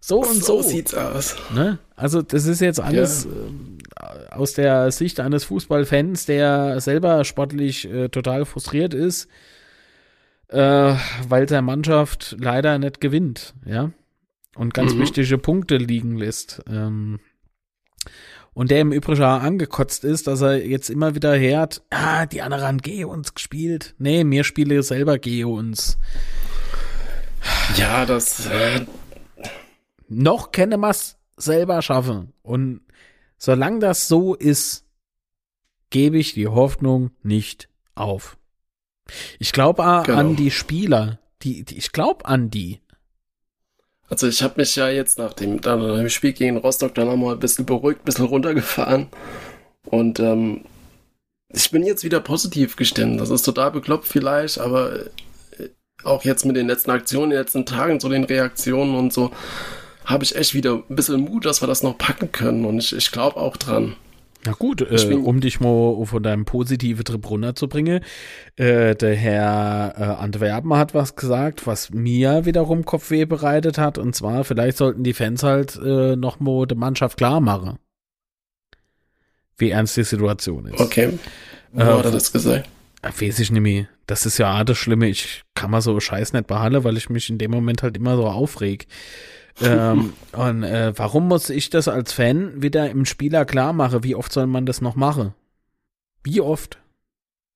[0.04, 0.62] So und so.
[0.62, 1.36] So sieht's aus.
[1.54, 1.78] Ne?
[1.96, 4.14] Also, das ist jetzt alles ja.
[4.14, 9.28] äh, aus der Sicht eines Fußballfans, der selber sportlich äh, total frustriert ist,
[10.48, 10.96] äh,
[11.30, 13.92] weil seine Mannschaft leider nicht gewinnt, ja.
[14.56, 15.00] Und ganz mhm.
[15.00, 16.62] wichtige Punkte liegen lässt.
[16.68, 17.20] Ähm,
[18.54, 22.42] und der im Übrigen auch angekotzt ist, dass er jetzt immer wieder hört, ah, die
[22.42, 23.96] anderen haben Geo uns gespielt.
[23.98, 25.98] Nee, mir spiele selber Geo uns.
[27.78, 28.48] Ja, das.
[28.48, 28.82] Äh,
[30.14, 32.34] Noch kenne was selber schaffen.
[32.42, 32.82] Und
[33.38, 34.86] solange das so ist,
[35.90, 38.38] gebe ich die Hoffnung nicht auf.
[39.40, 40.18] Ich glaube Genau.
[40.20, 41.20] an die Spieler.
[41.44, 42.82] Die, die, ich glaube an die.
[44.10, 47.08] Also ich habe mich ja jetzt nach dem, dann nach dem Spiel gegen Rostock dann
[47.08, 49.08] nochmal ein bisschen beruhigt, ein bisschen runtergefahren.
[49.86, 50.66] Und ähm,
[51.48, 53.22] ich bin jetzt wieder positiv gestimmt.
[53.22, 55.06] Das ist total bekloppt vielleicht, aber
[55.58, 55.70] äh,
[56.04, 59.32] auch jetzt mit den letzten Aktionen, den letzten Tagen, so den Reaktionen und so,
[60.06, 62.66] habe ich echt wieder ein bisschen Mut, dass wir das noch packen können.
[62.66, 63.96] Und ich, ich glaube auch dran.
[64.44, 68.04] Na gut, äh, um dich mal von deinem positiven Trip runterzubringen.
[68.56, 74.00] Äh, der Herr äh, Antwerpen hat was gesagt, was mir wiederum Kopfweh bereitet hat.
[74.00, 77.78] Und zwar, vielleicht sollten die Fans halt äh, noch mal der Mannschaft klar machen,
[79.58, 80.80] wie ernst die Situation ist.
[80.80, 81.20] Okay.
[81.72, 82.68] Wo Äh, hat er das gesagt?
[83.04, 83.88] Äh, Weiß ich nicht mehr.
[84.08, 85.08] Das ist ja auch das Schlimme.
[85.08, 88.16] Ich kann mal so Scheiß nicht behandeln, weil ich mich in dem Moment halt immer
[88.16, 88.88] so aufreg.
[89.62, 94.04] Ähm, und äh, warum muss ich das als Fan wieder im Spieler klar machen?
[94.04, 95.34] Wie oft soll man das noch machen?
[96.24, 96.78] Wie oft?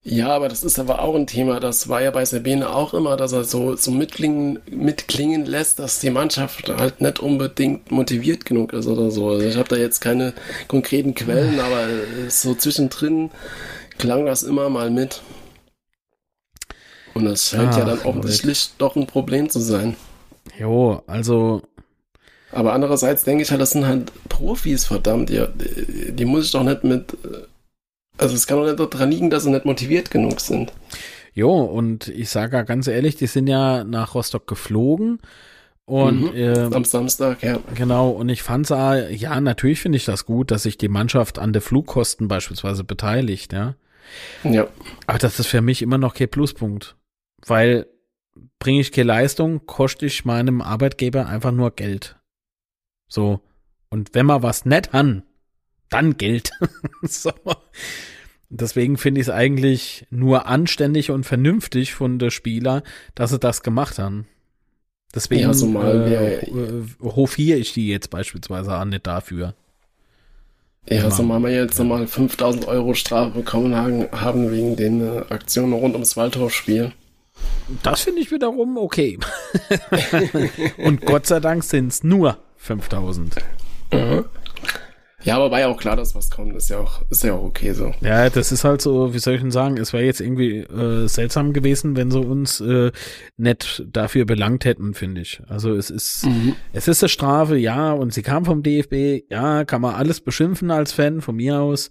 [0.07, 1.59] Ja, aber das ist aber auch ein Thema.
[1.59, 5.99] Das war ja bei Sabine auch immer, dass er so, so mitklingen, mitklingen lässt, dass
[5.99, 9.29] die Mannschaft halt nicht unbedingt motiviert genug ist oder so.
[9.29, 10.33] Also ich habe da jetzt keine
[10.67, 11.87] konkreten Quellen, aber
[12.27, 13.31] so zwischendrin
[13.97, 15.23] klang das immer mal mit.
[17.15, 19.95] Und das scheint ja Ach, dann offensichtlich doch ein Problem zu sein.
[20.59, 21.63] Jo, also
[22.55, 25.29] Aber andererseits denke ich halt, das sind halt Profis, verdammt.
[25.29, 25.43] Die,
[26.11, 27.13] die muss ich doch nicht mit.
[27.25, 27.43] äh,
[28.17, 30.71] Also es kann doch nicht daran liegen, dass sie nicht motiviert genug sind.
[31.33, 35.19] Jo, und ich sage ja ganz ehrlich, die sind ja nach Rostock geflogen.
[35.87, 36.35] Und Mhm.
[36.35, 37.59] äh, Am Samstag, ja.
[37.75, 41.53] genau, und ich fand's ja, natürlich finde ich das gut, dass sich die Mannschaft an
[41.53, 43.75] der Flugkosten beispielsweise beteiligt, ja.
[44.43, 44.65] Ja.
[45.05, 46.95] Aber das ist für mich immer noch kein Pluspunkt.
[47.45, 47.85] Weil
[48.57, 52.15] bringe ich keine Leistung, koste ich meinem Arbeitgeber einfach nur Geld.
[53.07, 53.41] So.
[53.89, 55.23] Und wenn man was nett han,
[55.89, 56.51] dann Geld.
[57.03, 57.31] so.
[58.49, 62.83] Deswegen finde ich es eigentlich nur anständig und vernünftig von der Spieler,
[63.15, 64.27] dass sie das gemacht haben.
[65.13, 69.55] Deswegen Ja, so mal, äh, äh, hofiere ich die jetzt beispielsweise auch nicht dafür.
[70.89, 71.11] Ja, Immer.
[71.11, 75.73] so machen wir jetzt nochmal 5000 Euro Strafe bekommen haben, haben wegen den äh, Aktionen
[75.73, 76.91] rund ums Waldorfspiel.
[77.81, 79.17] Das finde ich wiederum okay.
[80.77, 83.35] und Gott sei Dank sind es nur 5000.
[85.23, 86.55] Ja, aber war ja auch klar, dass was kommt.
[86.55, 87.93] Ist ja auch, ist ja auch okay so.
[88.01, 91.07] Ja, das ist halt so, wie soll ich denn sagen, es wäre jetzt irgendwie äh,
[91.07, 92.91] seltsam gewesen, wenn sie uns äh,
[93.35, 95.41] nicht dafür belangt hätten, finde ich.
[95.47, 96.27] Also es ist,
[96.73, 100.69] es ist eine Strafe, ja, und sie kam vom DFB, ja, kann man alles beschimpfen
[100.69, 101.89] als Fan, von mir aus.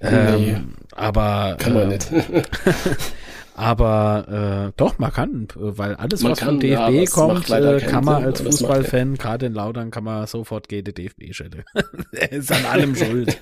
[0.00, 0.56] Ähm, Nee.
[0.94, 2.08] aber Kann man äh, nicht.
[3.56, 7.50] Aber äh, doch, man kann, äh, weil alles, Man was kann, vom DFB ja, kommt,
[7.50, 11.32] äh, kann man Sinn, als Fußballfan, gerade in Lautern, kann man sofort gegen den DFB
[11.32, 11.64] stellen.
[12.12, 13.38] er ist an allem schuld.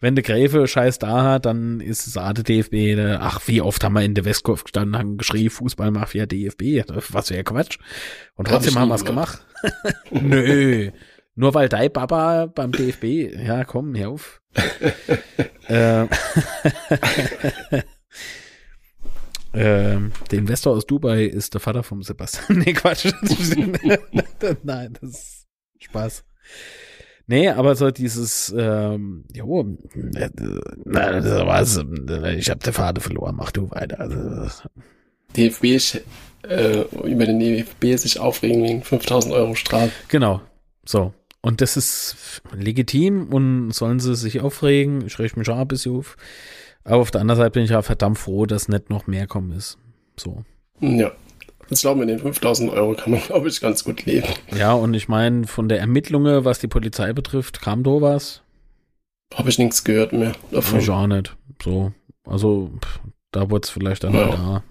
[0.00, 2.96] Wenn der Gräfe Scheiß da hat, dann ist es auch der DFB.
[2.96, 7.30] Der, ach, wie oft haben wir in der Westkurve gestanden, haben geschrien, Fußballmafia DFB, was
[7.30, 7.78] wäre Quatsch.
[8.34, 9.44] Und trotzdem haben wir es gemacht.
[10.10, 10.90] Nö.
[11.34, 13.04] Nur weil dein Papa beim DFB,
[13.46, 14.40] ja komm, hör auf.
[15.68, 16.08] ähm,
[19.56, 22.58] ähm, der Investor aus Dubai ist der Vater vom Sebastian.
[22.64, 23.06] nee, Quatsch.
[24.62, 25.46] Nein, das ist
[25.80, 26.24] Spaß.
[27.26, 29.76] Nee, aber so dieses, ähm, jo,
[30.14, 30.30] äh,
[30.84, 31.80] na, das war's.
[32.36, 33.98] Ich hab der Vater verloren, mach du weiter.
[33.98, 34.68] Also,
[35.36, 35.64] DFB,
[36.48, 39.90] äh, über den DFB sich aufregen wegen 5000 Euro Strafe.
[40.08, 40.40] genau,
[40.84, 41.12] so.
[41.40, 45.06] Und das ist legitim und sollen sie sich aufregen.
[45.06, 46.16] Ich reg mich auch ein bisschen auf.
[46.86, 49.52] Aber auf der anderen Seite bin ich ja verdammt froh, dass nicht noch mehr kommen
[49.52, 49.76] ist.
[50.16, 50.44] So.
[50.80, 51.10] Ja.
[51.68, 54.28] Ich glaube, mit den 5000 Euro kann man, glaube ich, ganz gut leben.
[54.56, 58.42] Ja, und ich meine, von der Ermittlungen, was die Polizei betrifft, kam da was?
[59.34, 60.78] Habe ich nichts gehört mehr davon.
[60.78, 61.36] Ich auch nicht.
[61.62, 61.92] So.
[62.24, 63.00] Also, pff,
[63.32, 64.26] da wurde es vielleicht dann Ja.
[64.28, 64.62] da.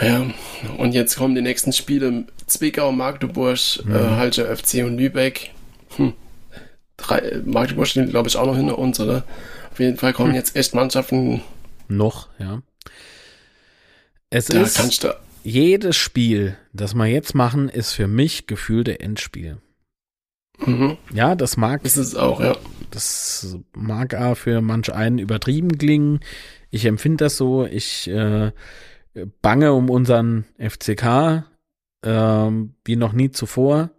[0.00, 0.26] Ja,
[0.78, 2.24] und jetzt kommen die nächsten Spiele.
[2.46, 3.94] Zwickau, Magdeburg, Mhm.
[3.94, 5.50] äh, Halter FC und Lübeck.
[5.96, 6.12] Hm.
[6.96, 9.24] Drei, Magdeburg steht, glaube ich, auch noch hinter uns, oder?
[9.72, 10.36] Auf jeden Fall kommen Hm.
[10.36, 11.42] jetzt echt Mannschaften,
[11.88, 12.62] Noch, ja.
[14.30, 15.14] Es da ist kannst du.
[15.42, 19.58] jedes Spiel, das wir jetzt machen, ist für mich gefühlt der Endspiel.
[20.58, 20.96] Mhm.
[21.12, 22.56] Ja, das mag, Ist es auch, ja.
[22.90, 26.20] das mag auch für manch einen übertrieben klingen.
[26.70, 27.64] Ich empfinde das so.
[27.66, 28.52] Ich äh,
[29.42, 31.44] bange um unseren FCK
[32.04, 33.90] ähm, wie noch nie zuvor.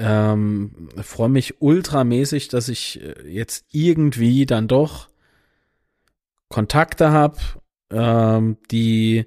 [0.00, 5.08] Ähm, freue mich ultramäßig, dass ich äh, jetzt irgendwie dann doch
[6.48, 7.36] Kontakte habe,
[7.90, 9.26] ähm, die,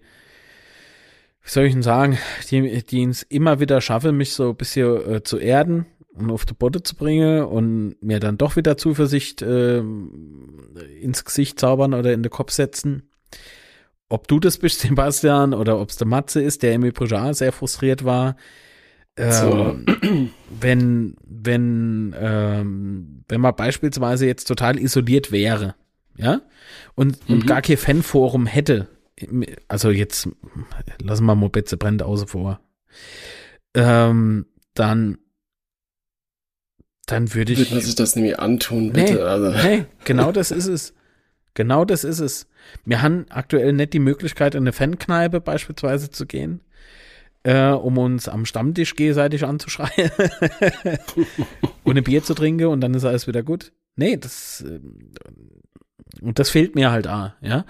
[1.44, 2.18] wie soll ich denn sagen,
[2.50, 5.86] die, die es immer wieder schaffen, mich so ein bisschen äh, zu erden
[6.16, 11.60] und auf die Botte zu bringen und mir dann doch wieder Zuversicht äh, ins Gesicht
[11.60, 13.10] zaubern oder in den Kopf setzen.
[14.10, 17.52] Ob du das bist, Sebastian, oder ob es der Matze ist, der im Übrigen sehr
[17.52, 18.36] frustriert war.
[19.18, 19.78] Ähm, so.
[20.60, 25.76] Wenn, wenn, ähm, wenn man beispielsweise jetzt total isoliert wäre,
[26.16, 26.42] ja,
[26.96, 27.36] und, mhm.
[27.36, 28.88] und gar kein Fanforum hätte,
[29.68, 30.30] also jetzt
[31.02, 32.60] lassen wir mal Betze brennt außen vor,
[33.74, 35.18] ähm, dann
[37.06, 37.60] dann würde ich.
[37.60, 39.16] Würde man sich das nämlich antun, bitte.
[39.16, 39.52] Nee, also.
[39.68, 40.94] nee, genau das ist es.
[41.54, 42.48] Genau das ist es.
[42.86, 46.62] Wir haben aktuell nicht die Möglichkeit, in eine Fankneipe beispielsweise zu gehen,
[47.44, 50.12] äh, um uns am Stammtisch gegenseitig anzuschreien
[51.84, 53.72] und ein Bier zu trinken und dann ist alles wieder gut.
[53.96, 54.80] Nee, das, äh,
[56.22, 57.66] und das fehlt mir halt auch, ja.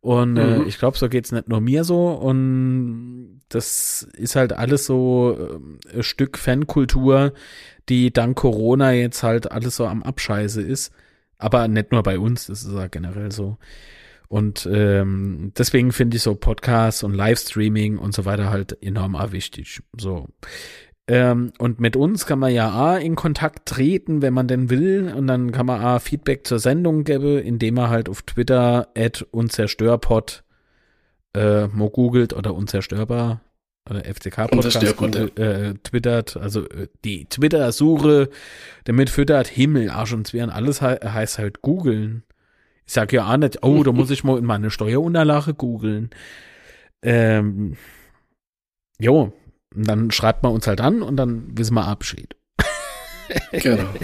[0.00, 0.68] Und äh, mhm.
[0.68, 2.10] ich glaube, so geht's nicht nur mir so.
[2.10, 5.36] Und das ist halt alles so
[5.92, 7.32] äh, ein Stück Fankultur,
[7.88, 10.92] die dank Corona jetzt halt alles so am Abscheiße ist.
[11.38, 13.58] Aber nicht nur bei uns, das ist ja generell so.
[14.28, 19.80] Und ähm, deswegen finde ich so Podcasts und Livestreaming und so weiter halt enorm wichtig.
[19.96, 20.26] So.
[21.08, 25.12] Ähm, und mit uns kann man ja A in Kontakt treten, wenn man denn will.
[25.14, 29.22] Und dann kann man A Feedback zur Sendung geben, indem man halt auf Twitter at
[29.30, 30.42] unzerstörpod
[31.36, 33.40] äh, mo googelt oder unzerstörbar
[33.88, 34.82] oder FCK Podcast
[35.38, 38.30] äh, twittert, also äh, die Twitter-Suche,
[38.84, 42.24] damit füttert Himmel, Arsch und Zwirn, alles he heißt halt googeln.
[42.86, 46.10] Ich sag ja auch nicht, oh, da muss ich mal in meine Steuerunterlage googeln.
[47.02, 47.76] Ähm,
[48.98, 49.32] jo,
[49.74, 52.36] und dann schreibt man uns halt an und dann wissen wir Abschied.
[53.52, 53.88] genau.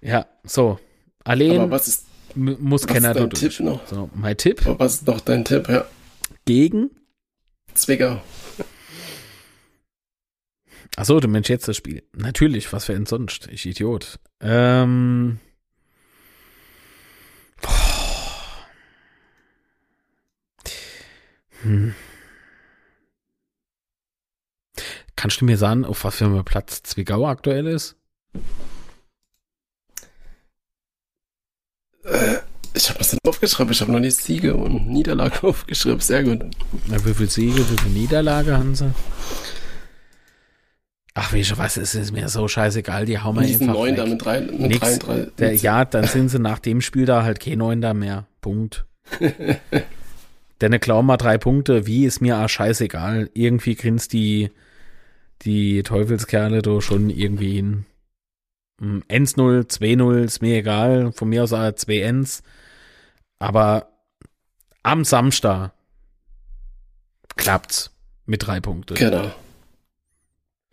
[0.00, 0.78] Ja, so.
[1.24, 2.06] Allein Aber was ist,
[2.36, 3.84] muss was keiner ist dein Tipp noch?
[3.88, 4.64] So, mein Tipp.
[4.64, 5.86] Aber was ist noch dein Tipp, ja?
[6.44, 6.90] Gegen?
[7.74, 8.22] Zwickau.
[10.96, 12.04] Achso, du Mensch, jetzt das Spiel.
[12.12, 13.48] Natürlich, was für ein sonst?
[13.48, 14.20] Ich Idiot.
[14.40, 15.40] Ähm.
[21.62, 21.94] Hm.
[25.16, 27.96] Kannst du mir sagen, auf was für einem Platz Zwickau aktuell ist?
[32.04, 32.36] Äh,
[32.74, 33.72] ich habe das nicht aufgeschrieben.
[33.72, 36.00] Ich habe noch die Siege und Niederlage aufgeschrieben.
[36.00, 36.44] Sehr gut.
[36.86, 38.92] Na, wie viele Siege, wie viele Niederlage haben sie?
[41.14, 44.06] Ach, wie ich weiß, es ist mir so scheißegal, die hauen wir einfach neun da
[44.06, 45.30] mit drei, mit Nix, drei, drei.
[45.38, 48.28] Der, ja, dann sind sie nach dem Spiel da halt kein Neun da mehr.
[48.40, 48.86] Punkt.
[50.60, 53.30] Denn klauen mal drei Punkte, wie ist mir auch scheißegal.
[53.34, 54.50] Irgendwie grinst die,
[55.42, 57.86] die Teufelskerle da schon irgendwie hin.
[58.80, 61.12] 1-0, 2-0, ist mir egal.
[61.12, 62.42] Von mir aus auch 2 Ns.
[63.38, 63.88] Aber
[64.82, 65.72] am Samstag
[67.36, 67.90] klappt's
[68.26, 68.94] mit drei Punkten.
[68.94, 69.32] Genau.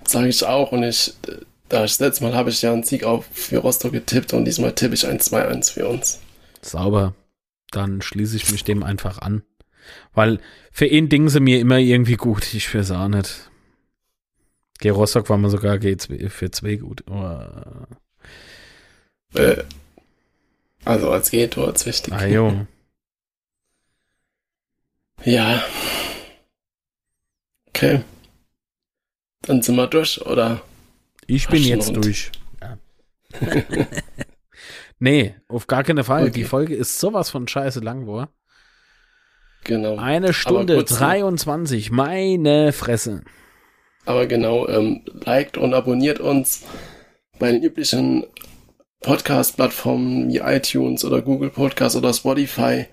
[0.03, 0.71] Sage ich auch.
[0.71, 1.13] Und ich,
[1.69, 4.73] da ich letztes Mal habe ich ja einen Sieg auf für Rostock getippt und diesmal
[4.73, 6.19] tippe ich ein 2-1 für uns.
[6.61, 7.13] Sauber.
[7.71, 9.43] Dann schließe ich mich dem einfach an.
[10.13, 10.39] Weil
[10.71, 12.53] für ihn Ding sie mir immer irgendwie gut.
[12.53, 13.49] Ich fürs auch nicht.
[14.79, 17.03] G Rostock war man sogar G2, für zwei gut.
[17.09, 17.39] Oh.
[19.35, 19.63] Äh,
[20.83, 22.13] also als G-Tor ist wichtig.
[22.13, 22.67] Ah, jo.
[25.23, 25.63] Ja.
[27.69, 28.03] Okay.
[29.41, 30.61] Dann sind wir durch, oder?
[31.27, 32.05] Ich bin jetzt Hund?
[32.05, 32.31] durch.
[32.61, 32.77] Ja.
[34.99, 36.23] nee, auf gar keinen Fall.
[36.23, 36.31] Okay.
[36.31, 38.27] Die Folge ist sowas von scheiße lang, wo?
[39.65, 39.97] Genau.
[39.97, 43.21] Eine Stunde 23, meine Fresse.
[44.05, 46.63] Aber genau, ähm, liked und abonniert uns
[47.39, 48.25] bei den üblichen
[49.01, 52.85] Podcast-Plattformen wie iTunes oder Google Podcast oder Spotify.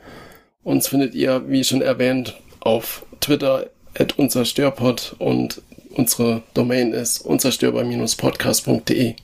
[0.63, 3.69] Uns findet ihr, wie schon erwähnt, auf Twitter
[3.99, 9.15] at unzerstörpod und unsere Domain ist unzerstörbar-podcast.de.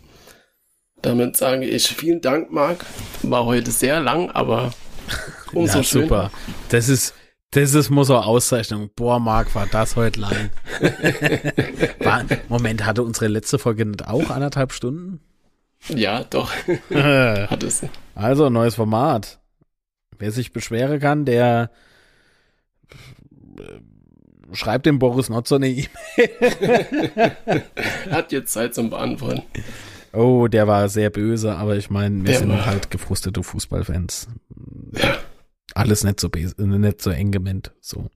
[1.00, 2.84] Damit sage ich vielen Dank, Marc.
[3.22, 4.72] War heute sehr lang, aber
[5.54, 6.30] umso ja, super.
[6.68, 7.14] Das ist,
[7.50, 8.90] das ist muss auch Auszeichnung.
[8.94, 10.50] Boah, Marc, war das heute lang.
[12.00, 15.20] war, Moment, hatte unsere letzte Folge nicht auch anderthalb Stunden?
[15.88, 16.52] Ja, doch.
[16.90, 17.82] Hat es.
[18.14, 19.38] Also, neues Format.
[20.18, 21.70] Wer sich beschweren kann, der
[23.58, 25.88] äh, schreibt dem Boris Notz eine E-Mail.
[28.10, 29.42] Hat jetzt Zeit zum Beantworten.
[30.12, 32.66] Oh, der war sehr böse, aber ich meine, wir der sind war.
[32.66, 34.28] halt gefrustete Fußballfans.
[34.92, 35.18] Ja.
[35.74, 37.72] Alles nicht so, nicht so eng gemeint.
[37.80, 38.10] So.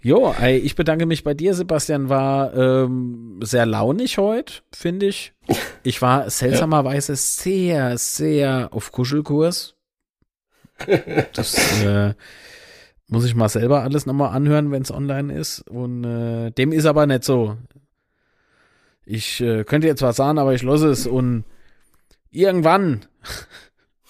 [0.00, 2.08] Jo, ich bedanke mich bei dir, Sebastian.
[2.08, 5.32] War ähm, sehr launig heute, finde ich.
[5.82, 9.76] Ich war seltsamerweise sehr, sehr auf Kuschelkurs.
[11.32, 12.14] Das äh,
[13.08, 15.60] muss ich mal selber alles nochmal anhören, wenn es online ist.
[15.68, 17.56] Und äh, dem ist aber nicht so.
[19.06, 21.44] Ich äh, könnte jetzt was sagen, aber ich lasse es und
[22.30, 23.06] irgendwann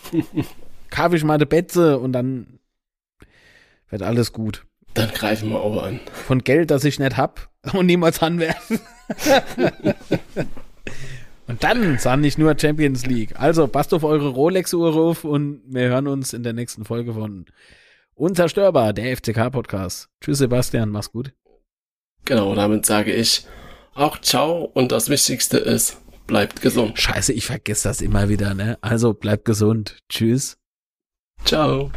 [0.94, 2.60] kaufe ich mal eine Betze und dann
[3.90, 4.64] wird alles gut.
[4.94, 5.98] Dann greifen wir auch an.
[6.12, 8.78] Von Geld, das ich nicht hab und niemals anwerfen.
[11.48, 13.38] und dann sah nicht nur Champions League.
[13.40, 17.46] Also passt auf eure Rolex-Uhr auf und wir hören uns in der nächsten Folge von
[18.14, 20.08] Unzerstörbar, der FCK-Podcast.
[20.20, 21.32] Tschüss, Sebastian, mach's gut.
[22.24, 23.46] Genau, damit sage ich
[23.94, 25.96] auch ciao und das Wichtigste ist,
[26.28, 27.00] bleibt gesund.
[27.00, 28.78] Scheiße, ich vergesse das immer wieder, ne?
[28.80, 29.98] Also bleibt gesund.
[30.08, 30.56] Tschüss.
[31.44, 31.90] Ciao.